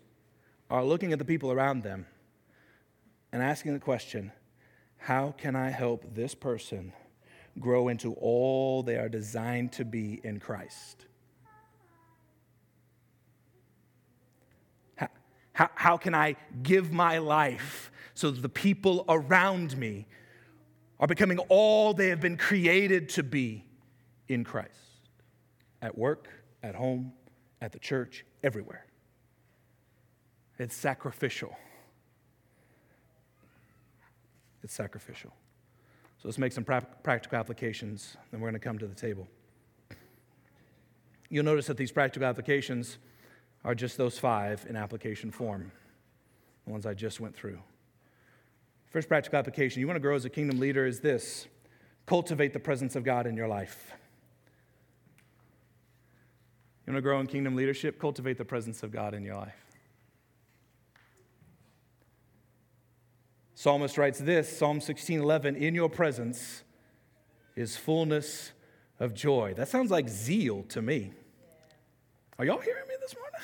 are 0.69 0.83
looking 0.83 1.11
at 1.11 1.19
the 1.19 1.25
people 1.25 1.51
around 1.51 1.83
them 1.83 2.05
and 3.33 3.43
asking 3.43 3.73
the 3.73 3.79
question 3.79 4.31
how 4.97 5.35
can 5.37 5.53
I 5.53 5.69
help 5.69 6.15
this 6.15 6.33
person 6.33 6.93
grow 7.59 7.89
into 7.89 8.13
all 8.13 8.83
they 8.83 8.95
are 8.95 9.09
designed 9.09 9.73
to 9.73 9.83
be 9.83 10.21
in 10.23 10.39
Christ? 10.39 11.07
How, 15.53 15.69
how, 15.75 15.97
can 15.97 16.15
I 16.15 16.35
give 16.63 16.91
my 16.91 17.19
life 17.19 17.91
so 18.15 18.31
the 18.31 18.49
people 18.49 19.05
around 19.07 19.77
me 19.77 20.07
are 20.99 21.07
becoming 21.07 21.37
all 21.49 21.93
they 21.93 22.09
have 22.09 22.19
been 22.19 22.37
created 22.37 23.09
to 23.09 23.23
be 23.23 23.63
in 24.27 24.43
Christ? 24.43 24.71
At 25.81 25.97
work, 25.97 26.27
at 26.63 26.75
home, 26.75 27.13
at 27.61 27.71
the 27.71 27.79
church, 27.79 28.25
everywhere. 28.43 28.85
It's 30.57 30.75
sacrificial. 30.75 31.55
It's 34.63 34.73
sacrificial. 34.73 35.33
So 36.17 36.29
let's 36.29 36.37
make 36.37 36.53
some 36.53 36.63
pra- 36.63 36.87
practical 37.03 37.37
applications, 37.37 38.15
then 38.31 38.39
we're 38.39 38.49
going 38.49 38.59
to 38.59 38.65
come 38.65 38.79
to 38.79 38.87
the 38.87 38.95
table. 38.95 39.27
You'll 41.29 41.43
notice 41.43 41.67
that 41.67 41.77
these 41.77 41.91
practical 41.91 42.27
applications 42.27 42.97
are 43.63 43.75
just 43.75 43.97
those 43.97 44.19
five 44.19 44.65
in 44.69 44.75
application 44.75 45.31
form, 45.31 45.71
the 46.65 46.71
ones 46.71 46.85
I 46.85 46.93
just 46.93 47.19
went 47.19 47.35
through. 47.35 47.59
First 48.87 49.07
practical 49.07 49.39
application 49.39 49.79
you 49.79 49.87
want 49.87 49.95
to 49.95 50.01
grow 50.01 50.15
as 50.15 50.25
a 50.25 50.29
kingdom 50.29 50.59
leader 50.59 50.85
is 50.85 50.99
this 50.99 51.47
cultivate 52.05 52.53
the 52.53 52.59
presence 52.59 52.95
of 52.95 53.03
God 53.03 53.25
in 53.25 53.35
your 53.35 53.47
life. 53.47 53.93
You 56.85 56.91
want 56.91 56.97
to 56.97 57.01
grow 57.01 57.19
in 57.19 57.27
kingdom 57.27 57.55
leadership? 57.55 57.99
Cultivate 57.99 58.37
the 58.37 58.45
presence 58.45 58.83
of 58.83 58.91
God 58.91 59.13
in 59.13 59.23
your 59.23 59.37
life. 59.37 59.55
Psalmist 63.55 63.97
writes 63.97 64.19
this 64.19 64.57
Psalm 64.57 64.81
16:11, 64.81 65.55
"In 65.55 65.73
your 65.73 65.89
presence 65.89 66.63
is 67.55 67.77
fullness 67.77 68.51
of 68.99 69.13
joy." 69.13 69.53
That 69.53 69.69
sounds 69.69 69.89
like 69.89 70.09
zeal 70.09 70.63
to 70.63 70.81
me. 70.81 71.13
Are 72.43 72.45
y'all 72.45 72.59
hearing 72.59 72.85
me 72.89 72.95
this 72.99 73.15
morning? 73.15 73.39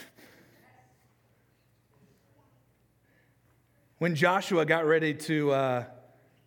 When 3.97 4.13
Joshua 4.13 4.65
got 4.65 4.85
ready 4.85 5.13
to 5.13 5.51
uh, 5.51 5.83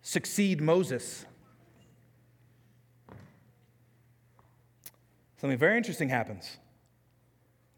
succeed 0.03 0.61
Moses, 0.61 1.25
something 5.41 5.57
very 5.57 5.77
interesting 5.77 6.09
happens. 6.09 6.57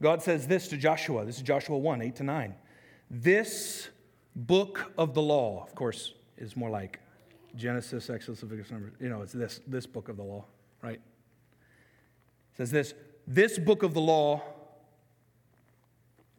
God 0.01 0.21
says 0.21 0.45
this 0.45 0.67
to 0.67 0.75
Joshua. 0.75 1.23
This 1.23 1.37
is 1.37 1.41
Joshua 1.41 1.77
1 1.77 2.01
8 2.01 2.15
to 2.17 2.23
9. 2.23 2.55
This 3.09 3.87
book 4.35 4.91
of 4.97 5.13
the 5.13 5.21
law, 5.21 5.63
of 5.63 5.73
course, 5.73 6.15
is 6.37 6.57
more 6.57 6.69
like 6.69 6.99
Genesis, 7.55 8.09
Exodus, 8.09 8.43
Leviticus, 8.43 8.71
Numbers. 8.73 8.91
You 8.99 9.07
know, 9.07 9.21
it's 9.21 9.31
this, 9.31 9.61
this 9.67 9.85
book 9.85 10.09
of 10.09 10.17
the 10.17 10.23
law, 10.23 10.43
right? 10.81 10.99
It 10.99 12.57
says 12.57 12.71
this 12.71 12.93
this 13.27 13.57
book 13.57 13.81
of 13.81 13.93
the 13.93 14.01
law 14.01 14.43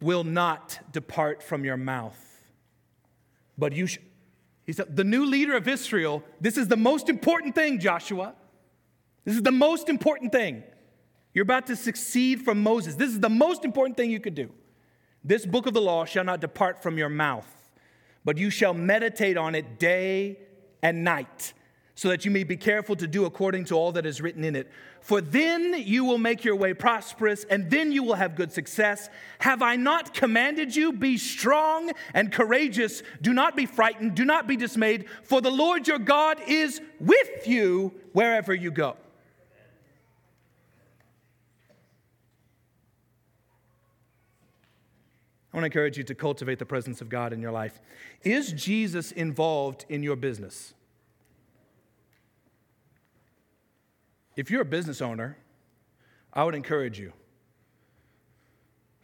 will 0.00 0.24
not 0.24 0.78
depart 0.92 1.42
from 1.42 1.64
your 1.64 1.76
mouth, 1.76 2.18
but 3.56 3.72
you. 3.72 3.88
He 4.64 4.72
said, 4.72 4.96
the 4.96 5.04
new 5.04 5.24
leader 5.24 5.56
of 5.56 5.68
Israel, 5.68 6.24
this 6.40 6.56
is 6.56 6.66
the 6.66 6.76
most 6.76 7.08
important 7.08 7.54
thing, 7.54 7.78
Joshua. 7.78 8.34
This 9.24 9.36
is 9.36 9.42
the 9.42 9.52
most 9.52 9.88
important 9.88 10.32
thing. 10.32 10.64
You're 11.32 11.44
about 11.44 11.66
to 11.68 11.76
succeed 11.76 12.42
from 12.42 12.62
Moses. 12.62 12.96
This 12.96 13.10
is 13.10 13.20
the 13.20 13.30
most 13.30 13.64
important 13.64 13.96
thing 13.96 14.10
you 14.10 14.20
could 14.20 14.34
do. 14.34 14.50
This 15.22 15.46
book 15.46 15.66
of 15.66 15.74
the 15.74 15.80
law 15.80 16.04
shall 16.04 16.24
not 16.24 16.40
depart 16.40 16.82
from 16.82 16.98
your 16.98 17.08
mouth 17.08 17.46
but 18.26 18.36
you 18.38 18.50
shall 18.50 18.74
meditate 18.74 19.36
on 19.36 19.54
it 19.54 19.78
day 19.78 20.36
and 20.82 21.04
night, 21.04 21.54
so 21.96 22.10
that 22.10 22.26
you 22.26 22.30
may 22.30 22.44
be 22.44 22.58
careful 22.58 22.94
to 22.94 23.06
do 23.06 23.24
according 23.24 23.64
to 23.64 23.74
all 23.74 23.90
that 23.90 24.04
is 24.04 24.20
written 24.20 24.44
in 24.44 24.54
it. 24.54 24.70
For 25.00 25.22
then 25.22 25.74
you 25.78 26.04
will 26.04 26.18
make 26.18 26.44
your 26.44 26.54
way 26.54 26.74
prosperous, 26.74 27.44
and 27.44 27.70
then 27.70 27.90
you 27.90 28.02
will 28.02 28.14
have 28.14 28.36
good 28.36 28.52
success. 28.52 29.08
Have 29.38 29.62
I 29.62 29.76
not 29.76 30.12
commanded 30.12 30.76
you? 30.76 30.92
Be 30.92 31.16
strong 31.16 31.90
and 32.12 32.30
courageous. 32.30 33.02
Do 33.22 33.32
not 33.32 33.56
be 33.56 33.64
frightened. 33.64 34.14
Do 34.14 34.26
not 34.26 34.46
be 34.46 34.56
dismayed, 34.56 35.06
for 35.22 35.40
the 35.40 35.50
Lord 35.50 35.88
your 35.88 35.98
God 35.98 36.38
is 36.46 36.82
with 37.00 37.48
you 37.48 37.94
wherever 38.12 38.54
you 38.54 38.70
go. 38.70 38.96
I 45.50 45.56
want 45.56 45.62
to 45.62 45.66
encourage 45.66 45.96
you 45.96 46.04
to 46.04 46.14
cultivate 46.14 46.58
the 46.58 46.66
presence 46.66 47.00
of 47.00 47.08
God 47.08 47.32
in 47.32 47.40
your 47.40 47.52
life. 47.52 47.80
Is 48.22 48.52
Jesus 48.52 49.12
involved 49.12 49.86
in 49.88 50.02
your 50.02 50.16
business? 50.16 50.74
If 54.36 54.50
you're 54.50 54.62
a 54.62 54.66
business 54.66 55.00
owner, 55.00 55.38
I 56.32 56.44
would 56.44 56.54
encourage 56.54 57.00
you 57.00 57.12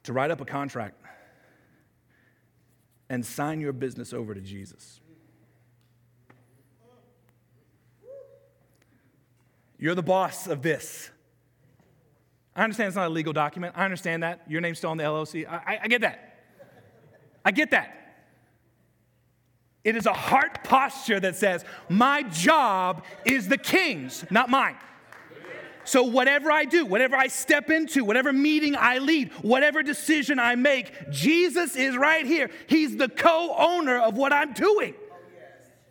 to 0.03 0.13
write 0.13 0.31
up 0.31 0.41
a 0.41 0.45
contract 0.45 1.03
and 3.09 3.25
sign 3.25 3.61
your 3.61 3.73
business 3.73 4.13
over 4.13 4.35
to 4.35 4.41
Jesus. 4.41 5.01
You're 9.79 9.95
the 9.95 10.03
boss 10.03 10.47
of 10.47 10.63
this. 10.63 11.11
I 12.55 12.63
understand 12.63 12.89
it's 12.89 12.97
not 12.97 13.07
a 13.07 13.11
legal 13.11 13.33
document. 13.33 13.75
I 13.77 13.85
understand 13.85 14.23
that. 14.23 14.43
Your 14.47 14.61
name's 14.61 14.79
still 14.79 14.91
on 14.91 14.99
the 14.99 15.05
LLC. 15.05 15.49
I, 15.49 15.57
I, 15.57 15.79
I 15.85 15.89
get 15.89 16.03
that. 16.03 16.45
I 17.45 17.51
get 17.51 17.71
that. 17.73 17.99
It 19.83 19.97
is 19.97 20.07
a 20.07 20.13
heart 20.13 20.63
posture 20.63 21.19
that 21.19 21.35
says, 21.35 21.65
My 21.89 22.23
job 22.23 23.05
is 23.25 23.49
the 23.49 23.59
king's, 23.59 24.25
not 24.31 24.49
mine. 24.49 24.77
So, 25.85 26.05
whatever 26.05 26.51
I 26.51 26.65
do, 26.65 26.87
whatever 26.87 27.17
I 27.17 27.27
step 27.27 27.71
into, 27.71 28.05
whatever 28.05 28.33
meeting 28.33 28.77
I 28.77 28.99
lead, 28.99 29.33
whatever 29.43 29.83
decision 29.83 30.39
I 30.39 30.55
make, 30.55 31.11
Jesus 31.11 31.75
is 31.77 31.97
right 31.97 32.25
here. 32.25 32.51
He's 32.69 32.97
the 32.97 33.09
co 33.09 33.55
owner 33.57 33.99
of 33.99 34.17
what 34.17 34.33
I'm 34.33 34.53
doing. 34.53 34.95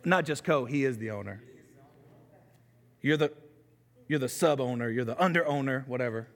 Not 0.04 0.24
just 0.24 0.44
co, 0.44 0.64
He 0.64 0.84
is 0.84 0.98
the 0.98 1.10
owner. 1.10 1.42
You're 3.02 3.16
the, 3.16 3.32
you're 4.08 4.18
the 4.18 4.28
sub 4.28 4.60
owner, 4.60 4.88
you're 4.88 5.04
the 5.04 5.20
under 5.22 5.46
owner, 5.46 5.84
whatever. 5.86 6.28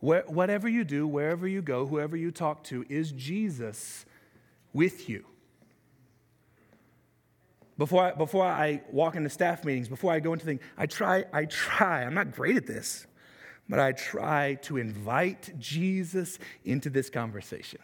Where, 0.00 0.22
whatever 0.26 0.68
you 0.68 0.82
do, 0.82 1.06
wherever 1.06 1.46
you 1.46 1.62
go, 1.62 1.86
whoever 1.86 2.16
you 2.16 2.32
talk 2.32 2.64
to, 2.64 2.84
is 2.88 3.12
Jesus 3.12 4.04
with 4.72 5.08
you? 5.08 5.26
Before 7.78 8.04
I, 8.04 8.12
before 8.12 8.44
I 8.44 8.82
walk 8.90 9.16
into 9.16 9.30
staff 9.30 9.64
meetings, 9.64 9.88
before 9.88 10.12
I 10.12 10.20
go 10.20 10.32
into 10.32 10.44
things, 10.44 10.60
I 10.76 10.86
try, 10.86 11.24
I 11.32 11.46
try, 11.46 12.04
I'm 12.04 12.14
not 12.14 12.32
great 12.32 12.56
at 12.56 12.66
this, 12.66 13.06
but 13.68 13.78
I 13.78 13.92
try 13.92 14.54
to 14.62 14.76
invite 14.76 15.58
Jesus 15.58 16.38
into 16.64 16.90
this 16.90 17.08
conversation. 17.08 17.80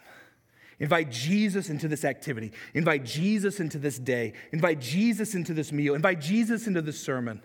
Invite 0.79 1.11
Jesus 1.11 1.69
into 1.69 1.87
this 1.87 2.05
activity. 2.05 2.53
Invite 2.73 3.03
Jesus 3.03 3.59
into 3.59 3.77
this 3.77 3.99
day. 3.99 4.33
Invite 4.51 4.79
Jesus 4.79 5.35
into 5.35 5.53
this 5.53 5.71
meal. 5.71 5.93
Invite 5.93 6.21
Jesus 6.21 6.67
into 6.67 6.81
this 6.81 6.99
sermon. 6.99 7.41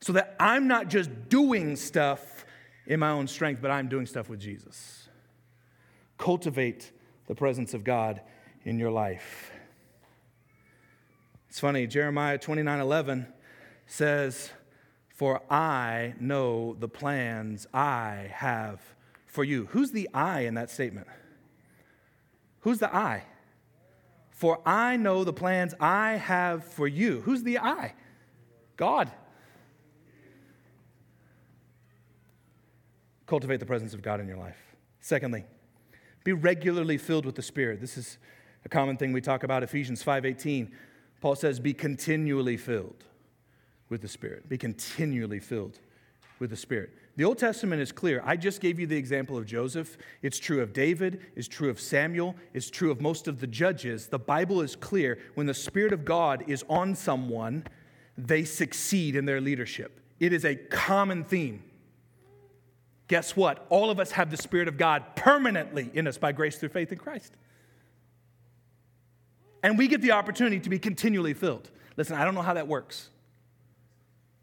So 0.00 0.12
that 0.12 0.36
I'm 0.38 0.68
not 0.68 0.88
just 0.88 1.28
doing 1.28 1.76
stuff 1.76 2.44
in 2.86 3.00
my 3.00 3.10
own 3.10 3.26
strength, 3.26 3.62
but 3.62 3.70
I'm 3.70 3.88
doing 3.88 4.06
stuff 4.06 4.28
with 4.28 4.40
Jesus. 4.40 5.08
Cultivate 6.18 6.92
the 7.26 7.34
presence 7.34 7.74
of 7.74 7.84
God 7.84 8.20
in 8.64 8.78
your 8.78 8.90
life. 8.90 9.51
It's 11.52 11.60
funny, 11.60 11.86
Jeremiah 11.86 12.38
29 12.38 12.80
11 12.80 13.26
says, 13.86 14.48
For 15.10 15.42
I 15.52 16.14
know 16.18 16.72
the 16.72 16.88
plans 16.88 17.66
I 17.74 18.30
have 18.32 18.80
for 19.26 19.44
you. 19.44 19.66
Who's 19.66 19.90
the 19.90 20.08
I 20.14 20.46
in 20.46 20.54
that 20.54 20.70
statement? 20.70 21.08
Who's 22.60 22.78
the 22.78 22.88
I? 22.96 23.24
For 24.30 24.66
I 24.66 24.96
know 24.96 25.24
the 25.24 25.34
plans 25.34 25.74
I 25.78 26.12
have 26.12 26.64
for 26.64 26.88
you. 26.88 27.20
Who's 27.20 27.42
the 27.42 27.58
I? 27.58 27.92
God. 28.78 29.12
Cultivate 33.26 33.58
the 33.58 33.66
presence 33.66 33.92
of 33.92 34.00
God 34.00 34.20
in 34.20 34.26
your 34.26 34.38
life. 34.38 34.56
Secondly, 35.00 35.44
be 36.24 36.32
regularly 36.32 36.96
filled 36.96 37.26
with 37.26 37.34
the 37.34 37.42
Spirit. 37.42 37.78
This 37.78 37.98
is 37.98 38.16
a 38.64 38.70
common 38.70 38.96
thing 38.96 39.12
we 39.12 39.20
talk 39.20 39.44
about 39.44 39.62
Ephesians 39.62 40.02
5:18. 40.02 40.72
Paul 41.22 41.36
says 41.36 41.60
be 41.60 41.72
continually 41.72 42.56
filled 42.56 43.04
with 43.88 44.02
the 44.02 44.08
Spirit. 44.08 44.48
Be 44.48 44.58
continually 44.58 45.38
filled 45.38 45.78
with 46.40 46.50
the 46.50 46.56
Spirit. 46.56 46.90
The 47.14 47.24
Old 47.24 47.38
Testament 47.38 47.80
is 47.80 47.92
clear. 47.92 48.20
I 48.24 48.36
just 48.36 48.60
gave 48.60 48.80
you 48.80 48.88
the 48.88 48.96
example 48.96 49.38
of 49.38 49.46
Joseph. 49.46 49.96
It's 50.20 50.40
true 50.40 50.60
of 50.60 50.72
David, 50.72 51.20
it's 51.36 51.46
true 51.46 51.70
of 51.70 51.78
Samuel, 51.78 52.34
it's 52.52 52.70
true 52.70 52.90
of 52.90 53.00
most 53.00 53.28
of 53.28 53.38
the 53.38 53.46
judges. 53.46 54.08
The 54.08 54.18
Bible 54.18 54.62
is 54.62 54.74
clear. 54.74 55.20
When 55.34 55.46
the 55.46 55.54
Spirit 55.54 55.92
of 55.92 56.04
God 56.04 56.42
is 56.48 56.64
on 56.68 56.96
someone, 56.96 57.66
they 58.18 58.42
succeed 58.42 59.14
in 59.14 59.24
their 59.24 59.40
leadership. 59.40 60.00
It 60.18 60.32
is 60.32 60.44
a 60.44 60.56
common 60.56 61.22
theme. 61.22 61.62
Guess 63.06 63.36
what? 63.36 63.64
All 63.68 63.90
of 63.90 64.00
us 64.00 64.10
have 64.12 64.32
the 64.32 64.36
Spirit 64.36 64.66
of 64.66 64.76
God 64.76 65.14
permanently 65.14 65.88
in 65.94 66.08
us 66.08 66.18
by 66.18 66.32
grace 66.32 66.56
through 66.56 66.70
faith 66.70 66.90
in 66.90 66.98
Christ. 66.98 67.36
And 69.62 69.78
we 69.78 69.88
get 69.88 70.00
the 70.00 70.12
opportunity 70.12 70.58
to 70.60 70.70
be 70.70 70.78
continually 70.78 71.34
filled. 71.34 71.70
Listen, 71.96 72.16
I 72.16 72.24
don't 72.24 72.34
know 72.34 72.42
how 72.42 72.54
that 72.54 72.66
works. 72.66 73.10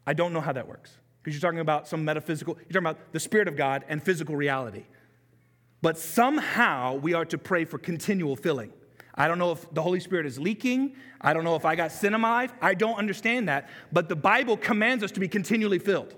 I 0.06 0.14
don't 0.14 0.32
know 0.32 0.40
how 0.40 0.52
that 0.52 0.66
works. 0.66 0.92
Because 1.22 1.34
you're 1.34 1.48
talking 1.48 1.60
about 1.60 1.86
some 1.86 2.04
metaphysical, 2.04 2.56
you're 2.56 2.80
talking 2.80 2.96
about 2.96 3.12
the 3.12 3.20
Spirit 3.20 3.48
of 3.48 3.56
God 3.56 3.84
and 3.88 4.02
physical 4.02 4.34
reality. 4.34 4.84
But 5.82 5.98
somehow 5.98 6.94
we 6.94 7.14
are 7.14 7.24
to 7.26 7.38
pray 7.38 7.64
for 7.64 7.78
continual 7.78 8.36
filling. 8.36 8.72
I 9.14 9.28
don't 9.28 9.38
know 9.38 9.52
if 9.52 9.72
the 9.74 9.82
Holy 9.82 10.00
Spirit 10.00 10.24
is 10.24 10.38
leaking. 10.38 10.94
I 11.20 11.34
don't 11.34 11.44
know 11.44 11.56
if 11.56 11.64
I 11.64 11.74
got 11.74 11.92
sin 11.92 12.14
in 12.14 12.20
my 12.20 12.30
life. 12.30 12.52
I 12.62 12.74
don't 12.74 12.96
understand 12.96 13.48
that. 13.48 13.68
But 13.92 14.08
the 14.08 14.16
Bible 14.16 14.56
commands 14.56 15.04
us 15.04 15.10
to 15.12 15.20
be 15.20 15.28
continually 15.28 15.78
filled. 15.78 16.14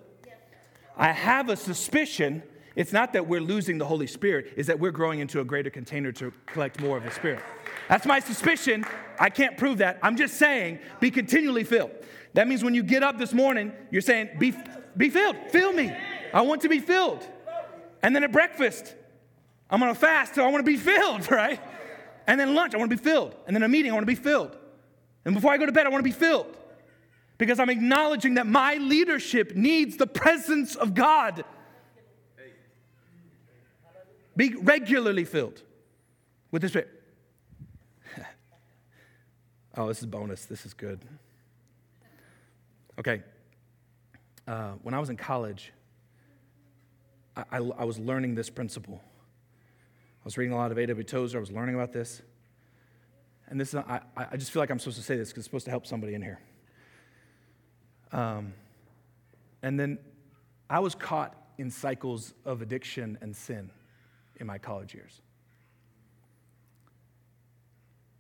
I 0.96 1.11
have 1.11 1.48
a 1.48 1.57
suspicion 1.57 2.42
it's 2.74 2.92
not 2.92 3.12
that 3.12 3.26
we're 3.26 3.40
losing 3.40 3.78
the 3.78 3.84
Holy 3.84 4.07
Spirit, 4.07 4.55
it's 4.57 4.68
that 4.68 4.78
we're 4.78 4.92
growing 4.92 5.20
into 5.20 5.40
a 5.40 5.44
greater 5.44 5.70
container 5.70 6.12
to 6.12 6.32
collect 6.46 6.80
more 6.80 6.96
of 6.96 7.05
the 7.05 7.11
Spirit. 7.11 7.42
That's 7.88 8.06
my 8.06 8.20
suspicion. 8.20 8.84
I 9.18 9.30
can't 9.30 9.56
prove 9.56 9.78
that. 9.78 9.98
I'm 10.02 10.16
just 10.16 10.34
saying, 10.34 10.78
be 11.00 11.10
continually 11.10 11.64
filled. 11.64 11.90
That 12.34 12.48
means 12.48 12.64
when 12.64 12.74
you 12.74 12.82
get 12.82 13.02
up 13.02 13.18
this 13.18 13.32
morning, 13.32 13.72
you're 13.90 14.02
saying, 14.02 14.30
be, 14.38 14.54
be 14.96 15.10
filled. 15.10 15.36
Fill 15.50 15.72
me. 15.72 15.94
I 16.32 16.42
want 16.42 16.62
to 16.62 16.68
be 16.68 16.78
filled. 16.78 17.26
And 18.02 18.16
then 18.16 18.24
at 18.24 18.32
breakfast, 18.32 18.94
I'm 19.70 19.80
going 19.80 19.92
to 19.92 19.98
fast, 19.98 20.34
so 20.34 20.44
I 20.44 20.48
want 20.48 20.64
to 20.64 20.70
be 20.70 20.76
filled, 20.78 21.30
right? 21.30 21.60
And 22.26 22.38
then 22.38 22.54
lunch, 22.54 22.74
I 22.74 22.78
want 22.78 22.90
to 22.90 22.96
be 22.96 23.02
filled. 23.02 23.34
And 23.46 23.54
then 23.54 23.62
a 23.62 23.68
meeting, 23.68 23.90
I 23.90 23.94
want 23.94 24.04
to 24.04 24.12
be 24.12 24.14
filled. 24.14 24.56
And 25.24 25.34
before 25.34 25.52
I 25.52 25.58
go 25.58 25.66
to 25.66 25.72
bed, 25.72 25.86
I 25.86 25.90
want 25.90 26.00
to 26.00 26.08
be 26.08 26.16
filled. 26.16 26.56
Because 27.38 27.58
I'm 27.58 27.70
acknowledging 27.70 28.34
that 28.34 28.46
my 28.46 28.74
leadership 28.74 29.54
needs 29.56 29.96
the 29.96 30.06
presence 30.06 30.76
of 30.76 30.94
God. 30.94 31.44
Be 34.36 34.54
regularly 34.54 35.24
filled 35.24 35.60
with 36.50 36.62
the 36.62 36.68
Spirit. 36.68 37.01
Oh, 39.76 39.88
this 39.88 40.00
is 40.00 40.06
bonus. 40.06 40.44
This 40.44 40.66
is 40.66 40.74
good. 40.74 41.00
Okay. 42.98 43.22
Uh, 44.46 44.72
when 44.82 44.94
I 44.94 44.98
was 44.98 45.08
in 45.10 45.16
college, 45.16 45.72
I, 47.36 47.44
I, 47.52 47.56
I, 47.56 47.84
was 47.84 47.98
learning 47.98 48.34
this 48.34 48.50
principle. 48.50 49.00
I 49.02 50.24
was 50.24 50.36
reading 50.36 50.52
a 50.52 50.56
lot 50.56 50.72
of 50.72 50.78
A.W. 50.78 51.04
Tozer. 51.04 51.38
I 51.38 51.40
was 51.40 51.50
learning 51.50 51.74
about 51.74 51.92
this. 51.92 52.22
And 53.48 53.60
this, 53.60 53.74
I, 53.74 54.00
I 54.16 54.36
just 54.36 54.50
feel 54.50 54.60
like 54.60 54.70
I'm 54.70 54.78
supposed 54.78 54.96
to 54.96 55.02
say 55.02 55.16
this 55.16 55.28
because 55.28 55.42
it's 55.42 55.46
supposed 55.46 55.66
to 55.66 55.70
help 55.70 55.86
somebody 55.86 56.14
in 56.14 56.22
here. 56.22 56.40
Um, 58.12 58.54
and 59.62 59.78
then 59.78 59.98
I 60.68 60.80
was 60.80 60.94
caught 60.94 61.36
in 61.58 61.70
cycles 61.70 62.34
of 62.44 62.62
addiction 62.62 63.18
and 63.20 63.34
sin 63.34 63.70
in 64.36 64.46
my 64.46 64.58
college 64.58 64.94
years. 64.94 65.20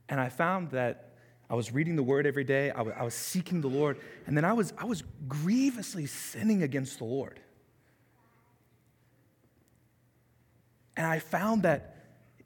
And 0.08 0.20
I 0.20 0.28
found 0.28 0.70
that 0.70 1.11
I 1.52 1.54
was 1.54 1.70
reading 1.70 1.96
the 1.96 2.02
word 2.02 2.26
every 2.26 2.44
day, 2.44 2.70
I 2.70 2.80
was, 2.80 2.94
was 2.98 3.14
seeking 3.14 3.60
the 3.60 3.68
Lord, 3.68 3.98
and 4.26 4.34
then 4.34 4.42
I 4.42 4.54
was, 4.54 4.72
I 4.78 4.86
was 4.86 5.04
grievously 5.28 6.06
sinning 6.06 6.62
against 6.62 6.96
the 6.96 7.04
Lord. 7.04 7.40
And 10.96 11.04
I 11.04 11.18
found 11.18 11.64
that 11.64 11.94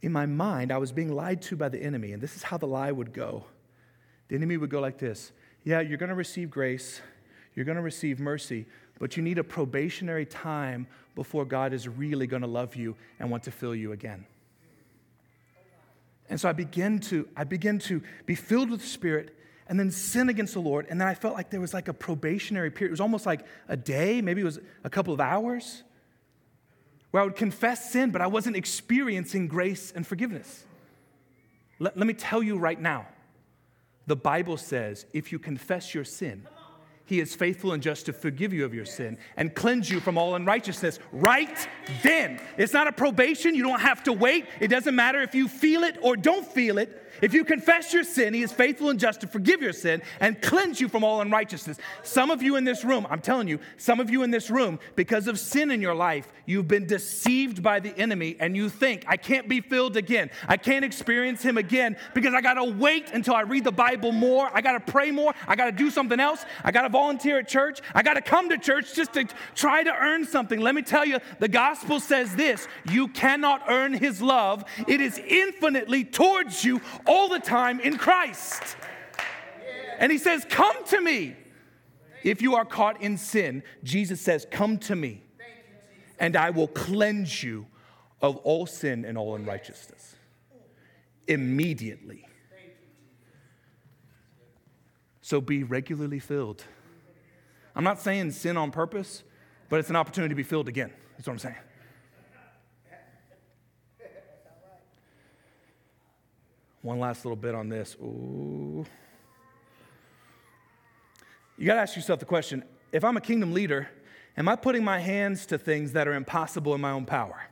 in 0.02 0.10
my 0.10 0.26
mind, 0.26 0.72
I 0.72 0.78
was 0.78 0.90
being 0.90 1.14
lied 1.14 1.40
to 1.42 1.56
by 1.56 1.68
the 1.68 1.80
enemy, 1.80 2.14
and 2.14 2.20
this 2.20 2.34
is 2.34 2.42
how 2.42 2.58
the 2.58 2.66
lie 2.66 2.90
would 2.90 3.12
go. 3.12 3.44
The 4.26 4.34
enemy 4.34 4.56
would 4.56 4.70
go 4.70 4.80
like 4.80 4.98
this 4.98 5.30
Yeah, 5.62 5.82
you're 5.82 5.98
going 5.98 6.08
to 6.08 6.16
receive 6.16 6.50
grace, 6.50 7.00
you're 7.54 7.64
going 7.64 7.76
to 7.76 7.82
receive 7.82 8.18
mercy, 8.18 8.66
but 8.98 9.16
you 9.16 9.22
need 9.22 9.38
a 9.38 9.44
probationary 9.44 10.26
time 10.26 10.88
before 11.14 11.44
God 11.44 11.72
is 11.72 11.86
really 11.86 12.26
going 12.26 12.42
to 12.42 12.48
love 12.48 12.74
you 12.74 12.96
and 13.20 13.30
want 13.30 13.44
to 13.44 13.52
fill 13.52 13.74
you 13.74 13.92
again. 13.92 14.26
And 16.28 16.40
so 16.40 16.48
I 16.48 16.52
began 16.52 16.98
to 17.00 17.28
I 17.36 17.44
began 17.44 17.78
to 17.80 18.02
be 18.24 18.34
filled 18.34 18.70
with 18.70 18.80
the 18.80 18.86
Spirit 18.86 19.36
and 19.68 19.78
then 19.78 19.90
sin 19.90 20.28
against 20.28 20.54
the 20.54 20.60
Lord. 20.60 20.86
And 20.88 21.00
then 21.00 21.08
I 21.08 21.14
felt 21.14 21.34
like 21.34 21.50
there 21.50 21.60
was 21.60 21.74
like 21.74 21.88
a 21.88 21.94
probationary 21.94 22.70
period. 22.70 22.90
It 22.90 22.92
was 22.92 23.00
almost 23.00 23.26
like 23.26 23.44
a 23.68 23.76
day, 23.76 24.20
maybe 24.20 24.40
it 24.40 24.44
was 24.44 24.60
a 24.84 24.90
couple 24.90 25.12
of 25.12 25.20
hours, 25.20 25.82
where 27.10 27.22
I 27.22 27.26
would 27.26 27.36
confess 27.36 27.92
sin, 27.92 28.10
but 28.10 28.20
I 28.20 28.26
wasn't 28.26 28.56
experiencing 28.56 29.48
grace 29.48 29.92
and 29.94 30.06
forgiveness. 30.06 30.64
Let, 31.78 31.96
let 31.96 32.06
me 32.06 32.14
tell 32.14 32.42
you 32.42 32.58
right 32.58 32.80
now 32.80 33.06
the 34.06 34.16
Bible 34.16 34.56
says 34.56 35.06
if 35.12 35.32
you 35.32 35.38
confess 35.38 35.94
your 35.94 36.04
sin, 36.04 36.46
he 37.06 37.20
is 37.20 37.34
faithful 37.34 37.72
and 37.72 37.82
just 37.82 38.06
to 38.06 38.12
forgive 38.12 38.52
you 38.52 38.64
of 38.64 38.74
your 38.74 38.84
sin 38.84 39.16
and 39.36 39.54
cleanse 39.54 39.88
you 39.88 40.00
from 40.00 40.18
all 40.18 40.34
unrighteousness 40.34 40.98
right 41.12 41.68
then. 42.02 42.40
It's 42.58 42.72
not 42.72 42.88
a 42.88 42.92
probation. 42.92 43.54
You 43.54 43.62
don't 43.62 43.80
have 43.80 44.02
to 44.04 44.12
wait. 44.12 44.46
It 44.60 44.68
doesn't 44.68 44.94
matter 44.94 45.22
if 45.22 45.34
you 45.34 45.46
feel 45.46 45.84
it 45.84 45.98
or 46.02 46.16
don't 46.16 46.46
feel 46.46 46.78
it. 46.78 47.04
If 47.22 47.34
you 47.34 47.44
confess 47.44 47.92
your 47.92 48.04
sin, 48.04 48.34
He 48.34 48.42
is 48.42 48.52
faithful 48.52 48.90
and 48.90 48.98
just 48.98 49.20
to 49.22 49.26
forgive 49.26 49.62
your 49.62 49.72
sin 49.72 50.02
and 50.20 50.40
cleanse 50.40 50.80
you 50.80 50.88
from 50.88 51.04
all 51.04 51.20
unrighteousness. 51.20 51.78
Some 52.02 52.30
of 52.30 52.42
you 52.42 52.56
in 52.56 52.64
this 52.64 52.84
room, 52.84 53.06
I'm 53.10 53.20
telling 53.20 53.48
you, 53.48 53.60
some 53.76 54.00
of 54.00 54.10
you 54.10 54.22
in 54.22 54.30
this 54.30 54.50
room, 54.50 54.78
because 54.94 55.26
of 55.26 55.38
sin 55.38 55.70
in 55.70 55.80
your 55.80 55.94
life, 55.94 56.32
you've 56.46 56.68
been 56.68 56.86
deceived 56.86 57.62
by 57.62 57.80
the 57.80 57.96
enemy 57.98 58.36
and 58.38 58.56
you 58.56 58.68
think, 58.68 59.04
I 59.06 59.16
can't 59.16 59.48
be 59.48 59.60
filled 59.60 59.96
again. 59.96 60.30
I 60.48 60.56
can't 60.56 60.84
experience 60.84 61.42
Him 61.42 61.58
again 61.58 61.96
because 62.14 62.34
I 62.34 62.40
got 62.40 62.54
to 62.54 62.64
wait 62.64 63.10
until 63.12 63.34
I 63.34 63.42
read 63.42 63.64
the 63.64 63.72
Bible 63.72 64.12
more. 64.12 64.50
I 64.52 64.60
got 64.60 64.72
to 64.72 64.92
pray 64.92 65.10
more. 65.10 65.34
I 65.46 65.56
got 65.56 65.66
to 65.66 65.72
do 65.72 65.90
something 65.90 66.20
else. 66.20 66.44
I 66.64 66.70
got 66.70 66.82
to 66.82 66.88
volunteer 66.88 67.38
at 67.38 67.48
church. 67.48 67.80
I 67.94 68.02
got 68.02 68.14
to 68.14 68.20
come 68.20 68.48
to 68.50 68.58
church 68.58 68.94
just 68.94 69.12
to 69.14 69.26
try 69.54 69.82
to 69.82 69.94
earn 69.94 70.24
something. 70.24 70.60
Let 70.60 70.74
me 70.74 70.82
tell 70.82 71.04
you, 71.04 71.18
the 71.38 71.48
gospel 71.48 72.00
says 72.00 72.34
this 72.36 72.68
you 72.90 73.08
cannot 73.08 73.62
earn 73.68 73.92
His 73.92 74.22
love, 74.22 74.64
it 74.86 75.00
is 75.00 75.18
infinitely 75.18 76.04
towards 76.04 76.64
you 76.64 76.80
all 77.06 77.28
the 77.28 77.38
time 77.38 77.80
in 77.80 77.96
Christ. 77.98 78.76
And 79.98 80.12
he 80.12 80.18
says, 80.18 80.46
Come 80.48 80.84
to 80.86 81.00
me. 81.00 81.36
If 82.22 82.42
you 82.42 82.56
are 82.56 82.64
caught 82.64 83.00
in 83.00 83.18
sin, 83.18 83.62
Jesus 83.84 84.20
says, 84.20 84.46
Come 84.50 84.78
to 84.78 84.96
me, 84.96 85.22
and 86.18 86.36
I 86.36 86.50
will 86.50 86.68
cleanse 86.68 87.42
you 87.42 87.66
of 88.20 88.36
all 88.38 88.66
sin 88.66 89.04
and 89.04 89.16
all 89.16 89.34
unrighteousness. 89.34 90.16
Immediately. 91.28 92.26
So 95.20 95.40
be 95.40 95.64
regularly 95.64 96.20
filled. 96.20 96.62
I'm 97.74 97.84
not 97.84 98.00
saying 98.00 98.30
sin 98.30 98.56
on 98.56 98.70
purpose, 98.70 99.22
but 99.68 99.80
it's 99.80 99.90
an 99.90 99.96
opportunity 99.96 100.30
to 100.30 100.36
be 100.36 100.42
filled 100.42 100.68
again. 100.68 100.92
That's 101.16 101.26
what 101.26 101.34
I'm 101.34 101.38
saying. 101.38 101.56
One 106.86 107.00
last 107.00 107.24
little 107.24 107.34
bit 107.34 107.52
on 107.52 107.68
this. 107.68 107.96
Ooh. 108.00 108.86
You 111.58 111.66
got 111.66 111.74
to 111.74 111.80
ask 111.80 111.96
yourself 111.96 112.20
the 112.20 112.26
question 112.26 112.62
if 112.92 113.02
I'm 113.02 113.16
a 113.16 113.20
kingdom 113.20 113.52
leader, 113.52 113.88
am 114.36 114.48
I 114.48 114.54
putting 114.54 114.84
my 114.84 115.00
hands 115.00 115.46
to 115.46 115.58
things 115.58 115.94
that 115.94 116.06
are 116.06 116.14
impossible 116.14 116.76
in 116.76 116.80
my 116.80 116.92
own 116.92 117.04
power? 117.04 117.42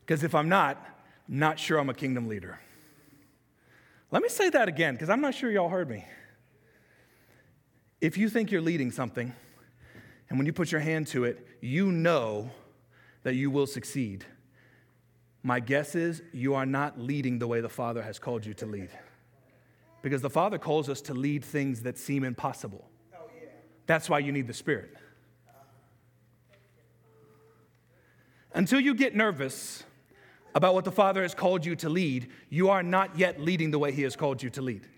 Because 0.00 0.24
if 0.24 0.34
I'm 0.34 0.48
not, 0.48 0.76
I'm 1.28 1.38
not 1.38 1.60
sure 1.60 1.78
I'm 1.78 1.88
a 1.88 1.94
kingdom 1.94 2.26
leader. 2.26 2.58
Let 4.10 4.24
me 4.24 4.28
say 4.28 4.50
that 4.50 4.66
again, 4.66 4.94
because 4.94 5.08
I'm 5.08 5.20
not 5.20 5.32
sure 5.32 5.48
y'all 5.48 5.68
heard 5.68 5.88
me. 5.88 6.04
If 8.00 8.18
you 8.18 8.28
think 8.28 8.50
you're 8.50 8.60
leading 8.60 8.90
something, 8.90 9.32
and 10.28 10.36
when 10.36 10.46
you 10.46 10.52
put 10.52 10.72
your 10.72 10.80
hand 10.80 11.06
to 11.08 11.22
it, 11.22 11.46
you 11.60 11.92
know 11.92 12.50
that 13.22 13.36
you 13.36 13.52
will 13.52 13.68
succeed 13.68 14.24
my 15.46 15.60
guess 15.60 15.94
is 15.94 16.22
you 16.32 16.56
are 16.56 16.66
not 16.66 16.98
leading 16.98 17.38
the 17.38 17.46
way 17.46 17.60
the 17.60 17.68
Father 17.68 18.02
has 18.02 18.18
called 18.18 18.44
you 18.44 18.52
to 18.54 18.66
lead. 18.66 18.90
Because 20.02 20.20
the 20.20 20.28
Father 20.28 20.58
calls 20.58 20.88
us 20.88 21.00
to 21.02 21.14
lead 21.14 21.44
things 21.44 21.82
that 21.82 21.98
seem 21.98 22.24
impossible. 22.24 22.84
That's 23.86 24.10
why 24.10 24.18
you 24.18 24.32
need 24.32 24.48
the 24.48 24.52
Spirit. 24.52 24.96
Until 28.54 28.80
you 28.80 28.92
get 28.92 29.14
nervous 29.14 29.84
about 30.52 30.74
what 30.74 30.84
the 30.84 30.90
Father 30.90 31.22
has 31.22 31.32
called 31.32 31.64
you 31.64 31.76
to 31.76 31.88
lead, 31.88 32.28
you 32.50 32.70
are 32.70 32.82
not 32.82 33.16
yet 33.16 33.40
leading 33.40 33.70
the 33.70 33.78
way 33.78 33.92
He 33.92 34.02
has 34.02 34.16
called 34.16 34.42
you 34.42 34.50
to 34.50 34.62
lead. 34.62 34.88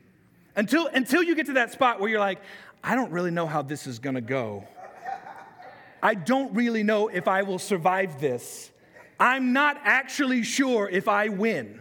Until, 0.56 0.86
until 0.86 1.22
you 1.22 1.34
get 1.34 1.44
to 1.46 1.52
that 1.54 1.72
spot 1.72 2.00
where 2.00 2.08
you're 2.08 2.20
like, 2.20 2.40
I 2.82 2.94
don't 2.94 3.12
really 3.12 3.30
know 3.30 3.46
how 3.46 3.60
this 3.60 3.86
is 3.86 3.98
gonna 3.98 4.22
go. 4.22 4.64
I 6.02 6.14
don't 6.14 6.54
really 6.54 6.84
know 6.84 7.08
if 7.08 7.28
I 7.28 7.42
will 7.42 7.58
survive 7.58 8.18
this. 8.18 8.70
I'm 9.20 9.52
not 9.52 9.78
actually 9.82 10.42
sure 10.42 10.88
if 10.88 11.08
I 11.08 11.28
win. 11.28 11.80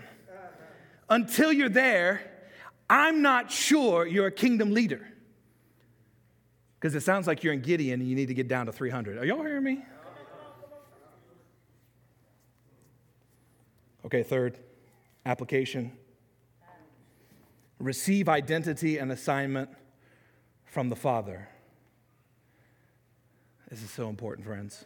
Until 1.10 1.54
you're 1.54 1.70
there, 1.70 2.22
I'm 2.90 3.22
not 3.22 3.52
sure 3.52 4.06
you're 4.06 4.28
a 4.28 4.32
kingdom 4.32 4.72
leader. 4.74 5.08
Because 6.80 6.96
it 6.96 7.02
sounds 7.02 7.28
like 7.28 7.44
you're 7.44 7.54
in 7.54 7.62
Gideon 7.62 8.02
and 8.02 8.10
you 8.10 8.16
need 8.16 8.28
to 8.28 8.34
get 8.34 8.48
down 8.48 8.66
to 8.68 8.72
300. 8.72 9.18
Are 9.18 9.26
y'all 9.26 9.42
hearing 9.42 9.64
me? 9.64 9.84
Okay, 14.06 14.24
third, 14.24 14.58
application. 15.26 15.92
Receive 17.80 18.30
identity 18.30 18.98
and 18.98 19.12
assignment 19.12 19.70
from 20.66 20.90
the 20.90 20.96
Father. 20.96 21.50
This 23.70 23.84
is 23.84 23.92
so 23.92 24.08
important, 24.08 24.48
friends. 24.48 24.86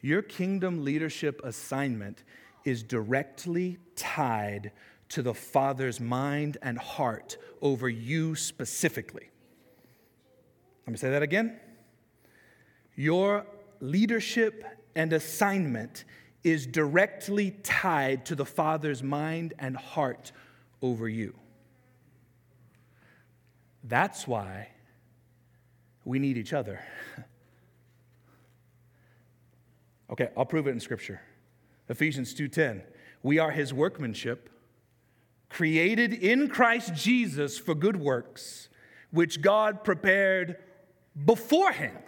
Your 0.00 0.22
kingdom 0.22 0.84
leadership 0.84 1.40
assignment 1.44 2.24
is 2.64 2.82
directly 2.82 3.78
tied 3.96 4.72
to 5.10 5.22
the 5.22 5.34
Father's 5.34 6.00
mind 6.00 6.56
and 6.62 6.78
heart 6.78 7.36
over 7.60 7.88
you 7.88 8.34
specifically. 8.34 9.30
Let 10.86 10.92
me 10.92 10.96
say 10.96 11.10
that 11.10 11.22
again. 11.22 11.58
Your 12.94 13.46
leadership 13.80 14.64
and 14.94 15.12
assignment 15.12 16.04
is 16.42 16.66
directly 16.66 17.50
tied 17.62 18.24
to 18.26 18.34
the 18.34 18.46
Father's 18.46 19.02
mind 19.02 19.52
and 19.58 19.76
heart 19.76 20.32
over 20.80 21.08
you. 21.08 21.34
That's 23.84 24.26
why 24.26 24.68
we 26.04 26.18
need 26.18 26.38
each 26.38 26.52
other. 26.52 26.80
okay, 30.10 30.28
I'll 30.36 30.44
prove 30.44 30.66
it 30.66 30.70
in 30.70 30.80
scripture. 30.80 31.20
Ephesians 31.88 32.34
2:10. 32.34 32.82
We 33.22 33.38
are 33.38 33.50
his 33.50 33.74
workmanship, 33.74 34.48
created 35.48 36.12
in 36.14 36.48
Christ 36.48 36.94
Jesus 36.94 37.58
for 37.58 37.74
good 37.74 37.96
works, 37.96 38.68
which 39.10 39.42
God 39.42 39.84
prepared 39.84 40.56
beforehand 41.24 42.02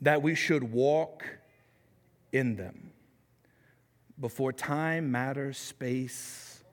that 0.00 0.22
we 0.22 0.34
should 0.34 0.72
walk 0.72 1.24
in 2.32 2.56
them. 2.56 2.92
Before 4.18 4.52
time, 4.52 5.10
matter, 5.10 5.52
space, 5.52 6.64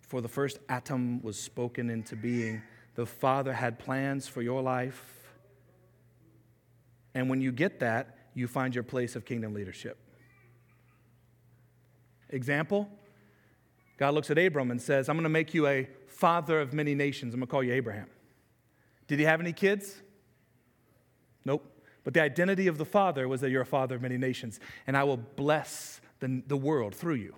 before 0.00 0.20
the 0.20 0.28
first 0.28 0.58
atom 0.68 1.22
was 1.22 1.38
spoken 1.38 1.90
into 1.90 2.16
being, 2.16 2.62
the 2.94 3.06
Father 3.06 3.52
had 3.52 3.78
plans 3.78 4.26
for 4.26 4.42
your 4.42 4.62
life. 4.62 5.28
And 7.14 7.28
when 7.28 7.40
you 7.40 7.52
get 7.52 7.80
that, 7.80 8.13
you 8.34 8.46
find 8.48 8.74
your 8.74 8.84
place 8.84 9.16
of 9.16 9.24
kingdom 9.24 9.54
leadership. 9.54 9.98
Example 12.30 12.88
God 13.96 14.14
looks 14.14 14.30
at 14.30 14.38
Abram 14.38 14.70
and 14.70 14.82
says, 14.82 15.08
I'm 15.08 15.16
going 15.16 15.22
to 15.22 15.28
make 15.28 15.54
you 15.54 15.66
a 15.66 15.88
father 16.08 16.60
of 16.60 16.72
many 16.72 16.94
nations. 16.94 17.32
I'm 17.32 17.40
going 17.40 17.46
to 17.46 17.50
call 17.50 17.62
you 17.62 17.72
Abraham. 17.72 18.08
Did 19.06 19.18
he 19.18 19.24
have 19.24 19.40
any 19.40 19.52
kids? 19.52 20.02
Nope. 21.44 21.64
But 22.02 22.14
the 22.14 22.20
identity 22.20 22.66
of 22.66 22.76
the 22.76 22.84
father 22.84 23.28
was 23.28 23.40
that 23.40 23.50
you're 23.50 23.62
a 23.62 23.66
father 23.66 23.94
of 23.94 24.02
many 24.02 24.18
nations, 24.18 24.60
and 24.86 24.96
I 24.96 25.04
will 25.04 25.16
bless 25.16 26.00
the, 26.20 26.42
the 26.46 26.56
world 26.56 26.94
through 26.94 27.14
you. 27.14 27.34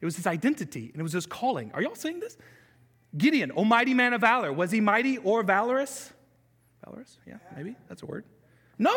It 0.00 0.04
was 0.04 0.16
his 0.16 0.26
identity, 0.26 0.90
and 0.92 1.00
it 1.00 1.02
was 1.02 1.12
his 1.12 1.26
calling. 1.26 1.70
Are 1.74 1.82
y'all 1.82 1.94
seeing 1.94 2.20
this? 2.20 2.36
Gideon, 3.16 3.52
O 3.54 3.64
mighty 3.64 3.92
man 3.92 4.14
of 4.14 4.20
valor. 4.20 4.52
Was 4.52 4.70
he 4.70 4.80
mighty 4.80 5.18
or 5.18 5.42
valorous? 5.42 6.12
Valorous? 6.84 7.18
Yeah, 7.26 7.36
maybe. 7.56 7.76
That's 7.88 8.02
a 8.02 8.06
word. 8.06 8.24
No. 8.78 8.94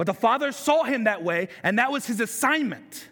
But 0.00 0.06
the 0.06 0.14
Father 0.14 0.50
saw 0.50 0.84
him 0.84 1.04
that 1.04 1.22
way, 1.22 1.48
and 1.62 1.78
that 1.78 1.92
was 1.92 2.06
his 2.06 2.20
assignment. 2.20 3.06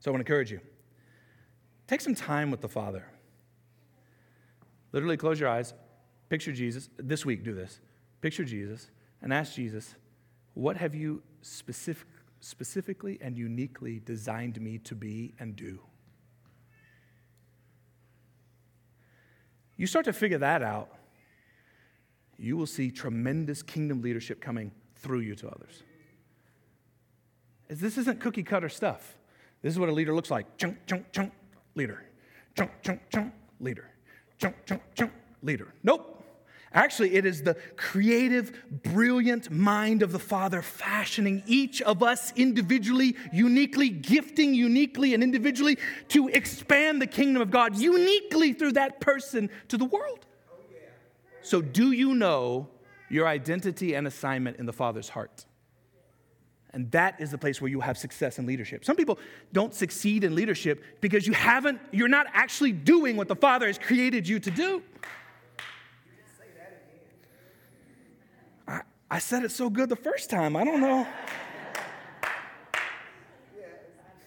So 0.00 0.10
I 0.10 0.12
want 0.12 0.24
to 0.24 0.32
encourage 0.32 0.50
you 0.50 0.60
take 1.86 2.00
some 2.00 2.14
time 2.14 2.50
with 2.50 2.62
the 2.62 2.70
Father. 2.70 3.04
Literally 4.92 5.18
close 5.18 5.38
your 5.38 5.50
eyes, 5.50 5.74
picture 6.30 6.52
Jesus. 6.52 6.88
This 6.96 7.26
week, 7.26 7.44
do 7.44 7.54
this. 7.54 7.80
Picture 8.22 8.44
Jesus 8.44 8.88
and 9.20 9.30
ask 9.30 9.52
Jesus, 9.52 9.94
What 10.54 10.78
have 10.78 10.94
you 10.94 11.22
specific, 11.42 12.08
specifically 12.40 13.18
and 13.20 13.36
uniquely 13.36 14.00
designed 14.02 14.58
me 14.58 14.78
to 14.78 14.94
be 14.94 15.34
and 15.38 15.54
do? 15.54 15.80
You 19.82 19.88
start 19.88 20.04
to 20.04 20.12
figure 20.12 20.38
that 20.38 20.62
out, 20.62 20.90
you 22.38 22.56
will 22.56 22.68
see 22.68 22.92
tremendous 22.92 23.64
kingdom 23.64 24.00
leadership 24.00 24.40
coming 24.40 24.70
through 24.94 25.22
you 25.22 25.34
to 25.34 25.48
others. 25.48 25.82
This 27.68 27.98
isn't 27.98 28.20
cookie 28.20 28.44
cutter 28.44 28.68
stuff. 28.68 29.16
This 29.60 29.72
is 29.72 29.80
what 29.80 29.88
a 29.88 29.92
leader 29.92 30.14
looks 30.14 30.30
like 30.30 30.56
chunk, 30.56 30.86
chunk, 30.86 31.10
chunk, 31.10 31.32
leader. 31.74 32.04
Chunk, 32.56 32.70
chunk, 32.82 33.00
chunk, 33.10 33.34
leader. 33.58 33.90
Chunk, 34.38 34.54
chunk, 34.66 34.82
chunk, 34.94 35.10
leader. 35.42 35.74
Nope. 35.82 36.11
Actually, 36.74 37.14
it 37.14 37.26
is 37.26 37.42
the 37.42 37.54
creative, 37.76 38.52
brilliant 38.82 39.50
mind 39.50 40.02
of 40.02 40.12
the 40.12 40.18
Father 40.18 40.62
fashioning 40.62 41.42
each 41.46 41.82
of 41.82 42.02
us 42.02 42.32
individually, 42.34 43.16
uniquely, 43.32 43.90
gifting 43.90 44.54
uniquely 44.54 45.12
and 45.12 45.22
individually 45.22 45.76
to 46.08 46.28
expand 46.28 47.02
the 47.02 47.06
kingdom 47.06 47.42
of 47.42 47.50
God 47.50 47.76
uniquely 47.76 48.52
through 48.52 48.72
that 48.72 49.00
person 49.00 49.50
to 49.68 49.76
the 49.76 49.84
world. 49.84 50.26
So, 51.42 51.60
do 51.60 51.92
you 51.92 52.14
know 52.14 52.68
your 53.10 53.26
identity 53.26 53.94
and 53.94 54.06
assignment 54.06 54.58
in 54.58 54.66
the 54.66 54.72
Father's 54.72 55.10
heart? 55.10 55.44
And 56.72 56.90
that 56.92 57.20
is 57.20 57.30
the 57.30 57.38
place 57.38 57.60
where 57.60 57.70
you 57.70 57.80
have 57.80 57.98
success 57.98 58.38
in 58.38 58.46
leadership. 58.46 58.84
Some 58.84 58.96
people 58.96 59.18
don't 59.52 59.74
succeed 59.74 60.24
in 60.24 60.34
leadership 60.34 60.82
because 61.02 61.26
you 61.26 61.34
haven't, 61.34 61.80
you're 61.90 62.08
not 62.08 62.26
actually 62.32 62.72
doing 62.72 63.16
what 63.16 63.28
the 63.28 63.36
Father 63.36 63.66
has 63.66 63.78
created 63.78 64.26
you 64.26 64.40
to 64.40 64.50
do. 64.50 64.82
I, 69.12 69.18
said 69.18 69.44
it 69.44 69.50
so 69.50 69.68
good 69.68 69.90
the 69.90 69.96
first 69.96 70.30
time. 70.30 70.56
I 70.56 70.64
don't 70.64 70.80
know. 70.80 71.06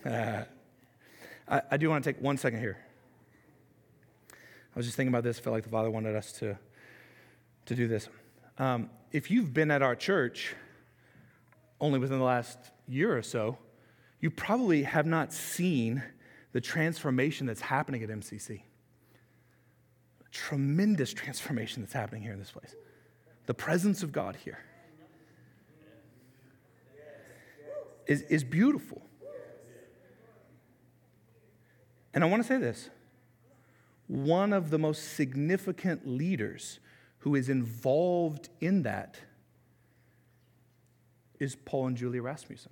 Uh, 0.06 0.44
I, 1.48 1.62
I 1.72 1.78
do 1.78 1.90
want 1.90 2.04
to 2.04 2.14
take 2.14 2.22
one 2.22 2.38
second 2.38 2.60
here. 2.60 2.78
I 4.32 4.36
was 4.76 4.86
just 4.86 4.96
thinking 4.96 5.12
about 5.12 5.24
this. 5.24 5.40
Felt 5.40 5.56
like 5.56 5.64
the 5.64 5.72
Father 5.72 5.90
wanted 5.90 6.16
us 6.16 6.34
to, 6.34 6.60
to 7.66 7.74
do 7.74 7.88
this. 7.88 8.08
Um, 8.60 8.92
if 9.12 9.32
you've 9.32 9.56
been 9.56 9.72
at 9.72 9.82
our 9.82 9.96
church, 9.96 10.54
only 11.82 11.98
within 11.98 12.20
the 12.20 12.24
last 12.24 12.60
year 12.88 13.18
or 13.18 13.24
so, 13.24 13.58
you 14.20 14.30
probably 14.30 14.84
have 14.84 15.08
not 15.08 15.34
seen 15.34 16.04
the 16.52 16.62
transformation 16.62 17.48
that's 17.48 17.62
happening 17.62 18.04
at 18.04 18.10
MCC. 18.10 18.62
Tremendous 20.32 21.12
transformation 21.12 21.82
that's 21.82 21.94
happening 21.94 22.22
here 22.22 22.34
in 22.34 22.40
this 22.40 22.52
place. 22.52 22.76
The 23.48 23.56
presence 23.56 24.04
of 24.04 24.12
God 24.12 24.36
here 24.36 24.60
is, 28.08 28.22
is 28.24 28.44
beautiful. 28.44 29.02
And 32.14 32.24
I 32.24 32.28
want 32.28 32.42
to 32.44 32.48
say 32.48 32.58
this 32.58 32.90
one 34.08 34.54
of 34.54 34.70
the 34.70 34.78
most 34.78 35.16
significant 35.16 36.08
leaders 36.08 36.80
who 37.20 37.36
is 37.36 37.50
involved 37.50 38.50
in 38.62 38.84
that 38.84 39.18
is 41.40 41.56
Paul 41.56 41.88
and 41.88 41.98
Julie 41.98 42.20
Rasmussen. 42.20 42.72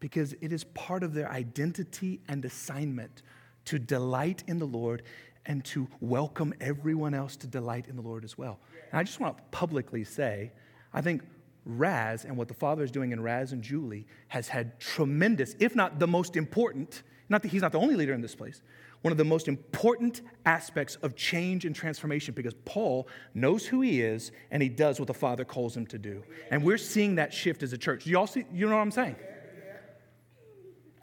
Because 0.00 0.32
it 0.40 0.52
is 0.52 0.64
part 0.64 1.02
of 1.02 1.14
their 1.14 1.30
identity 1.30 2.20
and 2.28 2.44
assignment 2.44 3.22
to 3.66 3.78
delight 3.78 4.42
in 4.46 4.58
the 4.58 4.66
Lord 4.66 5.02
and 5.46 5.64
to 5.66 5.88
welcome 6.00 6.54
everyone 6.60 7.14
else 7.14 7.36
to 7.36 7.46
delight 7.46 7.86
in 7.88 7.96
the 7.96 8.02
Lord 8.02 8.24
as 8.24 8.38
well. 8.38 8.58
And 8.90 8.98
I 8.98 9.02
just 9.02 9.20
want 9.20 9.36
to 9.36 9.42
publicly 9.50 10.04
say, 10.04 10.52
I 10.94 11.00
think 11.00 11.22
Raz 11.64 12.24
and 12.24 12.36
what 12.36 12.48
the 12.48 12.54
Father 12.54 12.82
is 12.82 12.90
doing 12.90 13.12
in 13.12 13.20
Raz 13.20 13.52
and 13.52 13.62
Julie 13.62 14.06
has 14.28 14.48
had 14.48 14.78
tremendous, 14.80 15.54
if 15.58 15.76
not 15.76 15.98
the 15.98 16.06
most 16.06 16.36
important, 16.36 17.02
not 17.28 17.42
that 17.42 17.48
he's 17.48 17.62
not 17.62 17.72
the 17.72 17.78
only 17.78 17.94
leader 17.94 18.12
in 18.12 18.20
this 18.20 18.34
place, 18.34 18.60
one 19.02 19.10
of 19.12 19.18
the 19.18 19.24
most 19.24 19.48
important 19.48 20.22
aspects 20.46 20.96
of 20.96 21.16
change 21.16 21.64
and 21.64 21.74
transformation 21.74 22.34
because 22.34 22.54
Paul 22.64 23.08
knows 23.34 23.66
who 23.66 23.80
he 23.80 24.00
is 24.00 24.30
and 24.50 24.62
he 24.62 24.68
does 24.68 25.00
what 25.00 25.08
the 25.08 25.14
Father 25.14 25.44
calls 25.44 25.76
him 25.76 25.86
to 25.88 25.98
do. 25.98 26.22
And 26.50 26.62
we're 26.62 26.78
seeing 26.78 27.16
that 27.16 27.32
shift 27.32 27.62
as 27.62 27.72
a 27.72 27.78
church. 27.78 28.04
Do 28.04 28.10
y'all 28.10 28.26
see, 28.26 28.44
you 28.52 28.68
know 28.68 28.76
what 28.76 28.82
I'm 28.82 28.90
saying? 28.92 29.16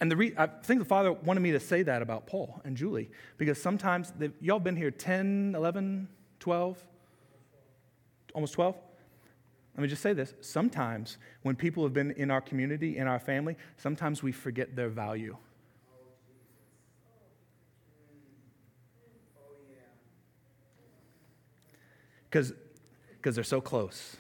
And 0.02 0.10
the 0.10 0.16
re- 0.16 0.34
I 0.38 0.48
think 0.48 0.80
the 0.80 0.86
Father 0.86 1.12
wanted 1.12 1.42
me 1.42 1.52
to 1.52 1.60
say 1.60 1.84
that 1.84 2.02
about 2.02 2.26
Paul 2.26 2.62
and 2.64 2.78
Julie 2.78 3.10
because 3.38 3.62
sometimes 3.62 4.14
y'all 4.40 4.60
been 4.60 4.78
here 4.78 4.92
10, 4.92 5.54
11, 5.56 6.08
12. 6.40 6.86
almost 8.34 8.54
12? 8.54 8.76
Let 9.80 9.84
me 9.84 9.88
just 9.88 10.02
say 10.02 10.12
this. 10.12 10.34
Sometimes 10.42 11.18
when 11.44 11.56
people 11.56 11.84
have 11.84 11.94
been 11.94 12.12
in 12.12 12.30
our 12.32 12.42
community, 12.42 12.98
in 12.98 13.08
our 13.08 13.18
family, 13.18 13.56
sometimes 13.78 14.22
we 14.22 14.34
forget 14.34 14.76
their 14.76 14.90
value. 14.90 15.38
Because 22.30 22.52
they're 23.24 23.42
so 23.46 23.62
close. 23.62 24.18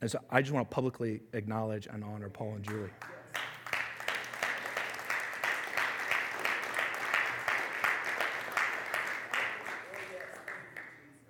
And 0.00 0.08
so 0.08 0.20
I 0.30 0.40
just 0.40 0.54
want 0.54 0.70
to 0.70 0.72
publicly 0.72 1.22
acknowledge 1.32 1.88
and 1.88 2.04
honor 2.04 2.28
Paul 2.28 2.54
and 2.54 2.62
Julie. 2.62 2.90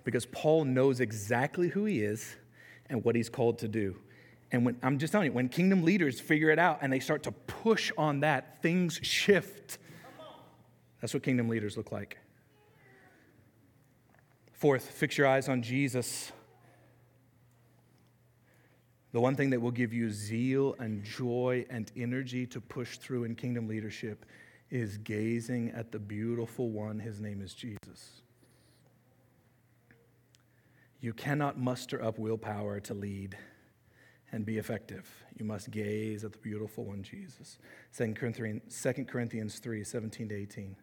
Because 0.03 0.25
Paul 0.25 0.65
knows 0.65 0.99
exactly 0.99 1.69
who 1.69 1.85
he 1.85 2.01
is 2.01 2.35
and 2.89 3.03
what 3.03 3.15
he's 3.15 3.29
called 3.29 3.59
to 3.59 3.67
do. 3.67 3.95
And 4.51 4.65
when, 4.65 4.77
I'm 4.83 4.99
just 4.99 5.11
telling 5.11 5.27
you, 5.27 5.33
when 5.33 5.49
kingdom 5.49 5.83
leaders 5.83 6.19
figure 6.19 6.49
it 6.49 6.59
out 6.59 6.79
and 6.81 6.93
they 6.93 6.99
start 6.99 7.23
to 7.23 7.31
push 7.31 7.91
on 7.97 8.19
that, 8.19 8.61
things 8.61 8.99
shift. 9.01 9.79
That's 11.01 11.13
what 11.13 11.23
kingdom 11.23 11.49
leaders 11.49 11.75
look 11.75 11.91
like. 11.91 12.17
Fourth, 14.51 14.85
fix 14.85 15.17
your 15.17 15.27
eyes 15.27 15.49
on 15.49 15.61
Jesus. 15.61 16.31
The 19.11 19.19
one 19.19 19.35
thing 19.35 19.49
that 19.49 19.59
will 19.59 19.71
give 19.71 19.93
you 19.93 20.09
zeal 20.09 20.75
and 20.79 21.03
joy 21.03 21.65
and 21.69 21.91
energy 21.95 22.45
to 22.47 22.61
push 22.61 22.97
through 22.97 23.25
in 23.25 23.35
kingdom 23.35 23.67
leadership 23.67 24.25
is 24.69 24.97
gazing 24.97 25.71
at 25.71 25.91
the 25.91 25.99
beautiful 25.99 26.69
one. 26.69 26.99
His 26.99 27.19
name 27.19 27.41
is 27.41 27.53
Jesus. 27.53 28.21
You 31.03 31.11
cannot 31.11 31.59
muster 31.59 32.01
up 32.01 32.17
willpower 32.17 32.79
to 32.79 32.93
lead 32.93 33.37
and 34.31 34.45
be 34.45 34.57
effective. 34.57 35.05
You 35.37 35.43
must 35.43 35.69
gaze 35.69 36.23
at 36.23 36.31
the 36.31 36.37
beautiful 36.37 36.85
one, 36.85 37.03
Jesus. 37.03 37.57
2 37.97 38.13
Corinthians, 38.13 38.81
2 38.81 39.03
Corinthians 39.03 39.59
3 39.59 39.83
17 39.83 40.29
to 40.29 40.35
18. 40.35 40.77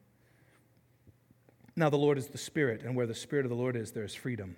Now, 1.75 1.89
the 1.89 1.97
Lord 1.97 2.19
is 2.19 2.27
the 2.27 2.37
Spirit, 2.37 2.83
and 2.83 2.95
where 2.95 3.07
the 3.07 3.15
Spirit 3.15 3.47
of 3.47 3.49
the 3.49 3.57
Lord 3.57 3.77
is, 3.77 3.93
there 3.93 4.05
is 4.05 4.15
freedom. 4.15 4.57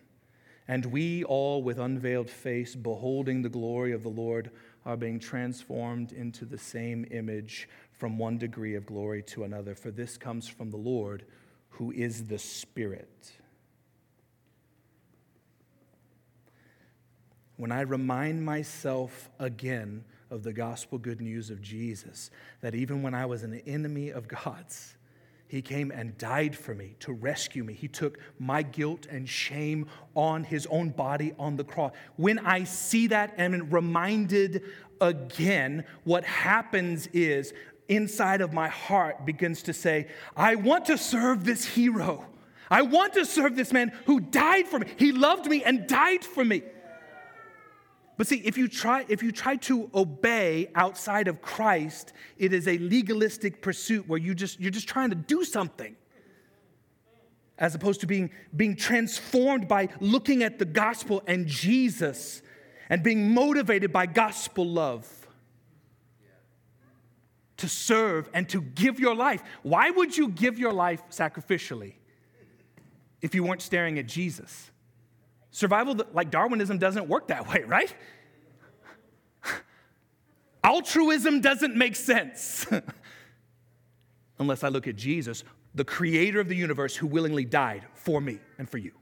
And 0.66 0.86
we 0.86 1.22
all, 1.22 1.62
with 1.62 1.78
unveiled 1.78 2.28
face, 2.28 2.74
beholding 2.74 3.42
the 3.42 3.48
glory 3.48 3.92
of 3.92 4.02
the 4.02 4.08
Lord, 4.08 4.50
are 4.84 4.96
being 4.96 5.20
transformed 5.20 6.10
into 6.10 6.44
the 6.44 6.58
same 6.58 7.06
image 7.12 7.68
from 7.92 8.18
one 8.18 8.36
degree 8.36 8.74
of 8.74 8.84
glory 8.84 9.22
to 9.28 9.44
another. 9.44 9.76
For 9.76 9.92
this 9.92 10.18
comes 10.18 10.48
from 10.48 10.70
the 10.72 10.76
Lord, 10.76 11.24
who 11.68 11.92
is 11.92 12.24
the 12.24 12.38
Spirit. 12.40 13.30
When 17.56 17.72
I 17.72 17.82
remind 17.82 18.44
myself 18.44 19.30
again 19.38 20.04
of 20.30 20.42
the 20.42 20.52
gospel 20.52 20.98
good 20.98 21.20
news 21.20 21.50
of 21.50 21.60
Jesus, 21.60 22.30
that 22.60 22.74
even 22.74 23.02
when 23.02 23.14
I 23.14 23.26
was 23.26 23.42
an 23.42 23.60
enemy 23.66 24.10
of 24.10 24.28
God's, 24.28 24.96
he 25.46 25.60
came 25.60 25.90
and 25.90 26.16
died 26.16 26.56
for 26.56 26.74
me 26.74 26.96
to 27.00 27.12
rescue 27.12 27.62
me. 27.62 27.74
He 27.74 27.86
took 27.86 28.18
my 28.38 28.62
guilt 28.62 29.06
and 29.10 29.28
shame 29.28 29.86
on 30.14 30.44
his 30.44 30.66
own 30.70 30.88
body 30.88 31.34
on 31.38 31.56
the 31.56 31.64
cross. 31.64 31.92
When 32.16 32.38
I 32.38 32.64
see 32.64 33.08
that 33.08 33.34
and 33.36 33.54
am 33.54 33.68
reminded 33.68 34.62
again, 35.02 35.84
what 36.04 36.24
happens 36.24 37.06
is 37.08 37.52
inside 37.88 38.40
of 38.40 38.54
my 38.54 38.68
heart 38.68 39.26
begins 39.26 39.62
to 39.64 39.74
say, 39.74 40.08
I 40.34 40.54
want 40.54 40.86
to 40.86 40.96
serve 40.96 41.44
this 41.44 41.66
hero. 41.66 42.24
I 42.70 42.80
want 42.80 43.12
to 43.14 43.26
serve 43.26 43.54
this 43.54 43.74
man 43.74 43.92
who 44.06 44.20
died 44.20 44.66
for 44.66 44.78
me. 44.78 44.86
He 44.96 45.12
loved 45.12 45.44
me 45.44 45.62
and 45.62 45.86
died 45.86 46.24
for 46.24 46.42
me. 46.42 46.62
But 48.16 48.26
see, 48.26 48.36
if 48.44 48.58
you 48.58 48.68
try, 48.68 49.04
if 49.08 49.22
you 49.22 49.32
try 49.32 49.56
to 49.56 49.90
obey 49.94 50.70
outside 50.74 51.28
of 51.28 51.40
Christ, 51.40 52.12
it 52.36 52.52
is 52.52 52.68
a 52.68 52.78
legalistic 52.78 53.62
pursuit 53.62 54.06
where 54.06 54.18
you 54.18 54.34
just, 54.34 54.60
you're 54.60 54.70
just 54.70 54.88
trying 54.88 55.10
to 55.10 55.16
do 55.16 55.44
something. 55.44 55.96
As 57.58 57.74
opposed 57.74 58.00
to 58.00 58.06
being, 58.06 58.30
being 58.54 58.76
transformed 58.76 59.68
by 59.68 59.88
looking 60.00 60.42
at 60.42 60.58
the 60.58 60.64
gospel 60.64 61.22
and 61.26 61.46
Jesus 61.46 62.42
and 62.88 63.02
being 63.02 63.32
motivated 63.32 63.92
by 63.92 64.06
gospel 64.06 64.66
love 64.66 65.08
to 67.58 67.68
serve 67.68 68.28
and 68.34 68.48
to 68.48 68.60
give 68.60 68.98
your 68.98 69.14
life. 69.14 69.42
Why 69.62 69.90
would 69.90 70.16
you 70.16 70.28
give 70.28 70.58
your 70.58 70.72
life 70.72 71.00
sacrificially 71.10 71.92
if 73.20 73.36
you 73.36 73.44
weren't 73.44 73.62
staring 73.62 74.00
at 74.00 74.06
Jesus? 74.06 74.71
Survival, 75.52 76.00
like 76.14 76.30
Darwinism, 76.30 76.78
doesn't 76.78 77.08
work 77.08 77.28
that 77.28 77.46
way, 77.46 77.62
right? 77.66 77.94
Altruism 80.64 81.42
doesn't 81.42 81.76
make 81.76 81.94
sense 81.94 82.66
unless 84.38 84.64
I 84.64 84.68
look 84.68 84.88
at 84.88 84.96
Jesus, 84.96 85.44
the 85.74 85.84
creator 85.84 86.40
of 86.40 86.48
the 86.48 86.56
universe, 86.56 86.96
who 86.96 87.06
willingly 87.06 87.44
died 87.44 87.84
for 87.92 88.18
me 88.20 88.40
and 88.58 88.68
for 88.68 88.78
you. 88.78 88.92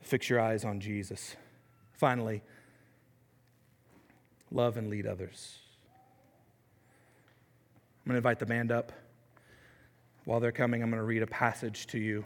Fix 0.00 0.28
your 0.28 0.40
eyes 0.40 0.64
on 0.64 0.80
Jesus. 0.80 1.36
Finally, 1.92 2.42
love 4.50 4.76
and 4.76 4.90
lead 4.90 5.06
others. 5.06 5.58
I'm 8.04 8.10
going 8.10 8.14
to 8.14 8.18
invite 8.18 8.40
the 8.40 8.46
band 8.46 8.72
up. 8.72 8.92
While 10.24 10.40
they're 10.40 10.50
coming, 10.50 10.82
I'm 10.82 10.90
going 10.90 11.00
to 11.00 11.06
read 11.06 11.22
a 11.22 11.28
passage 11.28 11.86
to 11.88 11.98
you. 11.98 12.24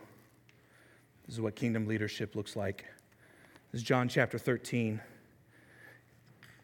This 1.31 1.37
is 1.37 1.43
what 1.43 1.55
kingdom 1.55 1.87
leadership 1.87 2.35
looks 2.35 2.57
like. 2.57 2.85
This 3.71 3.83
is 3.83 3.87
John 3.87 4.09
chapter 4.09 4.37
13. 4.37 5.01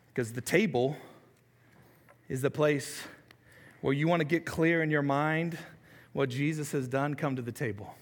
Because 0.09 0.33
the 0.33 0.41
table 0.41 0.97
is 2.29 2.43
the 2.43 2.51
place 2.51 3.01
where 3.81 3.93
you 3.93 4.09
want 4.09 4.19
to 4.23 4.25
get 4.25 4.45
clear 4.45 4.83
in 4.83 4.91
your 4.91 5.03
mind 5.03 5.57
what 6.15 6.31
Jesus 6.31 6.73
has 6.73 6.89
done, 6.89 7.15
come 7.15 7.37
to 7.37 7.43
the 7.43 7.53
table. 7.53 7.95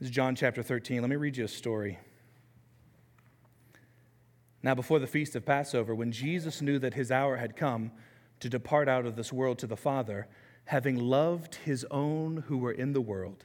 This 0.00 0.08
is 0.08 0.10
John 0.10 0.34
chapter 0.34 0.60
13. 0.60 1.00
Let 1.00 1.08
me 1.08 1.14
read 1.14 1.36
you 1.36 1.44
a 1.44 1.48
story. 1.48 2.00
Now, 4.60 4.74
before 4.74 4.98
the 4.98 5.06
feast 5.06 5.36
of 5.36 5.46
Passover, 5.46 5.94
when 5.94 6.10
Jesus 6.10 6.60
knew 6.60 6.80
that 6.80 6.94
his 6.94 7.12
hour 7.12 7.36
had 7.36 7.54
come 7.54 7.92
to 8.40 8.48
depart 8.48 8.88
out 8.88 9.06
of 9.06 9.14
this 9.14 9.32
world 9.32 9.60
to 9.60 9.68
the 9.68 9.76
Father, 9.76 10.26
having 10.64 10.96
loved 10.96 11.54
his 11.54 11.86
own 11.92 12.38
who 12.48 12.58
were 12.58 12.72
in 12.72 12.92
the 12.92 13.00
world, 13.00 13.44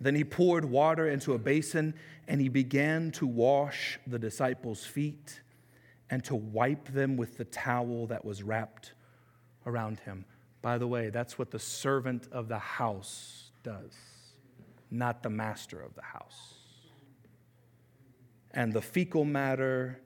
Then 0.00 0.14
he 0.14 0.24
poured 0.24 0.64
water 0.64 1.08
into 1.08 1.34
a 1.34 1.38
basin 1.38 1.94
and 2.26 2.40
he 2.40 2.48
began 2.48 3.10
to 3.12 3.26
wash 3.26 3.98
the 4.06 4.18
disciples' 4.18 4.84
feet 4.84 5.42
and 6.08 6.24
to 6.24 6.34
wipe 6.34 6.88
them 6.88 7.16
with 7.16 7.36
the 7.36 7.44
towel 7.44 8.06
that 8.06 8.24
was 8.24 8.42
wrapped 8.42 8.94
around 9.66 10.00
him. 10.00 10.24
By 10.62 10.78
the 10.78 10.86
way, 10.86 11.10
that's 11.10 11.38
what 11.38 11.50
the 11.50 11.58
servant 11.58 12.28
of 12.32 12.48
the 12.48 12.58
house 12.58 13.50
does, 13.62 13.94
not 14.90 15.22
the 15.22 15.30
master 15.30 15.80
of 15.80 15.94
the 15.94 16.02
house. 16.02 16.54
And 18.52 18.72
the 18.72 18.82
fecal 18.82 19.24
matter 19.24 20.00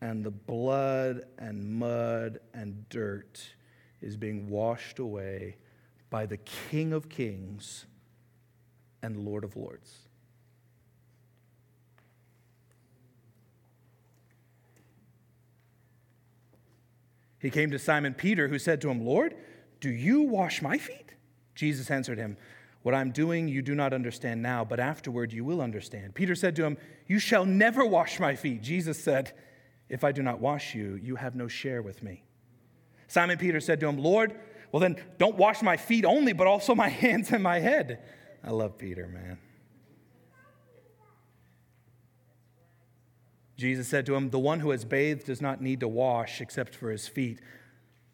and 0.00 0.24
the 0.24 0.30
blood 0.30 1.22
and 1.38 1.64
mud 1.64 2.40
and 2.52 2.88
dirt 2.88 3.40
is 4.00 4.16
being 4.16 4.48
washed 4.48 4.98
away 4.98 5.56
by 6.10 6.26
the 6.26 6.36
King 6.38 6.92
of 6.92 7.08
Kings 7.08 7.86
and 9.02 9.24
Lord 9.24 9.44
of 9.44 9.56
Lords. 9.56 10.08
He 17.40 17.50
came 17.50 17.70
to 17.70 17.78
Simon 17.78 18.14
Peter, 18.14 18.48
who 18.48 18.58
said 18.58 18.80
to 18.82 18.90
him, 18.90 19.04
Lord, 19.04 19.34
do 19.80 19.88
you 19.88 20.22
wash 20.22 20.60
my 20.60 20.76
feet? 20.76 21.14
Jesus 21.54 21.90
answered 21.90 22.18
him, 22.18 22.36
What 22.82 22.94
I'm 22.94 23.12
doing 23.12 23.48
you 23.48 23.62
do 23.62 23.74
not 23.74 23.94
understand 23.94 24.42
now, 24.42 24.64
but 24.64 24.78
afterward 24.78 25.32
you 25.32 25.44
will 25.44 25.62
understand. 25.62 26.14
Peter 26.14 26.34
said 26.34 26.54
to 26.56 26.64
him, 26.64 26.76
You 27.06 27.18
shall 27.18 27.46
never 27.46 27.84
wash 27.84 28.20
my 28.20 28.36
feet. 28.36 28.62
Jesus 28.62 29.02
said, 29.02 29.32
If 29.88 30.04
I 30.04 30.12
do 30.12 30.22
not 30.22 30.40
wash 30.40 30.74
you, 30.74 31.00
you 31.02 31.16
have 31.16 31.34
no 31.34 31.48
share 31.48 31.80
with 31.80 32.02
me. 32.02 32.24
Simon 33.08 33.38
Peter 33.38 33.58
said 33.58 33.80
to 33.80 33.88
him, 33.88 33.98
Lord, 33.98 34.38
well 34.70 34.80
then 34.80 34.96
don't 35.18 35.36
wash 35.36 35.62
my 35.62 35.76
feet 35.76 36.04
only, 36.04 36.32
but 36.32 36.46
also 36.46 36.74
my 36.74 36.88
hands 37.04 37.32
and 37.32 37.42
my 37.42 37.58
head. 37.58 38.00
I 38.42 38.50
love 38.50 38.78
Peter, 38.78 39.06
man. 39.06 39.38
Jesus 43.56 43.88
said 43.88 44.06
to 44.06 44.14
him, 44.14 44.30
The 44.30 44.38
one 44.38 44.60
who 44.60 44.70
has 44.70 44.86
bathed 44.86 45.26
does 45.26 45.42
not 45.42 45.60
need 45.60 45.80
to 45.80 45.88
wash 45.88 46.40
except 46.40 46.74
for 46.74 46.90
his 46.90 47.06
feet, 47.06 47.40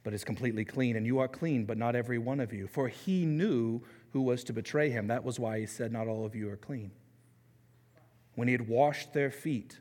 but 0.02 0.12
is 0.12 0.24
completely 0.24 0.64
clean. 0.64 0.96
And 0.96 1.06
you 1.06 1.20
are 1.20 1.28
clean, 1.28 1.64
but 1.64 1.78
not 1.78 1.94
every 1.94 2.18
one 2.18 2.40
of 2.40 2.52
you. 2.52 2.66
For 2.66 2.88
he 2.88 3.24
knew 3.24 3.80
who 4.10 4.22
was 4.22 4.42
to 4.44 4.52
betray 4.52 4.90
him. 4.90 5.06
That 5.06 5.22
was 5.22 5.38
why 5.38 5.60
he 5.60 5.66
said, 5.66 5.92
Not 5.92 6.08
all 6.08 6.26
of 6.26 6.34
you 6.34 6.50
are 6.50 6.56
clean. 6.56 6.90
When 8.34 8.48
he 8.48 8.52
had 8.52 8.66
washed 8.66 9.12
their 9.12 9.30
feet, 9.30 9.78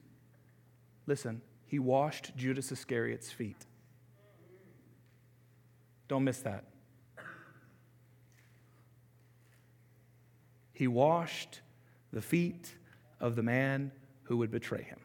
listen, 1.07 1.41
he 1.65 1.79
washed 1.79 2.37
Judas 2.37 2.71
Iscariot's 2.71 3.31
feet. 3.31 3.65
Don't 6.07 6.23
miss 6.23 6.39
that. 6.41 6.65
He 10.75 10.89
washed 10.89 11.61
the 12.11 12.21
feet 12.21 12.75
of 13.21 13.37
the 13.37 13.41
man 13.41 13.93
who 14.23 14.35
would 14.37 14.51
betray 14.51 14.83
him, 14.83 14.99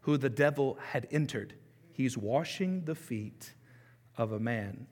who 0.00 0.16
the 0.16 0.30
devil 0.30 0.78
had 0.80 1.06
entered. 1.10 1.52
He's 1.92 2.16
washing 2.16 2.86
the 2.86 2.94
feet 2.94 3.52
of 4.16 4.32
a 4.32 4.40
man 4.40 4.86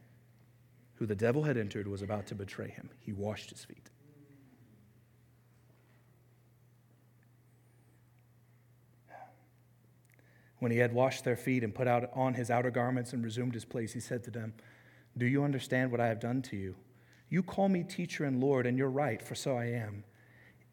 who 0.96 1.06
the 1.06 1.16
devil 1.16 1.44
had 1.44 1.56
entered 1.56 1.88
was 1.88 2.02
about 2.02 2.26
to 2.26 2.34
betray 2.34 2.68
him. 2.68 2.90
He 3.00 3.14
washed 3.14 3.48
his 3.48 3.64
feet. 3.64 3.88
When 10.58 10.70
he 10.70 10.78
had 10.78 10.92
washed 10.92 11.24
their 11.24 11.34
feet 11.34 11.64
and 11.64 11.74
put 11.74 11.88
out 11.88 12.10
on 12.14 12.34
his 12.34 12.50
outer 12.50 12.70
garments 12.70 13.14
and 13.14 13.24
resumed 13.24 13.54
his 13.54 13.64
place, 13.64 13.94
he 13.94 14.00
said 14.00 14.22
to 14.24 14.30
them, 14.30 14.52
Do 15.16 15.24
you 15.24 15.42
understand 15.42 15.90
what 15.90 16.00
I 16.00 16.08
have 16.08 16.20
done 16.20 16.42
to 16.42 16.56
you? 16.56 16.76
You 17.32 17.42
call 17.42 17.70
me 17.70 17.82
teacher 17.82 18.26
and 18.26 18.42
Lord, 18.42 18.66
and 18.66 18.76
you're 18.76 18.90
right, 18.90 19.22
for 19.22 19.34
so 19.34 19.56
I 19.56 19.64
am. 19.64 20.04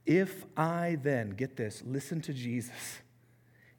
If 0.06 0.44
I 0.58 0.98
then, 1.02 1.30
get 1.30 1.56
this, 1.56 1.82
listen 1.86 2.20
to 2.24 2.34
Jesus. 2.34 3.00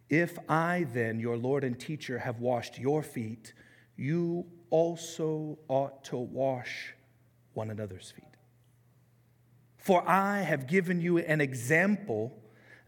If 0.08 0.38
I 0.48 0.86
then, 0.90 1.20
your 1.20 1.36
Lord 1.36 1.62
and 1.62 1.78
teacher, 1.78 2.18
have 2.18 2.40
washed 2.40 2.78
your 2.78 3.02
feet, 3.02 3.52
you 3.98 4.46
also 4.70 5.58
ought 5.68 6.04
to 6.04 6.16
wash 6.16 6.94
one 7.52 7.68
another's 7.68 8.12
feet. 8.12 8.24
For 9.76 10.02
I 10.08 10.40
have 10.40 10.66
given 10.66 11.02
you 11.02 11.18
an 11.18 11.42
example 11.42 12.32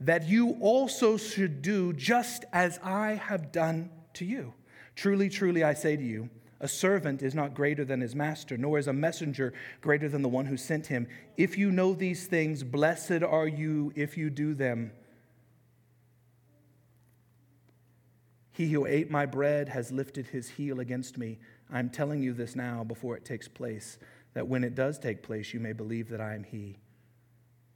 that 0.01 0.27
you 0.27 0.57
also 0.63 1.19
should 1.19 1.61
do 1.61 1.93
just 1.93 2.47
as 2.55 2.81
I 2.83 3.21
have 3.23 3.53
done 3.53 3.91
to 4.15 4.25
you. 4.25 4.55
Truly, 4.97 5.29
truly, 5.29 5.63
I 5.63 5.75
say 5.75 5.97
to 5.97 6.03
you, 6.03 6.31
a 6.63 6.69
servant 6.69 7.23
is 7.23 7.35
not 7.35 7.55
greater 7.55 7.85
than 7.85 8.01
his 8.01 8.15
master, 8.15 8.57
nor 8.57 8.79
is 8.79 8.87
a 8.87 8.93
messenger 8.93 9.53
greater 9.81 10.09
than 10.09 10.23
the 10.23 10.29
one 10.29 10.47
who 10.47 10.57
sent 10.57 10.87
him. 10.87 11.09
If 11.37 11.59
you 11.59 11.73
know 11.73 11.93
these 11.93 12.29
things, 12.29 12.63
blessed 12.63 13.25
are 13.25 13.49
you 13.49 13.93
if 13.97 14.17
you 14.17 14.31
do 14.31 14.55
them. 14.55 14.93
He 18.53 18.71
who 18.71 18.87
ate 18.87 19.11
my 19.11 19.27
bread 19.27 19.71
has 19.71 19.91
lifted 19.91 20.27
his 20.29 20.51
heel 20.51 20.79
against 20.79 21.19
me. 21.19 21.41
I'm 21.69 21.91
telling 21.91 22.23
you 22.23 22.33
this 22.33 22.55
now 22.55 22.85
before 22.85 23.17
it 23.17 23.25
takes 23.25 23.49
place, 23.49 23.99
that 24.35 24.47
when 24.47 24.63
it 24.63 24.77
does 24.77 25.01
take 25.01 25.25
place, 25.25 25.53
you 25.53 25.59
may 25.59 25.73
believe 25.73 26.09
that 26.11 26.21
I 26.21 26.35
am 26.35 26.45
he. 26.45 26.79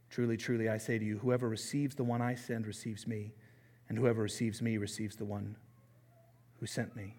Truly, 0.09 0.37
truly, 0.37 0.69
I 0.69 0.77
say 0.77 0.97
to 0.97 1.03
you, 1.03 1.17
whoever 1.17 1.49
receives 1.49 1.95
the 1.95 2.05
one 2.05 2.21
I 2.21 2.35
send 2.35 2.65
receives 2.65 3.05
me, 3.05 3.33
and 3.89 3.97
whoever 3.97 4.21
receives 4.21 4.61
me 4.61 4.77
receives 4.77 5.17
the 5.17 5.25
one 5.25 5.57
who 6.61 6.65
sent 6.65 6.95
me. 6.95 7.15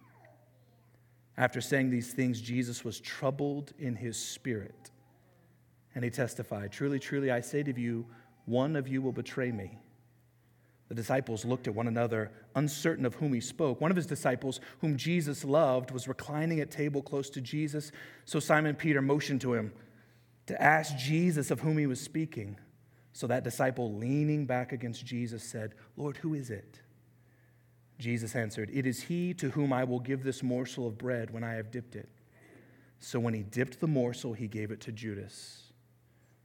After 1.39 1.61
saying 1.61 1.91
these 1.91 2.13
things, 2.13 2.41
Jesus 2.41 2.85
was 2.85 2.99
troubled 2.99 3.73
in 3.79 3.95
his 3.95 4.19
spirit, 4.19 4.91
and 5.95 6.03
he 6.03 6.11
testified, 6.11 6.73
Truly, 6.73 6.99
truly, 6.99 7.31
I 7.31 7.41
say 7.41 7.63
to 7.63 7.81
you, 7.81 8.07
one 8.45 8.75
of 8.75 8.89
you 8.89 9.01
will 9.01 9.13
betray 9.13 9.53
me. 9.53 9.79
The 10.89 10.97
disciples 10.97 11.45
looked 11.45 11.69
at 11.69 11.75
one 11.75 11.87
another, 11.87 12.33
uncertain 12.57 13.07
of 13.07 13.15
whom 13.15 13.35
he 13.35 13.41
spoke. 13.41 13.81
One 13.81 13.93
of 13.93 13.97
his 13.97 14.07
disciples, 14.07 14.59
whom 14.81 14.97
Jesus 14.97 15.45
loved, 15.45 15.93
was 15.93 16.09
reclining 16.09 16.59
at 16.61 16.73
table 16.73 17.03
close 17.03 17.31
to 17.31 17.41
Jesus. 17.41 17.93
So 18.25 18.41
Simon 18.41 18.75
Peter 18.75 19.01
motioned 19.01 19.43
to 19.43 19.55
him 19.55 19.73
to 20.47 20.61
ask 20.61 20.97
Jesus 20.97 21.51
of 21.51 21.61
whom 21.61 21.79
he 21.79 21.87
was 21.87 22.01
speaking. 22.01 22.59
So 23.13 23.27
that 23.29 23.45
disciple, 23.45 23.95
leaning 23.95 24.47
back 24.47 24.73
against 24.73 25.05
Jesus, 25.05 25.45
said, 25.45 25.75
Lord, 25.97 26.17
who 26.17 26.35
is 26.35 26.51
it? 26.51 26.81
Jesus 27.99 28.37
answered, 28.37 28.71
It 28.73 28.87
is 28.87 29.03
he 29.03 29.35
to 29.35 29.51
whom 29.51 29.73
I 29.73 29.85
will 29.85 30.01
give 30.01 30.23
this 30.23 30.43
morsel 30.43 30.87
of 30.87 30.97
bread 30.99 31.31
when 31.31 31.43
I 31.43 31.55
have 31.55 31.71
dipped 31.71 31.97
it. 31.97 32.09
So 33.01 33.19
when 33.21 33.35
he 33.35 33.43
dipped 33.43 33.81
the 33.81 33.87
morsel, 33.87 34.33
he 34.33 34.49
gave 34.49 34.71
it 34.71 34.81
to 34.83 34.93
Judas, 34.93 35.73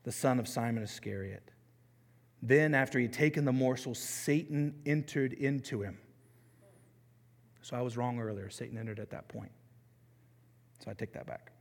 the 0.04 0.12
son 0.12 0.40
of 0.40 0.48
Simon 0.48 0.84
Iscariot. 0.84 1.52
Then, 2.42 2.76
after 2.76 3.00
he 3.00 3.06
had 3.06 3.14
taken 3.14 3.46
the 3.46 3.54
morsel, 3.54 3.96
Satan 3.96 4.76
entered 4.86 5.34
into 5.34 5.82
him. 5.82 5.98
So 7.62 7.78
I 7.78 7.82
was 7.82 7.96
wrong 7.96 8.20
earlier. 8.20 8.50
Satan 8.50 8.78
entered 8.78 9.00
at 9.00 9.10
that 9.12 9.30
point. 9.30 9.52
So 10.84 10.92
I 10.92 10.94
take 10.94 11.14
that 11.14 11.26
back. 11.26 11.52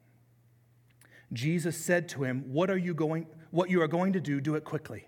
Jesus 1.32 1.76
said 1.76 2.08
to 2.10 2.24
him, 2.24 2.52
What 2.52 2.68
are 2.68 2.76
you 2.76 2.94
going, 2.94 3.26
what 3.50 3.70
you 3.70 3.80
are 3.80 3.88
going 3.88 4.12
to 4.14 4.20
do, 4.20 4.40
do 4.40 4.56
it 4.56 4.64
quickly. 4.64 5.06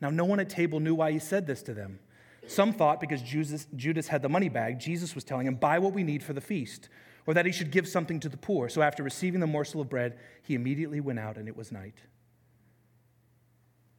Now, 0.00 0.10
no 0.10 0.24
one 0.24 0.40
at 0.40 0.48
table 0.48 0.80
knew 0.80 0.94
why 0.94 1.12
he 1.12 1.18
said 1.18 1.46
this 1.46 1.62
to 1.64 1.74
them. 1.74 1.98
Some 2.46 2.72
thought 2.72 3.00
because 3.00 3.22
Judas, 3.22 3.66
Judas 3.76 4.08
had 4.08 4.22
the 4.22 4.28
money 4.28 4.48
bag, 4.48 4.78
Jesus 4.78 5.14
was 5.14 5.24
telling 5.24 5.46
him, 5.46 5.54
Buy 5.54 5.78
what 5.78 5.92
we 5.92 6.02
need 6.02 6.22
for 6.22 6.32
the 6.32 6.40
feast, 6.40 6.88
or 7.26 7.34
that 7.34 7.46
he 7.46 7.52
should 7.52 7.70
give 7.70 7.86
something 7.86 8.18
to 8.20 8.28
the 8.28 8.36
poor. 8.36 8.68
So 8.68 8.82
after 8.82 9.02
receiving 9.02 9.40
the 9.40 9.46
morsel 9.46 9.80
of 9.80 9.88
bread, 9.88 10.18
he 10.42 10.54
immediately 10.54 11.00
went 11.00 11.18
out, 11.18 11.36
and 11.36 11.48
it 11.48 11.56
was 11.56 11.70
night. 11.70 11.98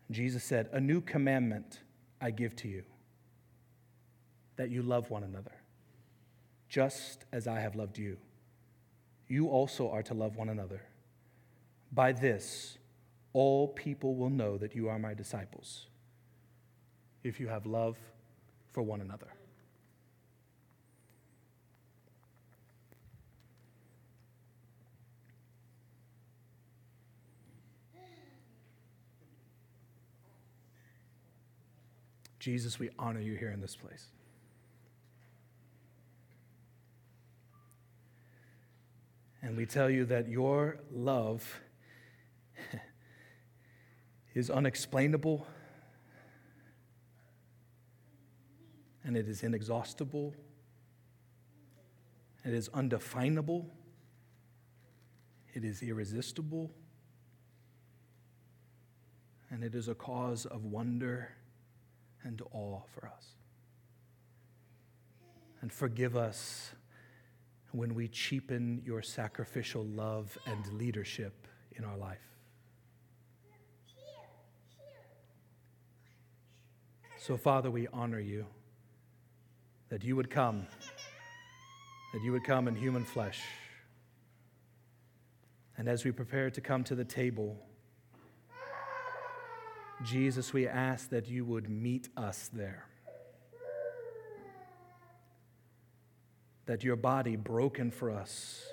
Jesus 0.09 0.43
said, 0.43 0.69
A 0.73 0.79
new 0.79 1.01
commandment 1.01 1.79
I 2.19 2.31
give 2.31 2.55
to 2.57 2.67
you, 2.67 2.83
that 4.57 4.69
you 4.69 4.81
love 4.81 5.09
one 5.09 5.23
another, 5.23 5.53
just 6.67 7.25
as 7.31 7.47
I 7.47 7.59
have 7.59 7.75
loved 7.75 7.97
you. 7.97 8.17
You 9.27 9.47
also 9.47 9.89
are 9.89 10.03
to 10.03 10.13
love 10.13 10.35
one 10.35 10.49
another. 10.49 10.81
By 11.93 12.11
this, 12.11 12.77
all 13.33 13.69
people 13.69 14.15
will 14.15 14.29
know 14.29 14.57
that 14.57 14.75
you 14.75 14.89
are 14.89 14.99
my 14.99 15.13
disciples, 15.13 15.87
if 17.23 17.39
you 17.39 17.47
have 17.47 17.65
love 17.65 17.97
for 18.71 18.81
one 18.81 19.01
another. 19.01 19.27
Jesus, 32.41 32.79
we 32.79 32.89
honor 32.97 33.19
you 33.19 33.35
here 33.35 33.51
in 33.51 33.61
this 33.61 33.75
place. 33.75 34.07
And 39.43 39.55
we 39.55 39.67
tell 39.67 39.91
you 39.91 40.05
that 40.05 40.27
your 40.27 40.79
love 40.91 41.61
is 44.33 44.49
unexplainable 44.49 45.45
and 49.03 49.17
it 49.17 49.27
is 49.27 49.43
inexhaustible, 49.43 50.33
it 52.43 52.53
is 52.53 52.69
undefinable, 52.73 53.69
it 55.53 55.63
is 55.63 55.81
irresistible, 55.81 56.71
and 59.49 59.63
it 59.63 59.75
is 59.75 59.87
a 59.87 59.95
cause 59.95 60.45
of 60.45 60.65
wonder 60.65 61.29
and 62.23 62.41
awe 62.51 62.81
for 62.93 63.07
us. 63.07 63.27
And 65.61 65.71
forgive 65.71 66.15
us 66.15 66.71
when 67.71 67.93
we 67.93 68.07
cheapen 68.07 68.81
your 68.85 69.01
sacrificial 69.01 69.85
love 69.85 70.37
and 70.45 70.73
leadership 70.73 71.47
in 71.75 71.83
our 71.83 71.97
life. 71.97 72.19
So, 77.17 77.37
Father, 77.37 77.69
we 77.69 77.87
honor 77.93 78.19
you 78.19 78.47
that 79.91 80.05
you 80.05 80.15
would 80.15 80.29
come, 80.29 80.65
that 82.13 82.23
you 82.23 82.31
would 82.31 82.45
come 82.45 82.69
in 82.69 82.75
human 82.75 83.03
flesh. 83.03 83.41
And 85.77 85.89
as 85.89 86.05
we 86.05 86.11
prepare 86.11 86.49
to 86.49 86.61
come 86.61 86.85
to 86.85 86.95
the 86.95 87.03
table, 87.03 87.57
Jesus, 90.03 90.53
we 90.53 90.65
ask 90.65 91.09
that 91.09 91.27
you 91.27 91.43
would 91.43 91.69
meet 91.69 92.07
us 92.15 92.49
there. 92.53 92.85
That 96.67 96.85
your 96.85 96.95
body, 96.95 97.35
broken 97.35 97.91
for 97.91 98.11
us, 98.11 98.65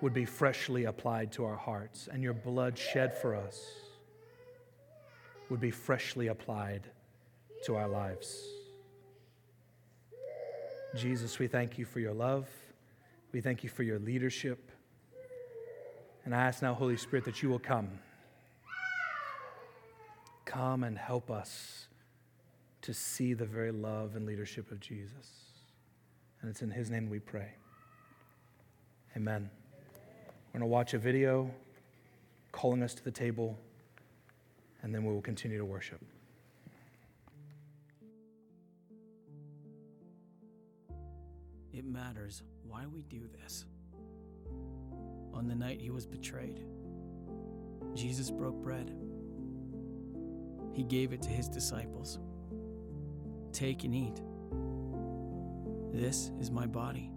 would 0.00 0.12
be 0.12 0.24
freshly 0.24 0.84
applied 0.84 1.30
to 1.32 1.44
our 1.44 1.56
hearts, 1.56 2.08
and 2.10 2.20
your 2.20 2.34
blood 2.34 2.76
shed 2.76 3.16
for 3.16 3.36
us 3.36 3.62
would 5.50 5.60
be 5.60 5.70
freshly 5.70 6.26
applied 6.26 6.82
to 7.64 7.76
our 7.76 7.88
lives. 7.88 8.59
Jesus, 10.96 11.38
we 11.38 11.46
thank 11.46 11.78
you 11.78 11.84
for 11.84 12.00
your 12.00 12.12
love. 12.12 12.48
We 13.32 13.40
thank 13.40 13.62
you 13.62 13.70
for 13.70 13.82
your 13.84 13.98
leadership. 13.98 14.70
And 16.24 16.34
I 16.34 16.42
ask 16.42 16.62
now, 16.62 16.74
Holy 16.74 16.96
Spirit, 16.96 17.24
that 17.26 17.42
you 17.42 17.48
will 17.48 17.60
come. 17.60 17.88
Come 20.44 20.82
and 20.82 20.98
help 20.98 21.30
us 21.30 21.86
to 22.82 22.92
see 22.92 23.34
the 23.34 23.44
very 23.44 23.70
love 23.70 24.16
and 24.16 24.26
leadership 24.26 24.72
of 24.72 24.80
Jesus. 24.80 25.28
And 26.40 26.50
it's 26.50 26.62
in 26.62 26.70
his 26.70 26.90
name 26.90 27.08
we 27.08 27.20
pray. 27.20 27.52
Amen. 29.16 29.48
We're 30.52 30.58
going 30.58 30.68
to 30.68 30.72
watch 30.72 30.94
a 30.94 30.98
video 30.98 31.50
calling 32.52 32.82
us 32.82 32.94
to 32.94 33.04
the 33.04 33.10
table, 33.10 33.56
and 34.82 34.92
then 34.94 35.04
we 35.04 35.12
will 35.12 35.22
continue 35.22 35.58
to 35.58 35.64
worship. 35.64 36.00
It 41.72 41.84
matters 41.84 42.42
why 42.66 42.86
we 42.86 43.02
do 43.02 43.28
this. 43.40 43.64
On 45.32 45.46
the 45.46 45.54
night 45.54 45.80
he 45.80 45.90
was 45.90 46.06
betrayed, 46.06 46.64
Jesus 47.94 48.30
broke 48.30 48.60
bread. 48.62 48.92
He 50.72 50.82
gave 50.82 51.12
it 51.12 51.22
to 51.22 51.28
his 51.28 51.48
disciples. 51.48 52.18
Take 53.52 53.84
and 53.84 53.94
eat. 53.94 54.20
This 55.92 56.30
is 56.40 56.50
my 56.50 56.66
body. 56.66 57.10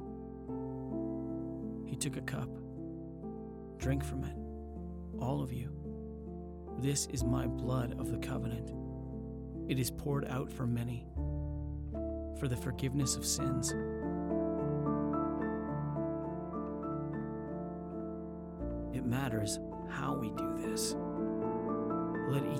He 1.86 1.96
took 1.96 2.18
a 2.18 2.22
cup. 2.22 2.50
Drink 3.78 4.04
from 4.04 4.24
it, 4.24 4.36
all 5.20 5.42
of 5.42 5.52
you. 5.52 5.70
This 6.80 7.08
is 7.08 7.24
my 7.24 7.48
blood 7.48 8.00
of 8.00 8.12
the 8.12 8.18
covenant. 8.18 8.72
It 9.70 9.80
is 9.80 9.92
poured 9.92 10.26
out 10.26 10.52
for 10.52 10.66
many 10.66 11.06
for 12.40 12.48
the 12.48 12.58
forgiveness 12.58 13.16
of 13.16 13.26
sins. 13.26 13.74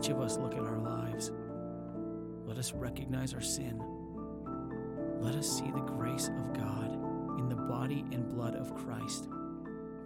Each 0.04 0.10
of 0.10 0.20
us 0.20 0.38
look 0.38 0.54
at 0.54 0.60
our 0.60 0.80
lives. 0.80 1.32
Let 2.46 2.58
us 2.58 2.74
recognize 2.74 3.34
our 3.34 3.40
sin. 3.40 3.82
Let 5.22 5.34
us 5.36 5.48
see 5.48 5.72
the 5.72 5.80
grace 5.80 6.28
of 6.28 6.54
God 6.54 6.92
in 7.40 7.48
the 7.48 7.56
body 7.56 8.04
and 8.12 8.30
blood 8.36 8.56
of 8.56 8.76
Christ, 8.76 9.30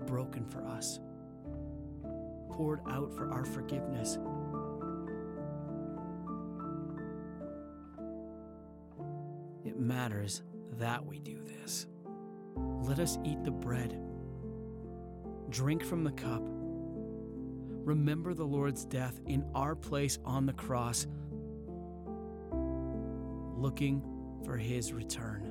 broken 0.06 0.46
for 0.46 0.64
us, 0.68 1.00
poured 2.52 2.82
out 2.88 3.12
for 3.12 3.32
our 3.32 3.44
forgiveness. 3.44 4.20
It 9.66 9.80
matters 9.80 10.44
that 10.74 11.04
we 11.04 11.18
do 11.18 11.42
this. 11.42 11.88
Let 12.56 13.00
us 13.00 13.18
eat 13.26 13.44
the 13.44 13.50
bread 13.50 14.00
drink 15.50 15.84
from 15.84 16.04
the 16.04 16.12
cup. 16.12 16.44
Remember 17.88 18.34
the 18.34 18.44
Lord's 18.44 18.84
death 18.84 19.22
in 19.28 19.46
our 19.56 19.74
place 19.74 20.20
on 20.26 20.46
the 20.46 20.52
cross, 20.52 21.08
looking 23.56 24.04
for 24.44 24.58
his 24.58 24.92
return. 24.92 25.47